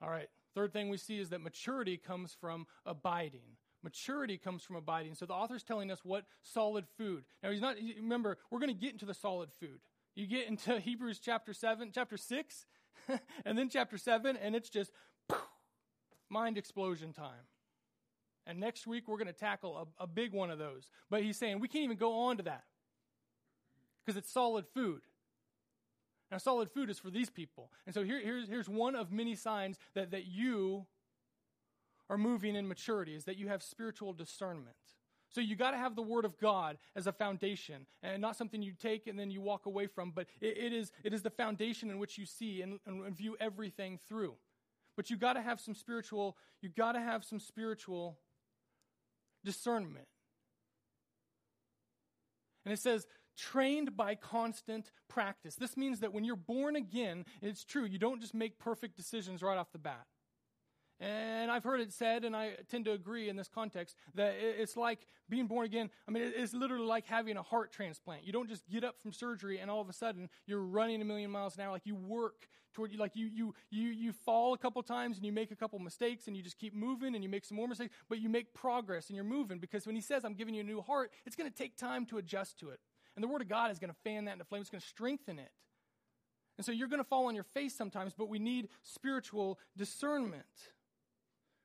All 0.01 0.11
right. 0.11 0.29
Third 0.55 0.73
thing 0.73 0.89
we 0.89 0.99
see 0.99 1.19
is 1.19 1.31
that 1.31 1.41
maturity 1.41 1.97
comes 1.97 2.35
from 2.35 2.67
abiding. 2.85 3.57
Maturity 3.83 4.39
comes 4.39 4.63
from 4.63 4.77
abiding. 4.77 5.15
So 5.15 5.27
the 5.27 5.35
author's 5.35 5.63
telling 5.63 5.91
us 5.91 6.01
what 6.05 6.25
solid 6.43 6.87
food. 6.97 7.25
Now 7.43 7.51
he's 7.51 7.61
not 7.61 7.77
remember, 7.97 8.39
we're 8.51 8.61
going 8.61 8.75
to 8.75 8.81
get 8.81 8.93
into 8.93 9.07
the 9.07 9.15
solid 9.15 9.51
food. 9.59 9.81
You 10.15 10.27
get 10.27 10.47
into 10.49 10.79
Hebrews 10.81 11.19
chapter 11.19 11.53
7, 11.53 11.91
chapter 11.93 12.17
6, 12.17 12.67
and 13.45 13.59
then 13.59 13.69
chapter 13.69 13.99
7, 13.99 14.37
and 14.37 14.55
it's 14.55 14.71
just 14.71 14.93
poof, 15.29 15.41
mind 16.29 16.59
explosion 16.59 17.13
time. 17.13 17.47
And 18.47 18.59
next 18.59 18.87
week, 18.87 19.07
we're 19.07 19.19
going 19.19 19.29
to 19.29 19.33
tackle 19.33 19.89
a, 20.01 20.05
a 20.05 20.07
big 20.07 20.33
one 20.33 20.51
of 20.51 20.59
those. 20.59 20.91
But 21.11 21.23
he's 21.23 21.37
saying 21.37 21.61
we 21.61 21.69
can't 21.69 21.85
even 21.85 21.97
go 21.97 22.25
on 22.25 22.39
to 22.39 22.43
that 22.45 22.65
because 24.05 24.17
it's 24.17 24.31
solid 24.31 24.67
food. 24.75 25.03
Now, 26.31 26.39
solid 26.39 26.71
food 26.71 26.89
is 26.89 26.99
for 26.99 27.11
these 27.11 27.29
people. 27.29 27.71
And 27.85 27.95
so 27.95 28.03
here, 28.03 28.19
here's, 28.19 28.49
here's 28.49 28.69
one 28.69 28.97
of 28.97 29.13
many 29.13 29.35
signs 29.35 29.79
that, 29.95 30.13
that 30.13 30.27
you 30.27 30.87
are 32.13 32.19
moving 32.19 32.57
in 32.57 32.69
maturity 32.69 33.15
is 33.15 33.25
that 33.25 33.39
you 33.39 33.49
have 33.49 33.63
spiritual 33.63 34.13
discernment. 34.13 34.77
So 35.31 35.41
you 35.41 35.57
got 35.57 35.71
to 35.71 35.79
have 35.79 35.97
the 35.97 36.03
Word 36.03 36.27
of 36.27 36.39
God 36.39 36.77
as 36.95 37.07
a 37.07 37.13
foundation, 37.13 37.87
and 38.03 38.21
not 38.21 38.37
something 38.37 38.61
you 38.61 38.75
take 38.79 39.07
and 39.07 39.19
then 39.19 39.31
you 39.31 39.41
walk 39.41 39.65
away 39.65 39.87
from, 39.87 40.11
but 40.15 40.27
it, 40.43 40.59
it 40.59 40.73
is, 40.75 40.93
it 41.05 41.15
is 41.15 41.23
the 41.23 41.31
foundation 41.31 41.89
in 41.89 41.99
which 41.99 42.19
you 42.19 42.27
see 42.27 42.61
and, 42.61 42.81
and 42.87 43.17
view 43.17 43.35
everything 43.41 43.99
through. 44.07 44.35
But 44.95 45.09
you 45.09 45.17
got 45.17 45.33
to 45.33 45.41
have 45.41 45.59
some 45.59 45.75
spiritual, 45.75 46.37
you 46.61 46.69
got 46.69 46.93
to 46.93 47.01
have 47.01 47.25
some 47.25 47.41
spiritual 47.41 48.19
discernment. 49.43 50.07
And 52.67 52.75
it 52.75 52.79
says, 52.79 53.07
trained 53.39 53.97
by 53.97 54.17
constant 54.17 54.93
practice. 55.09 55.55
This 55.55 55.79
means 55.79 56.01
that 56.01 56.13
when 56.13 56.25
you're 56.25 56.37
born 56.37 56.77
again, 56.77 57.25
it's 57.41 57.65
true, 57.65 57.87
you 57.87 57.99
don't 57.99 58.21
just 58.21 58.35
make 58.35 58.59
perfect 58.59 58.99
decisions 58.99 59.43
right 59.43 59.57
off 59.57 59.73
the 59.73 59.79
bat. 59.79 60.05
And 61.03 61.51
I've 61.51 61.65
heard 61.65 61.81
it 61.81 61.93
said, 61.93 62.25
and 62.25 62.37
I 62.37 62.53
tend 62.71 62.85
to 62.85 62.93
agree 62.93 63.29
in 63.29 63.35
this 63.35 63.49
context, 63.49 63.97
that 64.15 64.37
it's 64.39 64.77
like 64.77 65.09
being 65.29 65.49
born 65.49 65.67
again. 65.67 65.91
I 66.07 66.13
mean, 66.13 66.23
it's 66.37 66.55
literally 66.55 66.87
like 66.87 67.07
having 67.07 67.37
a 67.37 67.43
heart 67.43 67.73
transplant. 67.73 68.25
You 68.25 68.33
don't 68.33 68.49
just 68.49 68.63
get 68.71 68.85
up 68.85 69.01
from 69.03 69.13
surgery 69.13 69.59
and 69.59 69.69
all 69.69 69.81
of 69.81 69.89
a 69.89 69.93
sudden 69.93 70.29
you're 70.47 70.61
running 70.61 71.03
a 71.03 71.05
million 71.05 71.33
miles 71.33 71.57
an 71.57 71.63
hour. 71.63 71.73
Like 71.73 71.87
you 71.87 71.97
work 71.97 72.47
toward, 72.73 72.93
you, 72.93 72.99
like 72.99 73.17
you, 73.17 73.27
you, 73.27 73.53
you, 73.69 73.89
you 73.89 74.13
fall 74.13 74.55
a 74.55 74.59
couple 74.59 74.81
times 74.85 75.17
and 75.17 75.27
you 75.27 75.33
make 75.33 75.51
a 75.51 75.57
couple 75.57 75.77
mistakes 75.81 76.29
and 76.29 76.37
you 76.37 76.43
just 76.43 76.57
keep 76.57 76.73
moving 76.73 77.17
and 77.17 77.25
you 77.25 77.29
make 77.29 77.45
some 77.45 77.57
more 77.57 77.67
mistakes, 77.67 77.93
but 78.09 78.21
you 78.21 78.29
make 78.29 78.55
progress 78.55 79.09
and 79.09 79.17
you're 79.17 79.25
moving 79.25 79.59
because 79.59 79.85
when 79.87 79.97
he 79.97 80.03
says, 80.03 80.25
I'm 80.25 80.35
giving 80.35 80.55
you 80.55 80.61
a 80.61 80.65
new 80.65 80.83
heart, 80.83 81.11
it's 81.27 81.35
going 81.35 81.51
to 81.51 81.57
take 81.57 81.77
time 81.77 82.07
to 82.07 82.19
adjust 82.19 82.61
to 82.61 82.71
it. 82.71 82.79
And 83.17 83.25
the 83.25 83.29
Word 83.29 83.43
of 83.43 83.49
God 83.49 83.73
is 83.73 83.81
going 83.81 83.91
to 83.91 83.97
fan 84.05 84.27
that 84.27 84.35
into 84.35 84.45
flame, 84.45 84.61
it's 84.61 84.71
going 84.71 84.81
to 84.81 84.87
strengthen 84.87 85.41
it. 85.41 85.51
And 86.59 86.65
so 86.65 86.71
you're 86.71 86.87
going 86.87 87.03
to 87.03 87.09
fall 87.09 87.27
on 87.27 87.35
your 87.35 87.43
face 87.43 87.75
sometimes, 87.75 88.13
but 88.17 88.29
we 88.29 88.39
need 88.39 88.69
spiritual 88.83 89.59
discernment. 89.77 90.45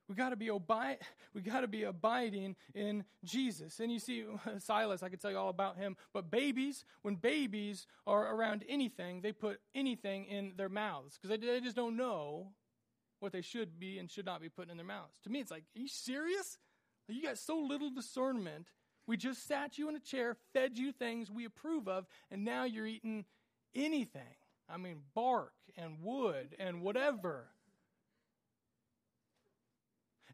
We 0.07 0.15
got 0.15 0.29
to 0.29 0.35
be 0.35 0.49
obi- 0.49 0.97
we 1.33 1.41
got 1.41 1.61
to 1.61 1.67
be 1.67 1.83
abiding 1.83 2.55
in 2.73 3.03
Jesus. 3.23 3.79
And 3.79 3.91
you 3.91 3.99
see 3.99 4.23
Silas, 4.59 5.03
I 5.03 5.09
could 5.09 5.21
tell 5.21 5.31
you 5.31 5.37
all 5.37 5.49
about 5.49 5.77
him, 5.77 5.97
but 6.13 6.31
babies, 6.31 6.85
when 7.01 7.15
babies 7.15 7.87
are 8.05 8.33
around 8.33 8.63
anything, 8.69 9.21
they 9.21 9.33
put 9.33 9.59
anything 9.75 10.25
in 10.25 10.53
their 10.55 10.69
mouths 10.69 11.17
because 11.17 11.37
they, 11.37 11.45
they 11.45 11.59
just 11.59 11.75
don't 11.75 11.97
know 11.97 12.47
what 13.19 13.31
they 13.31 13.41
should 13.41 13.79
be 13.79 13.97
and 13.97 14.09
should 14.09 14.25
not 14.25 14.41
be 14.41 14.49
putting 14.49 14.71
in 14.71 14.77
their 14.77 14.85
mouths. 14.85 15.19
To 15.23 15.29
me, 15.29 15.39
it's 15.39 15.51
like, 15.51 15.63
are 15.75 15.79
you 15.79 15.87
serious? 15.87 16.57
You 17.07 17.23
got 17.23 17.37
so 17.37 17.57
little 17.57 17.89
discernment. 17.89 18.67
We 19.07 19.17
just 19.17 19.47
sat 19.47 19.77
you 19.77 19.89
in 19.89 19.95
a 19.95 19.99
chair, 19.99 20.35
fed 20.53 20.77
you 20.77 20.91
things 20.91 21.31
we 21.31 21.45
approve 21.45 21.87
of, 21.87 22.05
and 22.29 22.43
now 22.43 22.65
you're 22.65 22.85
eating 22.85 23.25
anything. 23.73 24.21
I 24.69 24.77
mean, 24.77 24.97
bark 25.15 25.53
and 25.77 26.03
wood 26.03 26.55
and 26.59 26.81
whatever. 26.81 27.47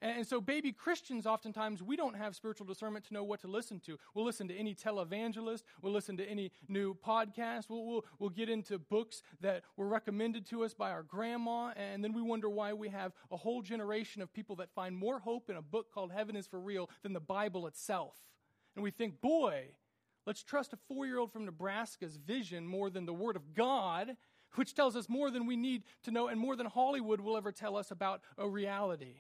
And 0.04 0.28
so, 0.28 0.42
baby 0.42 0.74
Christians, 0.74 1.26
oftentimes, 1.26 1.82
we 1.82 1.96
don't 1.96 2.18
have 2.18 2.36
spiritual 2.36 2.66
discernment 2.66 3.06
to 3.06 3.14
know 3.14 3.24
what 3.24 3.40
to 3.40 3.48
listen 3.48 3.80
to. 3.86 3.98
We'll 4.14 4.26
listen 4.26 4.50
to 4.50 4.54
any 4.54 4.76
televangelist, 4.76 5.64
we'll 5.82 5.94
listen 5.94 6.18
to 6.18 6.26
any 6.26 6.52
new 6.68 6.94
podcast, 6.94 7.70
we'll, 7.70 7.86
we'll, 7.86 8.06
we'll 8.20 8.30
get 8.30 8.50
into 8.50 8.78
books 8.78 9.24
that 9.40 9.64
were 9.78 9.88
recommended 9.88 10.46
to 10.48 10.66
us 10.66 10.74
by 10.74 10.92
our 10.92 11.04
grandma, 11.04 11.72
and 11.78 12.04
then 12.04 12.12
we 12.12 12.22
wonder 12.22 12.50
why 12.50 12.74
we 12.74 12.90
have 12.90 13.14
a 13.32 13.38
whole 13.38 13.62
generation 13.62 14.22
of 14.22 14.34
people 14.34 14.58
that 14.58 14.74
find 14.76 14.94
more 14.94 15.20
hope 15.20 15.50
in 15.50 15.56
a 15.56 15.62
book 15.62 15.90
called 15.90 16.12
Heaven 16.12 16.36
is 16.36 16.48
for 16.48 16.60
Real 16.60 16.90
than 17.02 17.14
the 17.14 17.22
Bible 17.22 17.66
itself. 17.66 18.18
And 18.76 18.84
we 18.84 18.92
think, 18.92 19.22
boy, 19.22 19.68
let's 20.28 20.44
trust 20.44 20.74
a 20.74 20.78
four 20.90 21.06
year 21.06 21.18
old 21.18 21.32
from 21.32 21.46
Nebraska's 21.46 22.18
vision 22.18 22.68
more 22.68 22.90
than 22.90 23.06
the 23.06 23.14
Word 23.14 23.38
of 23.38 23.54
God 23.54 24.18
which 24.56 24.76
tells 24.76 24.96
us 24.96 25.10
more 25.10 25.32
than 25.32 25.48
we 25.48 25.56
need 25.56 25.82
to 26.04 26.12
know 26.12 26.28
and 26.28 26.40
more 26.40 26.56
than 26.56 26.68
Hollywood 26.68 27.20
will 27.20 27.36
ever 27.36 27.52
tell 27.52 27.76
us 27.76 27.90
about 27.90 28.22
a 28.38 28.48
reality. 28.48 29.16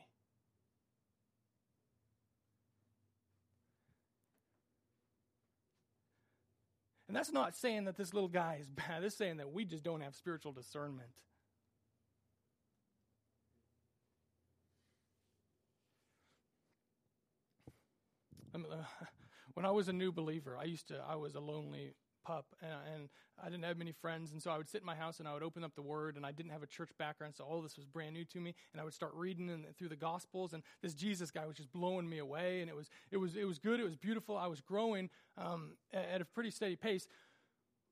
And 7.13 7.19
that's 7.19 7.31
not 7.31 7.55
saying 7.55 7.83
that 7.83 7.95
this 7.95 8.11
little 8.11 8.27
guy 8.27 8.57
is 8.59 8.67
bad. 8.87 9.03
It's 9.03 9.15
saying 9.15 9.37
that 9.37 9.53
we 9.53 9.65
just 9.65 9.83
don't 9.83 10.01
have 10.01 10.15
spiritual 10.15 10.51
discernment. 10.51 11.11
uh, 18.55 18.57
when 19.53 19.63
I 19.63 19.69
was 19.69 19.89
a 19.89 19.93
new 19.93 20.11
believer, 20.11 20.57
I 20.59 20.63
used 20.63 20.87
to, 20.87 21.03
I 21.07 21.15
was 21.15 21.35
a 21.35 21.39
lonely 21.39 21.93
pup 22.23 22.45
and, 22.61 22.71
and, 22.93 23.09
I 23.41 23.49
didn't 23.49 23.63
have 23.65 23.77
many 23.77 23.91
friends. 23.91 24.31
And 24.31 24.41
so 24.41 24.51
I 24.51 24.57
would 24.57 24.69
sit 24.69 24.81
in 24.81 24.85
my 24.85 24.95
house 24.95 25.19
and 25.19 25.27
I 25.27 25.33
would 25.33 25.41
open 25.41 25.63
up 25.63 25.73
the 25.75 25.81
word 25.81 26.15
and 26.15 26.25
I 26.25 26.31
didn't 26.31 26.51
have 26.51 26.61
a 26.61 26.67
church 26.67 26.91
background. 26.99 27.33
So 27.35 27.43
all 27.43 27.61
this 27.61 27.75
was 27.75 27.85
brand 27.85 28.13
new 28.13 28.23
to 28.25 28.39
me. 28.39 28.53
And 28.71 28.79
I 28.79 28.83
would 28.83 28.93
start 28.93 29.11
reading 29.15 29.49
in, 29.49 29.65
through 29.77 29.89
the 29.89 29.95
gospels 29.95 30.53
and 30.53 30.61
this 30.81 30.93
Jesus 30.93 31.31
guy 31.31 31.45
was 31.45 31.57
just 31.57 31.71
blowing 31.73 32.07
me 32.07 32.19
away. 32.19 32.61
And 32.61 32.69
it 32.69 32.75
was, 32.75 32.89
it 33.11 33.17
was, 33.17 33.35
it 33.35 33.45
was 33.45 33.57
good. 33.57 33.79
It 33.79 33.83
was 33.83 33.95
beautiful. 33.95 34.37
I 34.37 34.47
was 34.47 34.61
growing 34.61 35.09
um, 35.37 35.71
at, 35.91 36.05
at 36.05 36.21
a 36.21 36.25
pretty 36.25 36.51
steady 36.51 36.75
pace. 36.75 37.07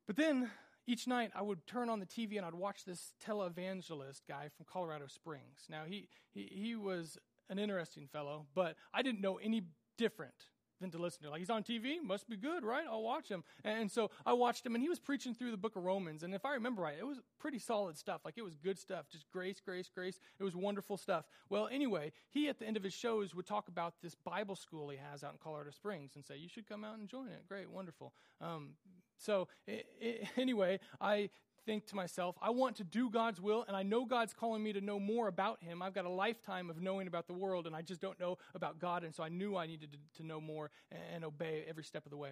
But 0.06 0.16
then 0.16 0.52
each 0.88 1.08
night 1.08 1.32
I 1.36 1.42
would 1.42 1.66
turn 1.68 1.90
on 1.90 2.00
the 2.00 2.06
TV 2.06 2.38
and 2.38 2.46
I'd 2.46 2.54
watch 2.54 2.86
this 2.86 3.14
televangelist 3.26 4.22
guy 4.30 4.50
from 4.56 4.66
Colorado 4.72 5.08
Springs. 5.08 5.66
Now 5.70 5.84
he, 5.88 6.08
he, 6.34 6.50
he 6.52 6.76
was 6.76 7.18
an 7.50 7.60
interesting 7.60 8.08
fellow, 8.08 8.46
but 8.54 8.76
I 8.94 9.02
didn't 9.02 9.22
know 9.22 9.38
any 9.38 9.64
different 9.98 10.46
than 10.82 10.92
to 10.92 10.98
listen 10.98 11.24
to. 11.24 11.30
Like, 11.30 11.40
he's 11.40 11.50
on 11.50 11.64
TV, 11.64 12.04
must 12.04 12.30
be 12.30 12.36
good, 12.36 12.64
right? 12.66 12.84
I'll 12.90 13.04
watch 13.04 13.30
him. 13.30 13.44
And 13.64 13.90
so 13.90 14.12
I 14.26 14.34
watched 14.34 14.66
him, 14.66 14.76
and 14.76 14.84
he 14.84 14.90
was 14.90 15.00
preaching 15.00 15.34
through 15.34 15.52
the 15.52 15.58
book 15.58 15.76
of 15.76 15.84
Romans. 15.84 16.24
And 16.24 16.34
if 16.34 16.44
I 16.44 16.54
remember 16.56 16.82
right, 16.82 16.96
it 17.00 17.08
was 17.08 17.22
pretty 17.40 17.60
solid 17.60 17.98
stuff. 17.98 18.22
Like, 18.26 18.38
it 18.38 18.44
was 18.44 18.58
good 18.58 18.78
stuff, 18.78 19.06
just 19.10 19.30
grace, 19.32 19.62
grace, 19.64 19.90
grace. 19.94 20.20
It 20.40 20.44
was 20.44 20.56
wonderful 20.56 20.98
stuff. 20.98 21.26
Well, 21.50 21.70
anyway, 21.72 22.12
he 22.30 22.50
at 22.50 22.60
the 22.60 22.68
end 22.68 22.76
of 22.76 22.84
his 22.84 22.94
shows 22.94 23.34
would 23.34 23.46
talk 23.46 23.68
about 23.68 23.94
this 24.02 24.16
Bible 24.16 24.56
school 24.56 24.90
he 24.90 24.98
has 24.98 25.24
out 25.24 25.32
in 25.32 25.38
Colorado 25.42 25.72
Springs 25.72 26.12
and 26.16 26.26
say, 26.26 26.36
You 26.38 26.50
should 26.50 26.68
come 26.68 26.84
out 26.84 26.98
and 26.98 27.08
join 27.08 27.28
it. 27.28 27.48
Great, 27.48 27.70
wonderful. 27.70 28.14
Um, 28.42 28.72
so, 29.18 29.48
it, 29.68 29.86
it, 30.00 30.28
anyway, 30.38 30.80
I 31.00 31.30
think 31.66 31.88
to 31.88 31.96
myself, 31.96 32.36
I 32.42 32.50
want 32.50 32.78
to 32.78 32.84
do 32.84 33.10
God's 33.10 33.42
will, 33.42 33.64
and 33.68 33.76
I 33.76 33.84
know 33.84 34.06
God's 34.06 34.34
calling 34.34 34.64
me 34.64 34.74
to 34.74 34.82
know 34.82 35.00
more 35.00 35.28
about 35.28 35.64
Him. 35.64 35.82
I've 35.82 35.94
got 35.94 36.06
a 36.06 36.10
lifetime 36.10 36.70
of 36.70 36.82
knowing 36.82 37.08
about 37.08 37.28
the 37.28 37.34
world, 37.34 37.68
and 37.68 37.76
I 37.76 37.82
just 37.82 38.02
don't 38.02 38.20
know 38.20 38.38
about 38.56 38.80
God, 38.80 39.04
and 39.04 39.14
so 39.14 39.24
I 39.24 39.30
knew 39.30 39.56
I 39.56 39.68
needed 39.68 39.92
to, 39.92 40.22
to 40.22 40.28
know 40.28 40.42
more 40.42 40.72
and, 40.92 41.02
and 41.16 41.26
obey 41.26 41.66
every 41.68 41.84
step 41.84 42.06
of 42.06 42.12
the 42.12 42.18
way. 42.18 42.32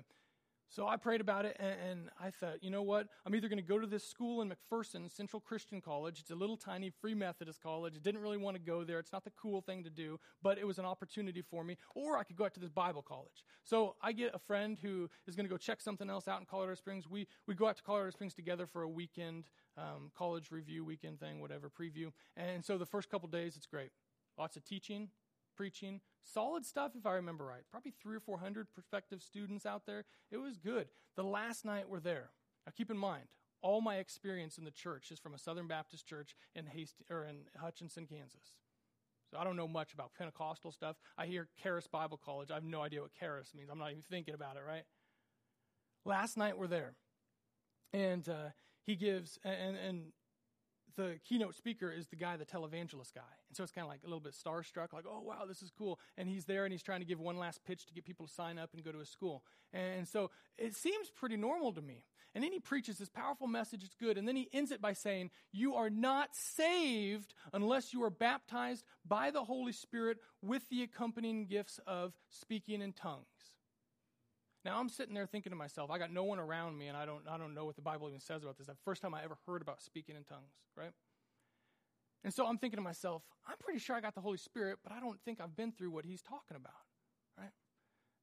So 0.72 0.88
I 0.88 0.98
prayed 0.98 1.20
about 1.20 1.46
it, 1.46 1.58
and, 1.60 1.76
and 1.90 2.10
I 2.22 2.30
thought, 2.30 2.64
you 2.64 2.70
know 2.70 2.84
what? 2.84 3.08
I'm 3.26 3.34
either 3.34 3.50
going 3.50 3.58
to 3.58 3.68
go 3.68 3.80
to 3.80 3.88
this 3.88 4.08
school 4.08 4.44
in 4.44 4.52
McPherson, 4.52 5.12
Central 5.12 5.40
Christian 5.40 5.82
College. 5.82 6.20
It's 6.20 6.30
a 6.30 6.36
little 6.36 6.58
tiny 6.58 6.92
free 6.92 7.16
Methodist 7.16 7.60
college. 7.62 7.96
I 7.96 8.00
didn't 8.00 8.22
really 8.22 8.38
want 8.38 8.56
to 8.56 8.62
go 8.62 8.84
there. 8.84 9.00
It's 9.00 9.12
not 9.12 9.24
the 9.24 9.32
cool 9.32 9.62
thing 9.62 9.84
to 9.84 9.90
do, 9.90 10.20
but 10.44 10.60
it 10.60 10.68
was 10.68 10.78
an 10.78 10.86
opportunity 10.86 11.42
for 11.42 11.64
me. 11.64 11.76
Or 11.96 12.18
I 12.18 12.24
could 12.24 12.36
go 12.36 12.46
out 12.46 12.54
to 12.54 12.60
this 12.60 12.70
Bible 12.70 13.02
college. 13.02 13.44
So 13.64 13.96
I 14.02 14.12
get 14.12 14.36
a 14.36 14.40
friend 14.40 14.78
who 14.80 15.10
is 15.28 15.36
going 15.36 15.48
to 15.48 15.50
go 15.50 15.58
check 15.58 15.82
something 15.82 16.10
else 16.10 16.28
out 16.28 16.40
in 16.40 16.46
Colorado 16.46 16.76
Springs. 16.76 17.10
We, 17.10 17.28
we 17.48 17.56
go 17.56 17.68
out 17.68 17.78
to 17.78 17.84
Colorado 17.84 18.12
Springs 18.12 18.36
together 18.36 18.68
for 18.68 18.84
a 18.84 18.90
weekend, 18.90 19.46
um, 19.76 20.12
college 20.16 20.52
review 20.52 20.86
weekend 20.86 21.20
thing, 21.20 21.42
whatever, 21.42 21.70
preview. 21.70 22.12
And 22.38 22.64
so 22.64 22.78
the 22.78 22.86
first 22.86 23.10
couple 23.10 23.28
days, 23.28 23.58
it's 23.58 23.66
great. 23.66 23.90
Lots 24.38 24.56
of 24.56 24.64
teaching, 24.64 25.10
preaching. 25.60 26.00
Solid 26.24 26.66
stuff, 26.66 26.94
if 26.98 27.06
I 27.06 27.16
remember 27.16 27.44
right. 27.44 27.64
Probably 27.70 27.94
three 28.02 28.16
or 28.16 28.22
four 28.22 28.40
hundred 28.40 28.72
prospective 28.74 29.22
students 29.22 29.66
out 29.66 29.86
there. 29.86 30.06
It 30.32 30.38
was 30.38 30.58
good. 30.58 30.88
The 31.18 31.24
last 31.24 31.66
night 31.66 31.90
we're 31.90 32.00
there. 32.00 32.30
Now 32.66 32.72
keep 32.78 32.90
in 32.90 32.98
mind, 32.98 33.26
all 33.62 33.82
my 33.82 33.98
experience 33.98 34.58
in 34.58 34.64
the 34.64 34.72
church 34.72 35.12
is 35.12 35.20
from 35.20 35.34
a 35.34 35.38
Southern 35.38 35.68
Baptist 35.68 36.08
church 36.08 36.34
in 36.56 36.66
Hast- 36.68 37.04
or 37.10 37.26
in 37.26 37.40
Hutchinson, 37.58 38.06
Kansas. 38.06 38.56
So 39.30 39.38
I 39.38 39.44
don't 39.44 39.58
know 39.58 39.68
much 39.68 39.94
about 39.94 40.14
Pentecostal 40.18 40.72
stuff. 40.72 40.96
I 41.18 41.26
hear 41.26 41.50
Charis 41.62 41.88
Bible 41.88 42.22
College. 42.24 42.52
I 42.52 42.54
have 42.54 42.64
no 42.64 42.82
idea 42.82 43.02
what 43.02 43.12
Charis 43.12 43.52
means. 43.54 43.70
I'm 43.70 43.80
not 43.80 43.92
even 43.92 44.04
thinking 44.10 44.34
about 44.34 44.56
it, 44.56 44.64
right? 44.66 44.84
Last 46.06 46.38
night 46.38 46.58
we're 46.58 46.68
there. 46.68 46.94
And 47.92 48.30
uh, 48.30 48.52
he 48.86 48.96
gives, 48.96 49.38
and, 49.44 49.76
and 49.76 50.14
the 50.96 51.20
keynote 51.28 51.56
speaker 51.56 51.92
is 51.92 52.08
the 52.08 52.16
guy, 52.16 52.38
the 52.38 52.46
televangelist 52.46 53.14
guy. 53.14 53.22
And 53.48 53.56
so 53.56 53.64
it's 53.64 53.72
kind 53.72 53.86
of 53.86 53.90
like 53.90 54.02
a 54.04 54.08
little 54.08 54.20
bit 54.20 54.34
starstruck, 54.34 54.94
like, 54.94 55.06
oh, 55.08 55.22
wow, 55.22 55.46
this 55.48 55.62
is 55.62 55.72
cool. 55.78 56.00
And 56.18 56.28
he's 56.28 56.46
there 56.46 56.66
and 56.66 56.72
he's 56.72 56.84
trying 56.84 57.00
to 57.00 57.06
give 57.06 57.20
one 57.20 57.38
last 57.38 57.64
pitch 57.66 57.86
to 57.88 57.94
get 57.94 58.06
people 58.06 58.28
to 58.28 58.34
sign 58.34 58.58
up 58.58 58.74
and 58.74 58.84
go 58.84 58.92
to 58.92 59.00
his 59.00 59.10
school. 59.10 59.44
And 59.74 60.08
so 60.08 60.32
it 60.58 60.76
seems 60.76 61.10
pretty 61.10 61.38
normal 61.38 61.72
to 61.74 61.82
me. 61.82 62.04
And 62.36 62.44
then 62.44 62.52
he 62.52 62.60
preaches 62.60 62.98
this 62.98 63.10
powerful 63.10 63.48
message, 63.48 63.84
it's 63.84 63.96
good. 63.96 64.18
And 64.18 64.28
then 64.28 64.36
he 64.36 64.48
ends 64.54 64.72
it 64.72 64.82
by 64.82 64.94
saying, 64.94 65.32
You 65.52 65.76
are 65.76 65.90
not 65.90 66.30
saved 66.34 67.34
unless 67.54 67.94
you 67.94 68.04
are 68.04 68.12
baptized 68.12 68.86
by 69.08 69.32
the 69.32 69.44
Holy 69.44 69.72
Spirit 69.72 70.18
with 70.42 70.68
the 70.70 70.84
accompanying 70.84 71.48
gifts 71.48 71.80
of 71.88 72.14
speaking 72.30 72.82
in 72.82 72.94
tongues. 72.94 73.26
Now 74.70 74.80
I'm 74.80 74.88
sitting 74.88 75.16
there 75.16 75.26
thinking 75.26 75.50
to 75.50 75.56
myself, 75.56 75.90
I 75.90 75.98
got 75.98 76.14
no 76.14 76.24
one 76.24 76.38
around 76.38 76.78
me, 76.78 76.90
and 76.90 76.96
I 76.96 77.04
don't, 77.04 77.24
I 77.28 77.40
don't 77.40 77.56
know 77.56 77.66
what 77.66 77.76
the 77.76 77.82
Bible 77.82 78.08
even 78.08 78.20
says 78.20 78.44
about 78.44 78.60
this. 78.60 78.68
The 78.68 78.76
first 78.86 79.02
time 79.02 79.16
I 79.16 79.24
ever 79.24 79.36
heard 79.48 79.64
about 79.64 79.82
speaking 79.82 80.16
in 80.16 80.24
tongues, 80.26 80.54
right? 80.78 80.92
And 82.24 82.32
so 82.32 82.46
I'm 82.46 82.60
thinking 82.60 82.78
to 82.78 82.84
myself, 82.84 83.24
I'm 83.48 83.58
pretty 83.58 83.80
sure 83.80 83.96
I 83.96 84.00
got 84.00 84.14
the 84.14 84.22
Holy 84.22 84.38
Spirit, 84.38 84.78
but 84.84 84.92
I 84.92 85.00
don't 85.00 85.20
think 85.26 85.42
I've 85.42 85.56
been 85.56 85.72
through 85.72 85.90
what 85.90 86.06
he's 86.06 86.22
talking 86.22 86.56
about, 86.56 86.86
right? 87.36 87.50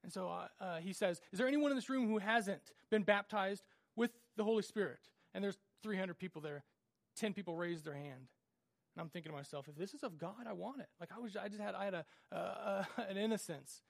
And 0.04 0.12
so 0.12 0.28
uh, 0.28 0.64
uh, 0.64 0.76
he 0.76 0.92
says, 0.92 1.20
Is 1.32 1.38
there 1.40 1.48
anyone 1.48 1.72
in 1.72 1.76
this 1.76 1.90
room 1.90 2.06
who 2.06 2.18
hasn't 2.18 2.62
been 2.92 3.02
baptized 3.02 3.64
with 3.96 4.12
the 4.36 4.44
Holy 4.44 4.62
Spirit? 4.62 5.00
And 5.34 5.42
there's 5.42 5.58
300 5.82 6.16
people 6.16 6.40
there. 6.40 6.62
10 7.16 7.32
people 7.32 7.56
raised 7.56 7.84
their 7.84 7.94
hand. 7.94 8.28
And 8.94 9.00
I'm 9.00 9.08
thinking 9.08 9.32
to 9.32 9.36
myself, 9.36 9.66
if 9.68 9.74
this 9.74 9.94
is 9.94 10.04
of 10.04 10.16
God, 10.16 10.46
I 10.48 10.52
want 10.52 10.80
it. 10.80 10.90
Like 11.00 11.10
I 11.12 11.18
was, 11.18 11.36
I 11.36 11.48
just 11.48 11.60
had, 11.60 11.74
I 11.74 11.86
had 11.86 11.94
a, 11.94 12.04
uh, 12.30 12.36
uh, 12.36 12.84
an 13.08 13.16
innocence. 13.16 13.82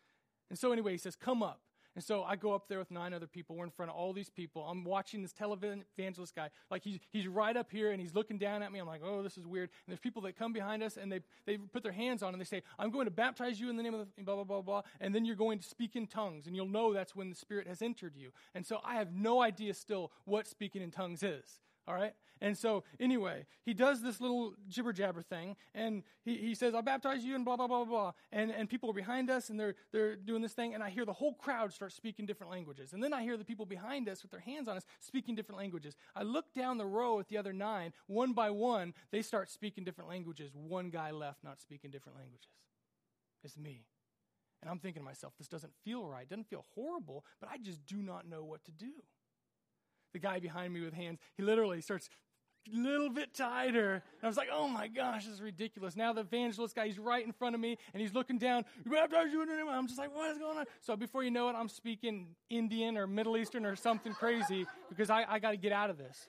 And 0.48 0.58
so 0.58 0.72
anyway, 0.72 0.92
he 0.92 0.98
says, 0.98 1.16
come 1.16 1.42
up. 1.42 1.60
And 1.96 2.04
so 2.04 2.22
I 2.24 2.36
go 2.36 2.54
up 2.54 2.68
there 2.68 2.78
with 2.78 2.90
nine 2.90 3.14
other 3.14 3.26
people. 3.26 3.56
We're 3.56 3.64
in 3.64 3.70
front 3.70 3.90
of 3.90 3.96
all 3.96 4.12
these 4.12 4.28
people. 4.28 4.62
I'm 4.62 4.84
watching 4.84 5.22
this 5.22 5.32
televangelist 5.32 6.34
guy. 6.34 6.50
Like 6.70 6.84
he's, 6.84 6.98
he's 7.10 7.26
right 7.26 7.56
up 7.56 7.70
here 7.72 7.90
and 7.90 7.98
he's 8.00 8.14
looking 8.14 8.36
down 8.36 8.62
at 8.62 8.70
me. 8.70 8.78
I'm 8.78 8.86
like, 8.86 9.00
oh, 9.02 9.22
this 9.22 9.38
is 9.38 9.46
weird. 9.46 9.70
And 9.86 9.92
there's 9.92 10.00
people 10.00 10.20
that 10.22 10.38
come 10.38 10.52
behind 10.52 10.82
us 10.82 10.98
and 10.98 11.10
they, 11.10 11.20
they 11.46 11.56
put 11.56 11.82
their 11.82 11.92
hands 11.92 12.22
on 12.22 12.34
and 12.34 12.40
they 12.40 12.44
say, 12.44 12.62
I'm 12.78 12.90
going 12.90 13.06
to 13.06 13.10
baptize 13.10 13.58
you 13.58 13.70
in 13.70 13.78
the 13.78 13.82
name 13.82 13.94
of 13.94 14.06
the 14.14 14.22
blah, 14.22 14.34
blah, 14.34 14.44
blah, 14.44 14.60
blah. 14.60 14.82
And 15.00 15.14
then 15.14 15.24
you're 15.24 15.36
going 15.36 15.58
to 15.58 15.66
speak 15.66 15.96
in 15.96 16.06
tongues. 16.06 16.46
And 16.46 16.54
you'll 16.54 16.68
know 16.68 16.92
that's 16.92 17.16
when 17.16 17.30
the 17.30 17.34
Spirit 17.34 17.66
has 17.66 17.80
entered 17.80 18.14
you. 18.14 18.30
And 18.54 18.66
so 18.66 18.80
I 18.84 18.96
have 18.96 19.14
no 19.14 19.40
idea 19.40 19.72
still 19.72 20.12
what 20.26 20.46
speaking 20.46 20.82
in 20.82 20.90
tongues 20.90 21.22
is. 21.22 21.60
All 21.88 21.94
right? 21.94 22.12
And 22.40 22.56
so, 22.56 22.84
anyway, 23.00 23.46
he 23.64 23.72
does 23.72 24.02
this 24.02 24.20
little 24.20 24.54
jibber 24.68 24.92
jabber 24.92 25.22
thing, 25.22 25.56
and 25.74 26.02
he, 26.22 26.36
he 26.36 26.54
says, 26.54 26.74
I'll 26.74 26.82
baptize 26.82 27.24
you, 27.24 27.34
and 27.34 27.44
blah, 27.44 27.56
blah, 27.56 27.66
blah, 27.66 27.84
blah. 27.84 28.12
And, 28.30 28.50
and 28.50 28.68
people 28.68 28.90
are 28.90 28.94
behind 28.94 29.30
us, 29.30 29.48
and 29.48 29.58
they're, 29.58 29.74
they're 29.90 30.16
doing 30.16 30.42
this 30.42 30.52
thing, 30.52 30.74
and 30.74 30.82
I 30.82 30.90
hear 30.90 31.06
the 31.06 31.14
whole 31.14 31.32
crowd 31.32 31.72
start 31.72 31.92
speaking 31.92 32.26
different 32.26 32.52
languages. 32.52 32.92
And 32.92 33.02
then 33.02 33.14
I 33.14 33.22
hear 33.22 33.38
the 33.38 33.44
people 33.44 33.64
behind 33.64 34.08
us 34.08 34.22
with 34.22 34.30
their 34.30 34.40
hands 34.40 34.68
on 34.68 34.76
us 34.76 34.84
speaking 35.00 35.34
different 35.34 35.58
languages. 35.58 35.96
I 36.14 36.24
look 36.24 36.52
down 36.54 36.76
the 36.76 36.86
row 36.86 37.18
at 37.20 37.28
the 37.28 37.38
other 37.38 37.54
nine, 37.54 37.92
one 38.06 38.34
by 38.34 38.50
one, 38.50 38.92
they 39.10 39.22
start 39.22 39.50
speaking 39.50 39.84
different 39.84 40.10
languages. 40.10 40.52
One 40.54 40.90
guy 40.90 41.12
left 41.12 41.42
not 41.42 41.60
speaking 41.60 41.90
different 41.90 42.18
languages. 42.18 42.50
It's 43.44 43.56
me. 43.56 43.86
And 44.60 44.70
I'm 44.70 44.78
thinking 44.78 45.00
to 45.00 45.04
myself, 45.04 45.34
this 45.38 45.48
doesn't 45.48 45.72
feel 45.84 46.06
right. 46.06 46.22
It 46.24 46.30
doesn't 46.30 46.48
feel 46.48 46.66
horrible, 46.74 47.24
but 47.40 47.48
I 47.50 47.56
just 47.58 47.86
do 47.86 47.96
not 47.96 48.28
know 48.28 48.44
what 48.44 48.64
to 48.64 48.72
do 48.72 48.92
the 50.16 50.26
guy 50.26 50.38
behind 50.40 50.72
me 50.72 50.80
with 50.80 50.94
hands, 50.94 51.18
he 51.36 51.42
literally 51.42 51.82
starts 51.82 52.08
a 52.72 52.76
little 52.76 53.10
bit 53.10 53.34
tighter. 53.34 53.92
And 53.92 54.02
I 54.22 54.26
was 54.26 54.38
like, 54.38 54.48
oh 54.50 54.66
my 54.66 54.88
gosh, 54.88 55.26
this 55.26 55.34
is 55.34 55.42
ridiculous. 55.42 55.94
Now 55.94 56.14
the 56.14 56.22
evangelist 56.22 56.74
guy, 56.74 56.86
he's 56.86 56.98
right 56.98 57.24
in 57.24 57.32
front 57.32 57.54
of 57.54 57.60
me 57.60 57.76
and 57.92 58.00
he's 58.00 58.14
looking 58.14 58.38
down. 58.38 58.64
I'm 58.90 59.86
just 59.86 59.98
like, 59.98 60.14
what 60.14 60.30
is 60.30 60.38
going 60.38 60.56
on? 60.56 60.64
So 60.80 60.96
before 60.96 61.22
you 61.22 61.30
know 61.30 61.50
it, 61.50 61.54
I'm 61.54 61.68
speaking 61.68 62.28
Indian 62.48 62.96
or 62.96 63.06
Middle 63.06 63.36
Eastern 63.36 63.66
or 63.66 63.76
something 63.76 64.14
crazy 64.14 64.66
because 64.88 65.10
I, 65.10 65.26
I 65.28 65.38
got 65.38 65.50
to 65.50 65.58
get 65.58 65.72
out 65.72 65.90
of 65.90 65.98
this. 65.98 66.28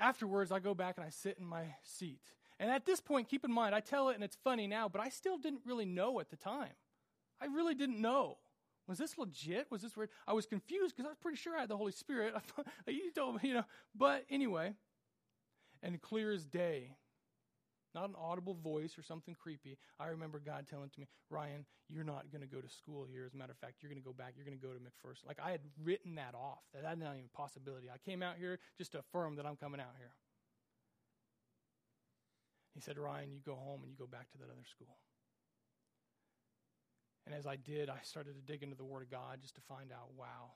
Afterwards, 0.00 0.50
I 0.50 0.60
go 0.60 0.74
back 0.74 0.96
and 0.96 1.06
I 1.06 1.10
sit 1.10 1.36
in 1.38 1.44
my 1.44 1.74
seat. 1.82 2.22
And 2.58 2.70
at 2.70 2.86
this 2.86 3.02
point, 3.02 3.28
keep 3.28 3.44
in 3.44 3.52
mind, 3.52 3.74
I 3.74 3.80
tell 3.80 4.08
it 4.08 4.14
and 4.14 4.24
it's 4.24 4.38
funny 4.42 4.66
now, 4.66 4.88
but 4.88 5.02
I 5.02 5.10
still 5.10 5.36
didn't 5.36 5.60
really 5.66 5.84
know 5.84 6.20
at 6.20 6.30
the 6.30 6.36
time. 6.36 6.72
I 7.38 7.46
really 7.46 7.74
didn't 7.74 8.00
know. 8.00 8.38
Was 8.86 8.98
this 8.98 9.16
legit? 9.16 9.66
Was 9.70 9.82
this 9.82 9.96
weird? 9.96 10.10
I 10.26 10.34
was 10.34 10.46
confused 10.46 10.94
because 10.94 11.06
I 11.06 11.08
was 11.08 11.18
pretty 11.18 11.38
sure 11.38 11.56
I 11.56 11.60
had 11.60 11.68
the 11.68 11.76
Holy 11.76 11.92
Spirit. 11.92 12.34
you 12.86 13.10
told 13.12 13.42
me, 13.42 13.48
you 13.48 13.54
know. 13.54 13.64
But 13.94 14.24
anyway, 14.28 14.74
and 15.82 16.00
clear 16.00 16.32
as 16.32 16.44
day, 16.44 16.96
not 17.94 18.08
an 18.08 18.16
audible 18.20 18.54
voice 18.54 18.98
or 18.98 19.02
something 19.02 19.34
creepy. 19.34 19.78
I 20.00 20.08
remember 20.08 20.40
God 20.44 20.66
telling 20.68 20.90
to 20.90 21.00
me, 21.00 21.06
Ryan, 21.30 21.64
you're 21.88 22.04
not 22.04 22.30
going 22.32 22.42
to 22.42 22.48
go 22.48 22.60
to 22.60 22.68
school 22.68 23.06
here. 23.08 23.24
As 23.24 23.34
a 23.34 23.36
matter 23.36 23.52
of 23.52 23.58
fact, 23.58 23.76
you're 23.80 23.90
going 23.90 24.02
to 24.02 24.04
go 24.06 24.12
back. 24.12 24.34
You're 24.36 24.44
going 24.44 24.58
to 24.58 24.66
go 24.66 24.72
to 24.72 24.80
McPherson. 24.80 25.26
Like 25.26 25.38
I 25.42 25.50
had 25.50 25.60
written 25.82 26.16
that 26.16 26.34
off. 26.34 26.64
That 26.74 26.82
that's 26.82 26.98
not 26.98 27.14
even 27.14 27.30
a 27.32 27.36
possibility. 27.36 27.88
I 27.88 27.98
came 27.98 28.22
out 28.22 28.36
here 28.38 28.58
just 28.76 28.92
to 28.92 28.98
affirm 28.98 29.36
that 29.36 29.46
I'm 29.46 29.56
coming 29.56 29.80
out 29.80 29.94
here. 29.96 30.10
He 32.74 32.80
said, 32.80 32.98
Ryan, 32.98 33.30
you 33.30 33.38
go 33.44 33.54
home 33.54 33.82
and 33.82 33.90
you 33.90 33.96
go 33.96 34.06
back 34.06 34.30
to 34.32 34.38
that 34.38 34.50
other 34.50 34.66
school. 34.68 34.96
And 37.26 37.34
as 37.34 37.46
I 37.46 37.56
did, 37.56 37.88
I 37.88 37.98
started 38.02 38.34
to 38.34 38.52
dig 38.52 38.62
into 38.62 38.76
the 38.76 38.84
Word 38.84 39.02
of 39.02 39.10
God 39.10 39.38
just 39.40 39.54
to 39.54 39.60
find 39.62 39.92
out 39.92 40.10
wow, 40.16 40.52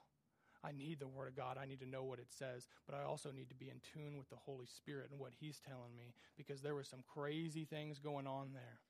I 0.62 0.72
need 0.72 1.00
the 1.00 1.06
Word 1.06 1.28
of 1.28 1.36
God. 1.36 1.56
I 1.60 1.66
need 1.66 1.80
to 1.80 1.88
know 1.88 2.04
what 2.04 2.18
it 2.18 2.28
says, 2.30 2.66
but 2.86 2.94
I 2.94 3.04
also 3.04 3.30
need 3.30 3.48
to 3.48 3.54
be 3.54 3.70
in 3.70 3.80
tune 3.92 4.18
with 4.18 4.28
the 4.28 4.36
Holy 4.36 4.66
Spirit 4.66 5.08
and 5.10 5.18
what 5.18 5.32
He's 5.38 5.60
telling 5.66 5.96
me 5.96 6.14
because 6.36 6.60
there 6.60 6.74
were 6.74 6.84
some 6.84 7.00
crazy 7.06 7.64
things 7.64 7.98
going 7.98 8.26
on 8.26 8.50
there. 8.52 8.80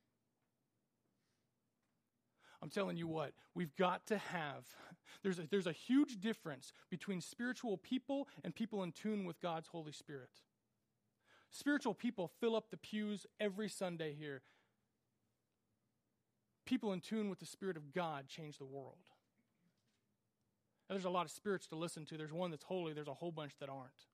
I'm 2.61 2.71
telling 2.71 2.97
you 2.97 3.07
what, 3.07 3.35
we've 3.55 3.75
got 3.77 4.07
to 4.09 4.19
have. 4.19 4.65
There's 5.23 5.39
a, 5.39 5.49
there's 5.51 5.67
a 5.67 5.73
huge 5.73 6.21
difference 6.21 6.73
between 6.91 7.21
spiritual 7.21 7.77
people 7.77 8.29
and 8.45 8.55
people 8.55 8.83
in 8.83 8.93
tune 8.93 9.25
with 9.25 9.41
God's 9.41 9.69
Holy 9.69 9.91
Spirit. 9.91 10.29
Spiritual 11.51 11.95
people 11.95 12.31
fill 12.41 12.55
up 12.55 12.71
the 12.71 12.77
pews 12.77 13.27
every 13.41 13.69
Sunday 13.69 14.15
here 14.17 14.43
people 16.69 16.93
in 16.93 17.01
tune 17.01 17.31
with 17.31 17.39
the 17.39 17.47
Spirit 17.47 17.79
of 17.79 17.95
God 17.95 18.29
change 18.29 18.59
the 18.59 18.67
world. 18.67 18.99
Now, 20.89 20.95
there's 20.95 21.07
a 21.07 21.11
lot 21.11 21.25
of 21.25 21.31
spirits 21.31 21.67
to 21.69 21.77
listen 21.77 22.05
to. 22.07 22.19
There's 22.19 22.33
one 22.33 22.51
that's 22.51 22.65
holy, 22.65 22.93
there's 22.93 23.09
a 23.09 23.15
whole 23.15 23.33
bunch 23.33 23.53
that 23.61 23.71
aren't. 23.71 24.05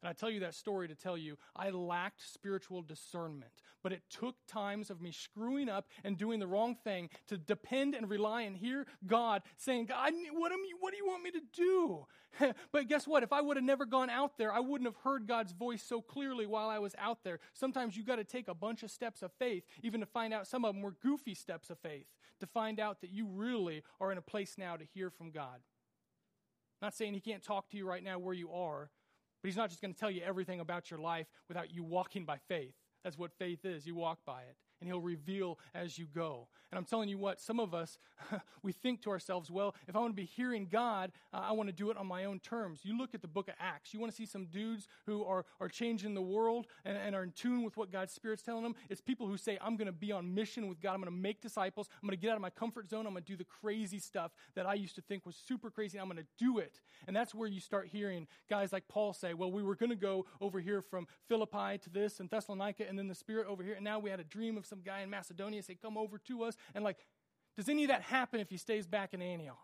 And 0.00 0.08
I 0.08 0.12
tell 0.12 0.30
you 0.30 0.40
that 0.40 0.54
story 0.54 0.86
to 0.88 0.94
tell 0.94 1.18
you 1.18 1.36
I 1.56 1.70
lacked 1.70 2.22
spiritual 2.32 2.82
discernment, 2.82 3.50
but 3.82 3.92
it 3.92 4.02
took 4.08 4.36
times 4.46 4.90
of 4.90 5.00
me 5.00 5.10
screwing 5.10 5.68
up 5.68 5.88
and 6.04 6.16
doing 6.16 6.38
the 6.38 6.46
wrong 6.46 6.76
thing 6.84 7.10
to 7.26 7.36
depend 7.36 7.94
and 7.94 8.08
rely 8.08 8.42
and 8.42 8.56
hear 8.56 8.86
God 9.06 9.42
saying, 9.56 9.86
God, 9.86 10.12
what, 10.32 10.52
am 10.52 10.60
you, 10.68 10.76
what 10.78 10.92
do 10.92 10.98
you 10.98 11.06
want 11.06 11.24
me 11.24 11.32
to 11.32 11.40
do? 11.52 12.06
but 12.72 12.88
guess 12.88 13.08
what? 13.08 13.24
If 13.24 13.32
I 13.32 13.40
would 13.40 13.56
have 13.56 13.64
never 13.64 13.86
gone 13.86 14.10
out 14.10 14.38
there, 14.38 14.52
I 14.52 14.60
wouldn't 14.60 14.88
have 14.88 15.02
heard 15.02 15.26
God's 15.26 15.52
voice 15.52 15.82
so 15.82 16.00
clearly 16.00 16.46
while 16.46 16.68
I 16.68 16.78
was 16.78 16.94
out 16.98 17.24
there. 17.24 17.40
Sometimes 17.52 17.96
you 17.96 18.04
got 18.04 18.16
to 18.16 18.24
take 18.24 18.46
a 18.46 18.54
bunch 18.54 18.84
of 18.84 18.92
steps 18.92 19.22
of 19.22 19.32
faith, 19.32 19.64
even 19.82 20.00
to 20.00 20.06
find 20.06 20.32
out 20.32 20.46
some 20.46 20.64
of 20.64 20.74
them 20.74 20.82
were 20.82 20.94
goofy 21.02 21.34
steps 21.34 21.70
of 21.70 21.78
faith, 21.78 22.06
to 22.38 22.46
find 22.46 22.78
out 22.78 23.00
that 23.00 23.10
you 23.10 23.26
really 23.26 23.82
are 24.00 24.12
in 24.12 24.18
a 24.18 24.22
place 24.22 24.54
now 24.56 24.76
to 24.76 24.84
hear 24.84 25.10
from 25.10 25.30
God. 25.30 25.60
Not 26.80 26.94
saying 26.94 27.14
He 27.14 27.20
can't 27.20 27.42
talk 27.42 27.68
to 27.70 27.76
you 27.76 27.88
right 27.88 28.04
now 28.04 28.20
where 28.20 28.34
you 28.34 28.52
are, 28.52 28.90
but 29.42 29.48
he's 29.48 29.56
not 29.56 29.68
just 29.70 29.80
going 29.80 29.92
to 29.92 29.98
tell 29.98 30.10
you 30.10 30.22
everything 30.22 30.60
about 30.60 30.90
your 30.90 31.00
life 31.00 31.26
without 31.48 31.72
you 31.72 31.82
walking 31.82 32.24
by 32.24 32.38
faith. 32.48 32.74
That's 33.04 33.18
what 33.18 33.32
faith 33.38 33.64
is. 33.64 33.86
You 33.86 33.94
walk 33.94 34.18
by 34.26 34.42
it. 34.42 34.56
And 34.80 34.88
He'll 34.88 35.00
reveal 35.00 35.58
as 35.74 35.98
you 35.98 36.06
go. 36.14 36.48
And 36.70 36.78
I'm 36.78 36.84
telling 36.84 37.08
you 37.08 37.16
what, 37.16 37.40
some 37.40 37.60
of 37.60 37.72
us, 37.72 37.98
we 38.62 38.72
think 38.72 39.00
to 39.02 39.10
ourselves, 39.10 39.50
well, 39.50 39.74
if 39.86 39.96
I 39.96 40.00
want 40.00 40.12
to 40.12 40.20
be 40.20 40.26
hearing 40.26 40.68
God, 40.70 41.12
uh, 41.32 41.40
I 41.48 41.52
want 41.52 41.68
to 41.70 41.72
do 41.72 41.90
it 41.90 41.96
on 41.96 42.06
my 42.06 42.26
own 42.26 42.40
terms. 42.40 42.80
You 42.82 42.96
look 42.96 43.14
at 43.14 43.22
the 43.22 43.28
book 43.28 43.48
of 43.48 43.54
Acts, 43.58 43.94
you 43.94 44.00
want 44.00 44.12
to 44.12 44.16
see 44.16 44.26
some 44.26 44.46
dudes 44.46 44.86
who 45.06 45.24
are, 45.24 45.46
are 45.60 45.68
changing 45.68 46.12
the 46.12 46.22
world 46.22 46.66
and, 46.84 46.98
and 46.98 47.16
are 47.16 47.22
in 47.22 47.32
tune 47.32 47.62
with 47.64 47.78
what 47.78 47.90
God's 47.90 48.12
Spirit's 48.12 48.42
telling 48.42 48.64
them. 48.64 48.74
It's 48.90 49.00
people 49.00 49.26
who 49.26 49.38
say, 49.38 49.58
I'm 49.62 49.76
going 49.76 49.86
to 49.86 49.92
be 49.92 50.12
on 50.12 50.34
mission 50.34 50.68
with 50.68 50.80
God. 50.80 50.92
I'm 50.92 51.00
going 51.00 51.12
to 51.12 51.18
make 51.18 51.40
disciples. 51.40 51.88
I'm 52.02 52.06
going 52.06 52.18
to 52.18 52.20
get 52.20 52.30
out 52.30 52.36
of 52.36 52.42
my 52.42 52.50
comfort 52.50 52.90
zone. 52.90 53.06
I'm 53.06 53.12
going 53.12 53.24
to 53.24 53.32
do 53.32 53.36
the 53.36 53.44
crazy 53.44 53.98
stuff 53.98 54.32
that 54.54 54.66
I 54.66 54.74
used 54.74 54.94
to 54.96 55.00
think 55.00 55.24
was 55.24 55.36
super 55.36 55.70
crazy. 55.70 55.98
I'm 55.98 56.06
going 56.06 56.18
to 56.18 56.26
do 56.38 56.58
it. 56.58 56.80
And 57.06 57.16
that's 57.16 57.34
where 57.34 57.48
you 57.48 57.60
start 57.60 57.88
hearing 57.88 58.26
guys 58.50 58.72
like 58.74 58.88
Paul 58.88 59.14
say, 59.14 59.32
well, 59.32 59.50
we 59.50 59.62
were 59.62 59.74
going 59.74 59.90
to 59.90 59.96
go 59.96 60.26
over 60.40 60.60
here 60.60 60.82
from 60.82 61.06
Philippi 61.28 61.78
to 61.78 61.90
this 61.90 62.20
and 62.20 62.28
Thessalonica 62.28 62.86
and 62.86 62.98
then 62.98 63.08
the 63.08 63.14
Spirit 63.14 63.46
over 63.46 63.62
here. 63.62 63.74
And 63.74 63.84
now 63.84 63.98
we 63.98 64.10
had 64.10 64.20
a 64.20 64.24
dream 64.24 64.58
of 64.58 64.66
some 64.68 64.80
guy 64.84 65.00
in 65.00 65.10
Macedonia 65.10 65.62
say, 65.62 65.76
come 65.80 65.96
over 65.96 66.18
to 66.28 66.44
us. 66.44 66.56
And 66.74 66.84
like, 66.84 66.98
does 67.56 67.68
any 67.68 67.84
of 67.84 67.88
that 67.88 68.02
happen 68.02 68.40
if 68.40 68.50
he 68.50 68.56
stays 68.56 68.86
back 68.86 69.14
in 69.14 69.22
Antioch? 69.22 69.56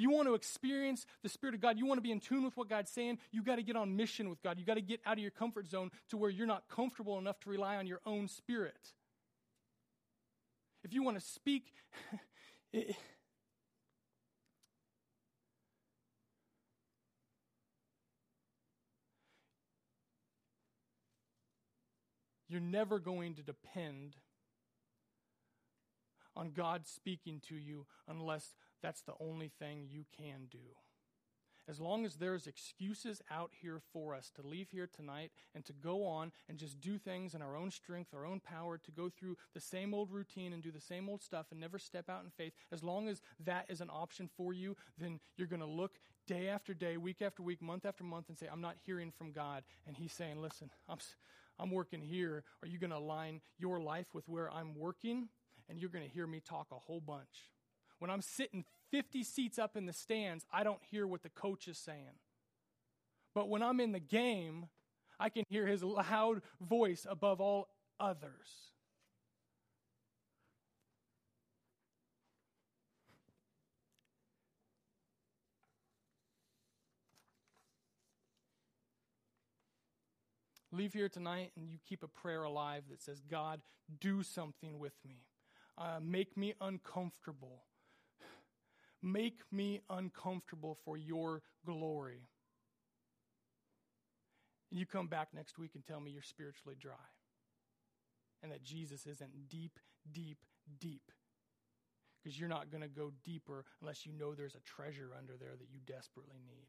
You 0.00 0.10
want 0.10 0.28
to 0.28 0.34
experience 0.34 1.04
the 1.22 1.28
Spirit 1.28 1.54
of 1.54 1.60
God. 1.60 1.76
You 1.76 1.84
want 1.84 1.98
to 1.98 2.02
be 2.02 2.10
in 2.10 2.20
tune 2.20 2.42
with 2.42 2.56
what 2.56 2.70
God's 2.70 2.90
saying. 2.90 3.18
You 3.32 3.42
got 3.42 3.56
to 3.56 3.62
get 3.62 3.76
on 3.76 3.96
mission 3.96 4.30
with 4.30 4.42
God. 4.42 4.58
You 4.58 4.64
got 4.64 4.74
to 4.74 4.80
get 4.80 5.00
out 5.04 5.18
of 5.18 5.18
your 5.18 5.30
comfort 5.30 5.68
zone 5.68 5.90
to 6.08 6.16
where 6.16 6.30
you're 6.30 6.46
not 6.46 6.64
comfortable 6.74 7.18
enough 7.18 7.38
to 7.40 7.50
rely 7.50 7.76
on 7.76 7.86
your 7.86 8.00
own 8.06 8.26
spirit. 8.26 8.94
If 10.82 10.94
you 10.94 11.02
want 11.02 11.18
to 11.18 11.24
speak, 11.24 11.74
you're 22.50 22.60
never 22.60 22.98
going 22.98 23.34
to 23.34 23.42
depend 23.42 24.16
on 26.36 26.50
God 26.50 26.86
speaking 26.86 27.40
to 27.48 27.54
you 27.54 27.86
unless 28.08 28.54
that's 28.82 29.02
the 29.02 29.14
only 29.20 29.50
thing 29.58 29.86
you 29.88 30.04
can 30.16 30.46
do. 30.50 30.58
As 31.68 31.78
long 31.78 32.04
as 32.04 32.16
there's 32.16 32.48
excuses 32.48 33.22
out 33.30 33.52
here 33.62 33.80
for 33.92 34.12
us 34.12 34.32
to 34.34 34.42
leave 34.44 34.70
here 34.72 34.88
tonight 34.92 35.30
and 35.54 35.64
to 35.66 35.72
go 35.72 36.04
on 36.04 36.32
and 36.48 36.58
just 36.58 36.80
do 36.80 36.98
things 36.98 37.34
in 37.34 37.42
our 37.42 37.54
own 37.54 37.70
strength, 37.70 38.12
our 38.12 38.26
own 38.26 38.40
power, 38.40 38.76
to 38.78 38.90
go 38.90 39.08
through 39.08 39.36
the 39.54 39.60
same 39.60 39.94
old 39.94 40.10
routine 40.10 40.52
and 40.52 40.64
do 40.64 40.72
the 40.72 40.80
same 40.80 41.08
old 41.08 41.22
stuff 41.22 41.46
and 41.52 41.60
never 41.60 41.78
step 41.78 42.10
out 42.10 42.24
in 42.24 42.30
faith, 42.30 42.54
as 42.72 42.82
long 42.82 43.08
as 43.08 43.22
that 43.44 43.66
is 43.68 43.80
an 43.80 43.90
option 43.92 44.28
for 44.36 44.52
you, 44.52 44.76
then 44.98 45.20
you're 45.36 45.46
going 45.46 45.60
to 45.60 45.66
look 45.66 46.00
day 46.26 46.48
after 46.48 46.74
day, 46.74 46.96
week 46.96 47.22
after 47.22 47.42
week, 47.42 47.62
month 47.62 47.86
after 47.86 48.02
month 48.02 48.28
and 48.28 48.38
say, 48.38 48.48
I'm 48.50 48.60
not 48.60 48.76
hearing 48.84 49.12
from 49.16 49.30
God. 49.30 49.62
And 49.86 49.96
He's 49.96 50.12
saying, 50.12 50.40
Listen, 50.40 50.70
I'm, 50.88 50.98
I'm 51.60 51.70
working 51.70 52.00
here. 52.00 52.44
Are 52.62 52.68
you 52.68 52.78
going 52.78 52.90
to 52.90 52.96
align 52.96 53.40
your 53.58 53.80
life 53.80 54.06
with 54.14 54.28
where 54.28 54.50
I'm 54.50 54.74
working? 54.74 55.28
And 55.68 55.78
you're 55.78 55.90
going 55.90 56.04
to 56.04 56.10
hear 56.10 56.26
me 56.26 56.40
talk 56.40 56.68
a 56.72 56.78
whole 56.78 57.00
bunch. 57.00 57.52
When 57.98 58.10
I'm 58.10 58.22
sitting 58.22 58.64
50 58.90 59.22
seats 59.22 59.58
up 59.58 59.76
in 59.76 59.86
the 59.86 59.92
stands, 59.92 60.46
I 60.52 60.64
don't 60.64 60.80
hear 60.90 61.06
what 61.06 61.22
the 61.22 61.28
coach 61.28 61.68
is 61.68 61.78
saying. 61.78 62.18
But 63.34 63.48
when 63.48 63.62
I'm 63.62 63.78
in 63.78 63.92
the 63.92 64.00
game, 64.00 64.66
I 65.18 65.28
can 65.28 65.44
hear 65.48 65.66
his 65.66 65.84
loud 65.84 66.42
voice 66.60 67.06
above 67.08 67.40
all 67.40 67.68
others. 68.00 68.70
Leave 80.72 80.92
here 80.92 81.08
tonight 81.08 81.50
and 81.56 81.68
you 81.68 81.78
keep 81.88 82.02
a 82.02 82.08
prayer 82.08 82.44
alive 82.44 82.84
that 82.90 83.02
says, 83.02 83.20
God, 83.28 83.60
do 84.00 84.22
something 84.22 84.78
with 84.78 84.94
me. 85.06 85.24
Uh, 85.76 85.98
make 86.00 86.36
me 86.36 86.54
uncomfortable. 86.60 87.62
Make 89.02 89.40
me 89.50 89.80
uncomfortable 89.88 90.78
for 90.84 90.96
your 90.96 91.42
glory. 91.64 92.28
And 94.70 94.78
you 94.78 94.86
come 94.86 95.08
back 95.08 95.28
next 95.34 95.58
week 95.58 95.72
and 95.74 95.84
tell 95.84 96.00
me 96.00 96.12
you're 96.12 96.22
spiritually 96.22 96.76
dry 96.78 96.94
and 98.42 98.52
that 98.52 98.62
Jesus 98.62 99.06
isn't 99.06 99.48
deep, 99.48 99.78
deep, 100.12 100.38
deep. 100.78 101.10
Because 102.22 102.38
you're 102.38 102.48
not 102.48 102.70
going 102.70 102.82
to 102.82 102.88
go 102.88 103.10
deeper 103.24 103.64
unless 103.80 104.04
you 104.04 104.12
know 104.12 104.34
there's 104.34 104.54
a 104.54 104.60
treasure 104.60 105.10
under 105.16 105.36
there 105.38 105.56
that 105.58 105.68
you 105.72 105.80
desperately 105.86 106.38
need. 106.46 106.68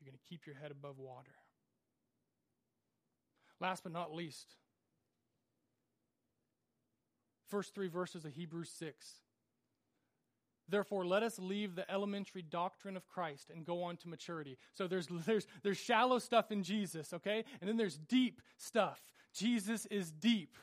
You're 0.00 0.10
going 0.10 0.18
to 0.18 0.28
keep 0.28 0.46
your 0.46 0.56
head 0.56 0.70
above 0.70 0.98
water. 0.98 1.34
Last 3.60 3.82
but 3.82 3.92
not 3.92 4.14
least, 4.14 4.54
first 7.48 7.74
three 7.74 7.88
verses 7.88 8.24
of 8.24 8.32
Hebrews 8.32 8.70
6. 8.78 9.06
Therefore, 10.68 11.06
let 11.06 11.22
us 11.22 11.38
leave 11.38 11.74
the 11.74 11.90
elementary 11.90 12.42
doctrine 12.42 12.96
of 12.96 13.08
Christ 13.08 13.50
and 13.50 13.64
go 13.64 13.82
on 13.82 13.96
to 13.98 14.08
maturity. 14.08 14.58
So 14.74 14.86
there's, 14.86 15.08
there's, 15.26 15.46
there's 15.62 15.78
shallow 15.78 16.18
stuff 16.18 16.52
in 16.52 16.62
Jesus, 16.62 17.12
okay? 17.14 17.44
And 17.60 17.68
then 17.68 17.76
there's 17.76 17.96
deep 17.96 18.42
stuff. 18.58 19.00
Jesus 19.34 19.86
is 19.86 20.10
deep. 20.10 20.56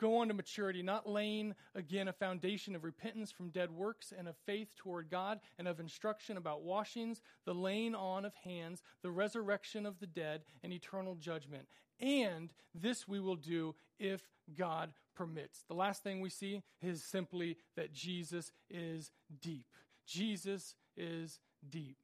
Go 0.00 0.18
on 0.18 0.28
to 0.28 0.34
maturity, 0.34 0.82
not 0.82 1.08
laying 1.08 1.54
again 1.74 2.08
a 2.08 2.12
foundation 2.12 2.74
of 2.74 2.84
repentance 2.84 3.30
from 3.30 3.50
dead 3.50 3.70
works 3.70 4.12
and 4.16 4.26
of 4.26 4.36
faith 4.44 4.74
toward 4.76 5.08
God 5.08 5.40
and 5.58 5.68
of 5.68 5.78
instruction 5.78 6.36
about 6.36 6.62
washings, 6.62 7.22
the 7.46 7.54
laying 7.54 7.94
on 7.94 8.24
of 8.24 8.34
hands, 8.34 8.82
the 9.02 9.10
resurrection 9.10 9.86
of 9.86 10.00
the 10.00 10.06
dead, 10.06 10.42
and 10.64 10.72
eternal 10.72 11.14
judgment. 11.14 11.68
And 12.00 12.50
this 12.74 13.06
we 13.06 13.20
will 13.20 13.36
do 13.36 13.74
if 13.98 14.22
God 14.56 14.92
permits. 15.14 15.64
The 15.68 15.74
last 15.74 16.02
thing 16.02 16.20
we 16.20 16.30
see 16.30 16.62
is 16.82 17.02
simply 17.02 17.56
that 17.76 17.92
Jesus 17.92 18.52
is 18.68 19.10
deep. 19.40 19.66
Jesus 20.06 20.74
is 20.96 21.38
deep. 21.68 21.96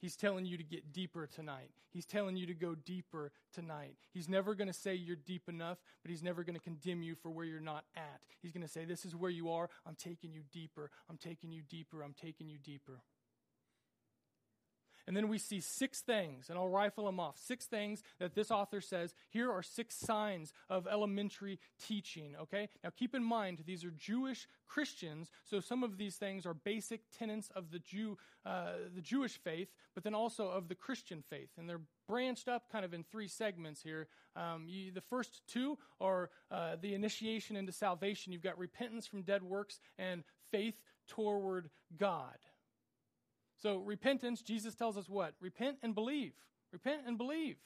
He's 0.00 0.16
telling 0.16 0.46
you 0.46 0.56
to 0.56 0.64
get 0.64 0.92
deeper 0.92 1.28
tonight. 1.28 1.70
He's 1.92 2.06
telling 2.06 2.36
you 2.36 2.46
to 2.46 2.54
go 2.54 2.74
deeper 2.74 3.30
tonight. 3.52 3.94
He's 4.12 4.28
never 4.28 4.54
going 4.56 4.66
to 4.66 4.74
say 4.74 4.94
you're 4.94 5.14
deep 5.14 5.48
enough, 5.48 5.78
but 6.02 6.10
he's 6.10 6.24
never 6.24 6.42
going 6.42 6.56
to 6.56 6.60
condemn 6.60 7.02
you 7.02 7.14
for 7.14 7.30
where 7.30 7.44
you're 7.44 7.60
not 7.60 7.84
at. 7.96 8.20
He's 8.40 8.50
going 8.50 8.66
to 8.66 8.72
say, 8.72 8.84
This 8.84 9.04
is 9.04 9.14
where 9.14 9.30
you 9.30 9.50
are. 9.50 9.68
I'm 9.86 9.94
taking 9.94 10.32
you 10.32 10.40
deeper. 10.50 10.90
I'm 11.08 11.18
taking 11.18 11.52
you 11.52 11.62
deeper. 11.62 12.02
I'm 12.02 12.14
taking 12.20 12.48
you 12.48 12.58
deeper. 12.58 13.02
And 15.06 15.16
then 15.16 15.28
we 15.28 15.38
see 15.38 15.60
six 15.60 16.00
things, 16.00 16.48
and 16.48 16.58
I'll 16.58 16.68
rifle 16.68 17.06
them 17.06 17.18
off. 17.18 17.38
Six 17.38 17.66
things 17.66 18.02
that 18.20 18.34
this 18.34 18.50
author 18.50 18.80
says 18.80 19.14
here 19.30 19.50
are 19.50 19.62
six 19.62 19.96
signs 19.96 20.52
of 20.70 20.86
elementary 20.86 21.58
teaching, 21.80 22.34
okay? 22.40 22.68
Now 22.84 22.90
keep 22.96 23.14
in 23.14 23.24
mind, 23.24 23.62
these 23.66 23.84
are 23.84 23.90
Jewish 23.90 24.46
Christians, 24.68 25.30
so 25.44 25.60
some 25.60 25.82
of 25.82 25.98
these 25.98 26.16
things 26.16 26.46
are 26.46 26.54
basic 26.54 27.00
tenets 27.16 27.50
of 27.54 27.70
the, 27.70 27.80
Jew, 27.80 28.16
uh, 28.46 28.72
the 28.94 29.02
Jewish 29.02 29.38
faith, 29.38 29.68
but 29.94 30.04
then 30.04 30.14
also 30.14 30.48
of 30.48 30.68
the 30.68 30.74
Christian 30.74 31.22
faith. 31.28 31.50
And 31.58 31.68
they're 31.68 31.80
branched 32.08 32.48
up 32.48 32.70
kind 32.70 32.84
of 32.84 32.94
in 32.94 33.04
three 33.04 33.28
segments 33.28 33.82
here. 33.82 34.08
Um, 34.36 34.66
you, 34.66 34.92
the 34.92 35.00
first 35.00 35.42
two 35.48 35.78
are 36.00 36.30
uh, 36.50 36.76
the 36.80 36.94
initiation 36.94 37.56
into 37.56 37.72
salvation. 37.72 38.32
You've 38.32 38.42
got 38.42 38.58
repentance 38.58 39.06
from 39.06 39.22
dead 39.22 39.42
works 39.42 39.80
and 39.98 40.22
faith 40.50 40.80
toward 41.08 41.70
God. 41.96 42.38
So, 43.62 43.78
repentance, 43.78 44.42
Jesus 44.42 44.74
tells 44.74 44.96
us 44.98 45.08
what? 45.08 45.34
Repent 45.40 45.76
and 45.84 45.94
believe. 45.94 46.32
Repent 46.72 47.02
and 47.06 47.16
believe. 47.16 47.56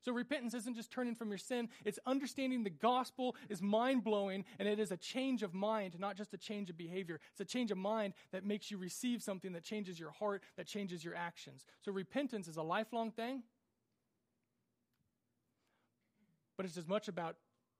So, 0.00 0.12
repentance 0.12 0.54
isn't 0.54 0.76
just 0.76 0.92
turning 0.92 1.16
from 1.16 1.30
your 1.30 1.38
sin, 1.38 1.68
it's 1.84 1.98
understanding 2.06 2.62
the 2.62 2.70
gospel 2.70 3.34
is 3.48 3.60
mind 3.60 4.04
blowing, 4.04 4.44
and 4.60 4.68
it 4.68 4.78
is 4.78 4.92
a 4.92 4.96
change 4.96 5.42
of 5.42 5.52
mind, 5.52 5.98
not 5.98 6.16
just 6.16 6.32
a 6.32 6.38
change 6.38 6.70
of 6.70 6.78
behavior. 6.78 7.18
It's 7.32 7.40
a 7.40 7.44
change 7.44 7.72
of 7.72 7.78
mind 7.78 8.14
that 8.30 8.44
makes 8.44 8.70
you 8.70 8.78
receive 8.78 9.20
something 9.20 9.52
that 9.54 9.64
changes 9.64 9.98
your 9.98 10.10
heart, 10.12 10.44
that 10.56 10.66
changes 10.68 11.04
your 11.04 11.16
actions. 11.16 11.66
So, 11.80 11.90
repentance 11.90 12.46
is 12.46 12.56
a 12.56 12.62
lifelong 12.62 13.10
thing, 13.10 13.42
but 16.56 16.66
it's 16.66 16.76
as 16.76 16.86
much 16.86 17.08
about 17.08 17.34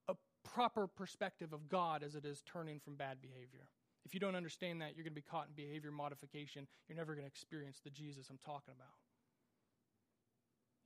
a 0.08 0.14
proper 0.42 0.88
perspective 0.88 1.52
of 1.52 1.68
God 1.68 2.02
as 2.02 2.16
it 2.16 2.24
is 2.24 2.42
turning 2.44 2.80
from 2.80 2.96
bad 2.96 3.22
behavior. 3.22 3.68
If 4.04 4.14
you 4.14 4.20
don't 4.20 4.36
understand 4.36 4.80
that, 4.80 4.96
you're 4.96 5.04
going 5.04 5.14
to 5.14 5.20
be 5.20 5.22
caught 5.22 5.46
in 5.48 5.54
behavior 5.54 5.90
modification. 5.90 6.66
You're 6.88 6.98
never 6.98 7.14
going 7.14 7.24
to 7.24 7.28
experience 7.28 7.80
the 7.82 7.90
Jesus 7.90 8.28
I'm 8.30 8.38
talking 8.38 8.74
about. 8.74 8.94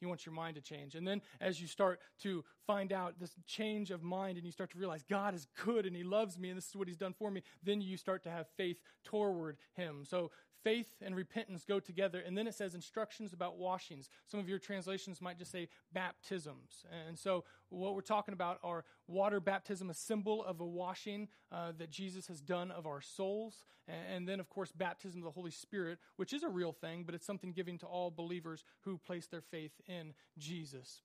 He 0.01 0.07
wants 0.07 0.27
your 0.27 0.35
mind 0.35 0.57
to 0.57 0.61
change. 0.61 0.95
And 0.95 1.09
then 1.09 1.23
as 1.41 1.61
you 1.61 1.67
start 1.67 2.01
to 2.21 2.45
find 2.67 2.93
out 2.93 3.19
this 3.19 3.33
change 3.47 3.91
of 3.91 4.03
mind 4.03 4.37
and 4.37 4.45
you 4.45 4.53
start 4.53 4.71
to 4.73 4.79
realize 4.79 5.03
God 5.09 5.35
is 5.35 5.47
good 5.64 5.87
and 5.87 5.97
He 5.97 6.05
loves 6.05 6.39
me 6.39 6.51
and 6.51 6.59
this 6.59 6.69
is 6.69 6.77
what 6.77 6.87
He's 6.87 6.99
done 6.99 7.14
for 7.19 7.31
me, 7.31 7.43
then 7.62 7.81
you 7.81 7.97
start 7.97 8.23
to 8.25 8.31
have 8.31 8.47
faith 8.57 8.77
toward 9.05 9.57
Him. 9.75 10.05
So 10.05 10.31
faith 10.67 10.97
and 11.01 11.14
repentance 11.14 11.64
go 11.64 11.79
together. 11.79 12.21
And 12.27 12.37
then 12.37 12.49
it 12.49 12.55
says 12.57 12.75
instructions 12.75 13.33
about 13.33 13.57
washings. 13.57 14.09
Some 14.27 14.41
of 14.41 14.49
your 14.49 14.59
translations 14.59 15.23
might 15.23 15.39
just 15.39 15.53
say 15.53 15.69
baptisms. 15.93 16.85
And 17.07 17.17
so, 17.17 17.45
what 17.69 17.95
we're 17.95 18.01
talking 18.01 18.35
about 18.35 18.59
are 18.64 18.85
water 19.07 19.39
baptism, 19.39 19.91
a 19.91 19.95
symbol 19.95 20.45
of 20.45 20.61
a 20.61 20.67
washing 20.67 21.29
uh, 21.53 21.71
that 21.79 21.91
Jesus 21.91 22.27
has 22.27 22.41
done 22.41 22.73
of 22.73 22.85
our 22.85 23.01
souls. 23.01 23.64
And 23.87 24.27
then, 24.27 24.41
of 24.41 24.49
course, 24.49 24.73
baptism 24.73 25.21
of 25.21 25.27
the 25.27 25.31
Holy 25.31 25.53
Spirit, 25.53 26.01
which 26.17 26.33
is 26.33 26.43
a 26.43 26.49
real 26.49 26.73
thing, 26.73 27.05
but 27.05 27.14
it's 27.14 27.27
something 27.27 27.53
given 27.53 27.79
to 27.79 27.87
all 27.87 28.11
believers 28.11 28.64
who 28.81 28.99
place 28.99 29.29
their 29.29 29.43
faith 29.43 29.81
in 29.87 30.14
Jesus. 30.37 31.03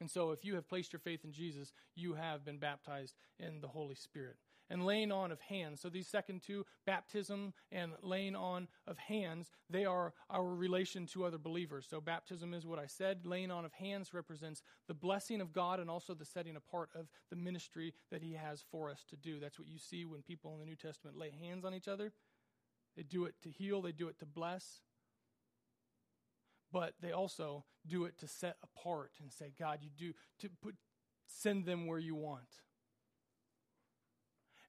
And 0.00 0.10
so, 0.10 0.30
if 0.30 0.42
you 0.42 0.54
have 0.54 0.66
placed 0.66 0.94
your 0.94 1.00
faith 1.00 1.22
in 1.22 1.32
Jesus, 1.32 1.74
you 1.94 2.14
have 2.14 2.46
been 2.46 2.56
baptized 2.56 3.14
in 3.38 3.60
the 3.60 3.68
Holy 3.68 3.94
Spirit. 3.94 4.36
And 4.70 4.86
laying 4.86 5.12
on 5.12 5.30
of 5.30 5.40
hands. 5.40 5.80
So, 5.80 5.88
these 5.88 6.08
second 6.08 6.42
two, 6.42 6.64
baptism 6.86 7.52
and 7.70 7.92
laying 8.02 8.34
on 8.34 8.68
of 8.86 8.96
hands, 8.98 9.50
they 9.68 9.84
are 9.84 10.14
our 10.30 10.44
relation 10.44 11.06
to 11.08 11.24
other 11.24 11.38
believers. 11.38 11.86
So, 11.88 12.00
baptism 12.00 12.54
is 12.54 12.66
what 12.66 12.78
I 12.78 12.86
said. 12.86 13.26
Laying 13.26 13.50
on 13.50 13.64
of 13.64 13.72
hands 13.74 14.14
represents 14.14 14.62
the 14.88 14.94
blessing 14.94 15.40
of 15.40 15.52
God 15.52 15.80
and 15.80 15.90
also 15.90 16.14
the 16.14 16.24
setting 16.24 16.56
apart 16.56 16.90
of 16.94 17.08
the 17.30 17.36
ministry 17.36 17.92
that 18.10 18.22
He 18.22 18.32
has 18.32 18.64
for 18.70 18.90
us 18.90 19.04
to 19.10 19.16
do. 19.16 19.38
That's 19.38 19.58
what 19.58 19.68
you 19.68 19.78
see 19.78 20.04
when 20.04 20.22
people 20.22 20.54
in 20.54 20.60
the 20.60 20.66
New 20.66 20.76
Testament 20.76 21.18
lay 21.18 21.30
hands 21.30 21.64
on 21.64 21.74
each 21.74 21.88
other. 21.88 22.12
They 22.96 23.02
do 23.02 23.26
it 23.26 23.34
to 23.42 23.50
heal, 23.50 23.82
they 23.82 23.92
do 23.92 24.08
it 24.08 24.18
to 24.20 24.26
bless 24.26 24.80
but 26.74 26.94
they 27.00 27.12
also 27.12 27.64
do 27.86 28.04
it 28.04 28.18
to 28.18 28.26
set 28.26 28.56
apart 28.64 29.12
and 29.22 29.32
say, 29.32 29.52
God, 29.56 29.78
you 29.80 29.90
do 29.96 30.12
to 30.40 30.50
put 30.60 30.74
send 31.26 31.64
them 31.66 31.86
where 31.86 32.00
you 32.00 32.16
want. 32.16 32.48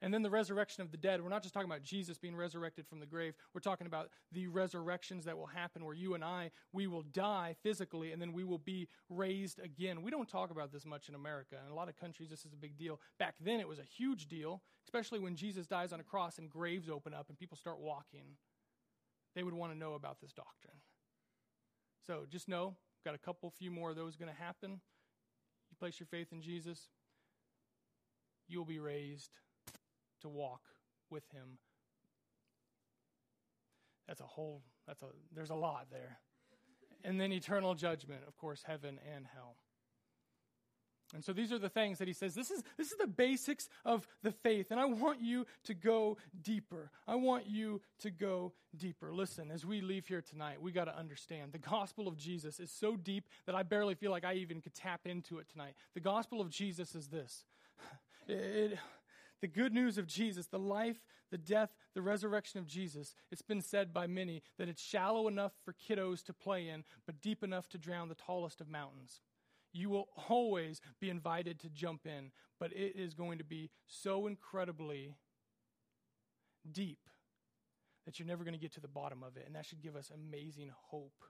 And 0.05 0.13
then 0.13 0.21
the 0.21 0.29
resurrection 0.29 0.83
of 0.83 0.91
the 0.91 0.97
dead. 0.97 1.19
We're 1.19 1.29
not 1.29 1.41
just 1.41 1.55
talking 1.55 1.67
about 1.67 1.81
Jesus 1.81 2.19
being 2.19 2.35
resurrected 2.35 2.85
from 2.87 2.99
the 2.99 3.07
grave. 3.07 3.33
We're 3.55 3.59
talking 3.59 3.87
about 3.87 4.11
the 4.31 4.45
resurrections 4.45 5.25
that 5.25 5.35
will 5.35 5.47
happen 5.47 5.83
where 5.83 5.95
you 5.95 6.13
and 6.13 6.23
I, 6.23 6.51
we 6.71 6.85
will 6.85 7.01
die 7.01 7.55
physically 7.63 8.11
and 8.11 8.21
then 8.21 8.31
we 8.31 8.43
will 8.43 8.59
be 8.59 8.87
raised 9.09 9.59
again. 9.59 10.03
We 10.03 10.11
don't 10.11 10.29
talk 10.29 10.51
about 10.51 10.71
this 10.71 10.85
much 10.85 11.09
in 11.09 11.15
America. 11.15 11.55
In 11.65 11.71
a 11.71 11.75
lot 11.75 11.89
of 11.89 11.95
countries, 11.95 12.29
this 12.29 12.45
is 12.45 12.53
a 12.53 12.55
big 12.55 12.77
deal. 12.77 12.99
Back 13.17 13.33
then, 13.43 13.59
it 13.59 13.67
was 13.67 13.79
a 13.79 13.83
huge 13.83 14.27
deal, 14.27 14.61
especially 14.85 15.17
when 15.17 15.35
Jesus 15.35 15.65
dies 15.65 15.91
on 15.91 15.99
a 15.99 16.03
cross 16.03 16.37
and 16.37 16.51
graves 16.51 16.87
open 16.87 17.15
up 17.15 17.29
and 17.29 17.39
people 17.39 17.57
start 17.57 17.79
walking. 17.79 18.37
They 19.33 19.41
would 19.41 19.55
want 19.55 19.73
to 19.73 19.77
know 19.77 19.95
about 19.95 20.21
this 20.21 20.33
doctrine. 20.33 20.77
So 22.05 22.27
just 22.29 22.47
know, 22.47 22.67
we've 22.67 23.11
got 23.11 23.15
a 23.15 23.25
couple 23.25 23.49
few 23.49 23.71
more 23.71 23.89
of 23.89 23.95
those 23.95 24.17
going 24.17 24.31
to 24.31 24.39
happen. 24.39 24.81
You 25.71 25.77
place 25.79 25.99
your 25.99 26.05
faith 26.05 26.27
in 26.31 26.43
Jesus, 26.43 26.89
you'll 28.47 28.65
be 28.65 28.77
raised 28.77 29.31
to 30.25 30.29
walk 30.29 30.61
with 31.09 31.23
him. 31.31 31.59
That's 34.07 34.21
a 34.21 34.25
whole 34.25 34.63
that's 34.87 35.01
a 35.01 35.07
there's 35.33 35.51
a 35.51 35.55
lot 35.55 35.87
there. 35.91 36.19
And 37.03 37.21
then 37.21 37.31
eternal 37.31 37.75
judgment, 37.75 38.21
of 38.27 38.35
course, 38.35 38.63
heaven 38.65 38.99
and 39.15 39.25
hell. 39.33 39.57
And 41.13 41.23
so 41.23 41.33
these 41.33 41.51
are 41.51 41.59
the 41.59 41.69
things 41.69 41.99
that 41.99 42.07
he 42.07 42.13
says. 42.13 42.33
This 42.33 42.49
is, 42.49 42.63
this 42.77 42.91
is 42.91 42.97
the 42.97 43.07
basics 43.07 43.69
of 43.85 44.07
the 44.23 44.31
faith. 44.31 44.71
And 44.71 44.79
I 44.79 44.85
want 44.85 45.21
you 45.21 45.45
to 45.65 45.73
go 45.73 46.17
deeper. 46.41 46.89
I 47.07 47.15
want 47.15 47.45
you 47.47 47.81
to 47.99 48.09
go 48.09 48.53
deeper. 48.75 49.13
Listen, 49.13 49.51
as 49.51 49.65
we 49.65 49.81
leave 49.81 50.07
here 50.07 50.21
tonight, 50.21 50.61
we 50.61 50.71
got 50.71 50.85
to 50.85 50.97
understand 50.97 51.51
the 51.53 51.59
gospel 51.59 52.07
of 52.07 52.17
Jesus 52.17 52.59
is 52.59 52.71
so 52.71 52.95
deep 52.95 53.29
that 53.45 53.53
I 53.53 53.61
barely 53.61 53.93
feel 53.93 54.09
like 54.09 54.25
I 54.25 54.33
even 54.33 54.61
could 54.61 54.73
tap 54.73 55.01
into 55.05 55.37
it 55.37 55.47
tonight. 55.47 55.75
The 55.93 55.99
gospel 55.99 56.41
of 56.41 56.49
Jesus 56.49 56.95
is 56.95 57.07
this 57.07 57.45
it, 58.27 58.33
it, 58.33 58.79
the 59.41 59.47
good 59.47 59.73
news 59.73 59.97
of 59.97 60.07
Jesus, 60.07 60.47
the 60.47 60.59
life, 60.59 61.05
the 61.31 61.37
death, 61.37 61.71
the 61.93 62.01
resurrection 62.01 62.59
of 62.59 62.67
Jesus, 62.67 63.15
it's 63.31 63.41
been 63.41 63.61
said 63.61 63.93
by 63.93 64.07
many 64.07 64.41
that 64.57 64.69
it's 64.69 64.81
shallow 64.81 65.27
enough 65.27 65.53
for 65.63 65.73
kiddos 65.73 66.23
to 66.23 66.33
play 66.33 66.67
in, 66.67 66.83
but 67.05 67.21
deep 67.21 67.43
enough 67.43 67.67
to 67.69 67.77
drown 67.77 68.09
the 68.09 68.15
tallest 68.15 68.61
of 68.61 68.69
mountains 68.69 69.21
you 69.75 69.89
will 69.89 70.07
always 70.29 70.79
be 71.01 71.09
invited 71.09 71.59
to 71.59 71.69
jump 71.69 72.05
in, 72.05 72.31
but 72.59 72.71
it 72.71 72.95
is 72.95 73.13
going 73.13 73.37
to 73.37 73.43
be 73.43 73.69
so 73.87 74.25
incredibly 74.25 75.15
deep 76.71 77.09
that 78.05 78.17
you're 78.17 78.27
never 78.27 78.43
going 78.43 78.53
to 78.53 78.59
get 78.59 78.73
to 78.73 78.79
the 78.79 78.87
bottom 78.87 79.21
of 79.21 79.35
it. 79.35 79.43
And 79.45 79.55
that 79.55 79.65
should 79.65 79.81
give 79.81 79.95
us 79.95 80.11
amazing 80.13 80.71
hope 80.89 81.23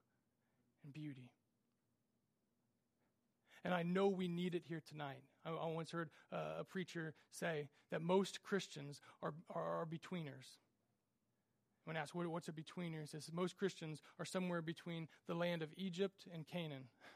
and 0.84 0.93
beauty. 0.93 1.32
And 3.66 3.74
I 3.74 3.82
know 3.82 4.07
we 4.07 4.28
need 4.28 4.53
it 4.53 4.61
here 4.68 4.82
tonight. 4.88 5.24
I, 5.43 5.49
I 5.49 5.66
once 5.66 5.89
heard 5.89 6.11
uh, 6.32 6.59
a 6.59 6.63
preacher 6.63 7.16
say 7.32 7.68
that 7.89 8.01
most 8.01 8.43
Christians 8.43 9.01
are, 9.24 9.34
are, 9.49 9.82
are 9.82 9.86
betweeners. 9.88 10.59
When 11.86 11.97
asked, 11.97 12.13
what, 12.13 12.28
what's 12.28 12.47
a 12.47 12.51
betweener? 12.51 13.01
He 13.01 13.07
says, 13.07 13.30
most 13.34 13.57
Christians 13.57 14.03
are 14.20 14.26
somewhere 14.26 14.61
between 14.61 15.07
the 15.28 15.34
land 15.34 15.63
of 15.63 15.70
Egypt 15.78 16.28
and 16.32 16.47
Canaan 16.47 16.84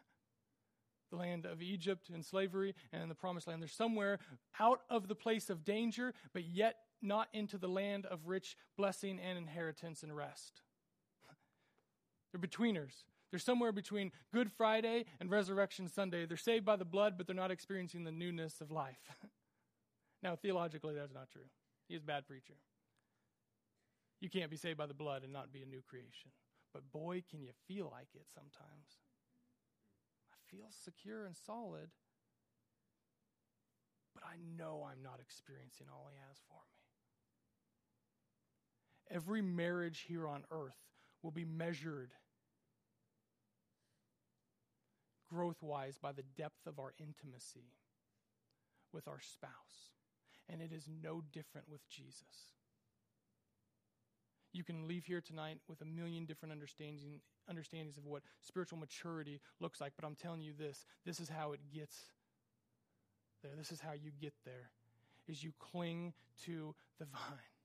the 1.12 1.18
land 1.18 1.46
of 1.46 1.62
Egypt 1.62 2.10
and 2.14 2.24
slavery 2.24 2.76
and 2.92 3.10
the 3.10 3.16
promised 3.16 3.48
land. 3.48 3.62
They're 3.62 3.70
somewhere 3.70 4.20
out 4.60 4.82
of 4.90 5.08
the 5.08 5.16
place 5.16 5.50
of 5.50 5.66
danger, 5.66 6.14
but 6.34 6.46
yet 6.46 6.76
not 7.02 7.30
into 7.34 7.58
the 7.58 7.68
land 7.68 8.06
of 8.06 8.28
rich 8.28 8.56
blessing 8.78 9.20
and 9.20 9.38
inheritance 9.38 10.04
and 10.04 10.16
rest. 10.16 10.62
They're 12.32 12.42
betweeners. 12.42 13.04
They're 13.32 13.40
somewhere 13.40 13.72
between 13.72 14.12
Good 14.34 14.52
Friday 14.52 15.06
and 15.20 15.30
Resurrection 15.30 15.88
Sunday. 15.88 16.26
They're 16.26 16.38
saved 16.38 16.66
by 16.66 16.76
the 16.78 16.86
blood, 16.86 17.16
but 17.18 17.28
they're 17.28 17.36
not 17.36 17.52
experiencing 17.52 18.04
the 18.04 18.12
newness 18.12 18.60
of 18.60 18.72
life. 18.72 19.12
now, 20.24 20.36
theologically, 20.36 20.96
that's 20.96 21.14
not 21.14 21.30
true. 21.30 21.46
He's 21.88 22.02
a 22.02 22.06
bad 22.06 22.26
preacher. 22.28 22.56
You 24.20 24.30
can't 24.30 24.50
be 24.50 24.58
saved 24.58 24.78
by 24.78 24.88
the 24.88 24.94
blood 24.94 25.24
and 25.24 25.32
not 25.32 25.54
be 25.54 25.62
a 25.62 25.66
new 25.66 25.82
creation. 25.88 26.32
But 26.74 26.92
boy, 26.92 27.24
can 27.30 27.42
you 27.42 27.52
feel 27.68 27.90
like 27.92 28.10
it 28.14 28.26
sometimes 28.34 28.98
I 30.32 30.38
feel 30.56 30.68
secure 30.84 31.26
and 31.26 31.36
solid, 31.36 31.90
but 34.14 34.24
I 34.24 34.36
know 34.58 34.88
I'm 34.90 35.02
not 35.02 35.20
experiencing 35.22 35.88
all 35.92 36.10
He 36.12 36.18
has 36.28 36.38
for 36.48 36.62
me. 39.10 39.16
Every 39.16 39.42
marriage 39.42 40.06
here 40.08 40.28
on 40.28 40.44
earth 40.52 40.78
will 41.24 41.32
be 41.32 41.46
measured 41.46 42.12
growth 45.30 45.62
wise 45.62 45.98
by 45.98 46.12
the 46.12 46.24
depth 46.38 46.66
of 46.66 46.80
our 46.80 46.94
intimacy 47.00 47.74
with 48.94 49.08
our 49.08 49.20
spouse. 49.20 49.94
And 50.52 50.62
it 50.62 50.72
is 50.72 50.88
no 51.04 51.22
different 51.32 51.70
with 51.70 51.88
Jesus. 51.90 52.54
You 54.52 54.64
can 54.64 54.88
leave 54.88 55.06
here 55.06 55.22
tonight 55.22 55.60
with 55.68 55.82
a 55.82 55.86
million 55.86 56.26
different 56.26 56.52
understanding, 56.52 57.22
understandings 57.48 57.98
of 57.98 58.06
what 58.06 58.24
spiritual 58.42 58.80
maturity 58.80 59.42
looks 59.60 59.80
like, 59.80 59.94
but 59.96 60.06
I'm 60.06 60.16
telling 60.16 60.42
you 60.42 60.54
this 60.58 60.86
this 61.06 61.20
is 61.20 61.30
how 61.30 61.52
it 61.52 61.60
gets 61.72 61.98
there. 63.44 63.52
This 63.56 63.72
is 63.72 63.80
how 63.80 63.94
you 63.94 64.12
get 64.20 64.34
there 64.46 64.72
is 65.28 65.44
you 65.44 65.54
cling 65.60 66.14
to 66.46 66.74
the 66.98 67.06
vine 67.06 67.59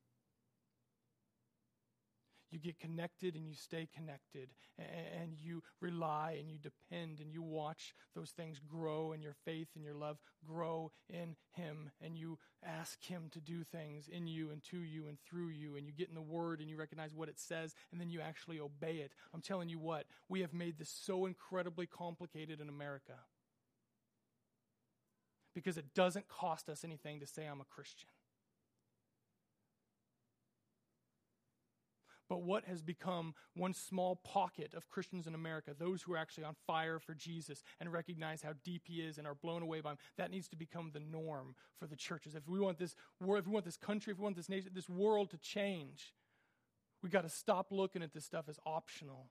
you 2.55 2.61
get 2.61 2.79
connected 2.79 3.35
and 3.35 3.49
you 3.49 3.55
stay 3.55 3.89
connected 3.93 4.51
and 4.79 5.37
you 5.37 5.63
rely 5.81 6.37
and 6.39 6.49
you 6.49 6.59
depend 6.59 7.19
and 7.21 7.33
you 7.33 7.43
watch 7.43 7.95
those 8.15 8.31
things 8.31 8.61
grow 8.61 9.13
and 9.13 9.23
your 9.23 9.35
faith 9.45 9.69
and 9.75 9.85
your 9.85 9.95
love 9.95 10.19
grow 10.47 10.93
in 11.11 11.35
him 11.51 11.91
and 12.01 12.17
you 12.17 12.39
ask 12.65 13.03
him 13.03 13.25
to 13.33 13.41
do 13.41 13.65
things 13.65 14.09
in 14.09 14.29
you 14.29 14.51
and 14.51 14.63
to 14.63 14.79
you 14.79 15.09
and 15.09 15.19
through 15.29 15.49
you 15.49 15.77
and 15.77 15.87
you 15.87 15.93
get 15.93 16.09
in 16.09 16.15
the 16.15 16.23
word 16.23 16.61
and 16.61 16.71
you 16.71 16.77
recognize 16.77 17.15
what 17.15 17.29
it 17.29 17.41
says 17.41 17.75
and 17.91 18.01
then 18.01 18.09
you 18.09 18.21
actually 18.21 18.61
obey 18.61 18.97
it. 18.99 19.13
I'm 19.35 19.43
telling 19.43 19.69
you 19.69 19.79
what 19.79 20.07
we 20.29 20.41
have 20.41 20.55
made 20.55 20.79
this 20.79 20.91
so 20.91 21.27
incredibly 21.27 21.87
complicated 21.87 22.61
in 22.61 22.69
america 22.69 23.15
because 25.55 25.77
it 25.77 25.95
doesn't 25.95 26.29
cost 26.29 26.69
us 26.69 26.85
anything 26.85 27.21
to 27.21 27.27
say 27.27 27.47
i'm 27.47 27.61
a 27.61 27.65
christian 27.65 28.09
but 32.35 32.43
what 32.43 32.65
has 32.65 32.83
become 32.83 33.33
one 33.55 33.73
small 33.73 34.17
pocket 34.17 34.75
of 34.75 34.89
Christians 34.89 35.29
in 35.29 35.37
America, 35.37 35.73
those 35.79 36.03
who 36.03 36.15
are 36.15 36.17
actually 36.17 36.43
on 36.43 36.57
fire 36.67 36.99
for 36.99 37.15
Jesus 37.15 37.63
and 37.79 37.93
recognize 37.93 38.43
how 38.43 38.55
deep 38.65 38.83
he 38.89 38.95
is 38.95 39.19
and 39.19 39.27
are 39.29 39.37
blown 39.37 39.63
away 39.63 39.81
by 39.81 39.93
him, 39.93 39.99
that 40.19 40.33
needs 40.33 40.49
to 40.49 40.57
become 40.57 40.91
the 40.93 40.99
norm 40.99 41.55
for 41.79 41.87
the 41.87 41.95
churches. 41.95 42.35
If 42.35 42.49
we 42.49 42.59
want 42.59 42.77
this 42.77 42.97
world, 43.21 43.43
if 43.43 43.47
we 43.47 43.53
want 43.53 43.65
this 43.65 43.77
country, 43.77 44.11
if 44.11 44.19
we 44.19 44.25
want 44.25 44.35
this 44.35 44.49
nation, 44.49 44.73
this 44.75 44.89
world 44.89 45.31
to 45.31 45.37
change, 45.37 46.13
we 47.05 47.09
got 47.09 47.23
to 47.23 47.29
stop 47.29 47.69
looking 47.71 48.03
at 48.03 48.13
this 48.13 48.25
stuff 48.25 48.47
as 48.49 48.59
optional. 48.67 49.27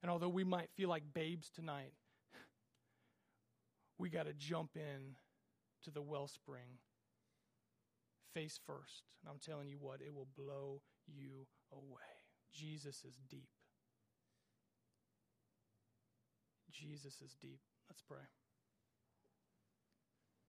And 0.00 0.10
although 0.10 0.30
we 0.30 0.44
might 0.44 0.70
feel 0.74 0.88
like 0.88 1.02
babes 1.12 1.50
tonight, 1.50 1.92
we 3.98 4.08
got 4.08 4.24
to 4.24 4.32
jump 4.32 4.70
in 4.74 5.16
to 5.84 5.90
the 5.90 6.00
wellspring 6.00 6.78
face 8.34 8.58
first. 8.66 9.04
And 9.22 9.30
I'm 9.30 9.40
telling 9.40 9.68
you 9.68 9.78
what, 9.80 10.00
it 10.00 10.14
will 10.14 10.28
blow 10.36 10.82
you 11.06 11.46
away. 11.72 12.12
Jesus 12.52 13.04
is 13.04 13.18
deep. 13.28 13.48
Jesus 16.70 17.20
is 17.20 17.34
deep. 17.40 17.60
Let's 17.88 18.02
pray. 18.02 18.26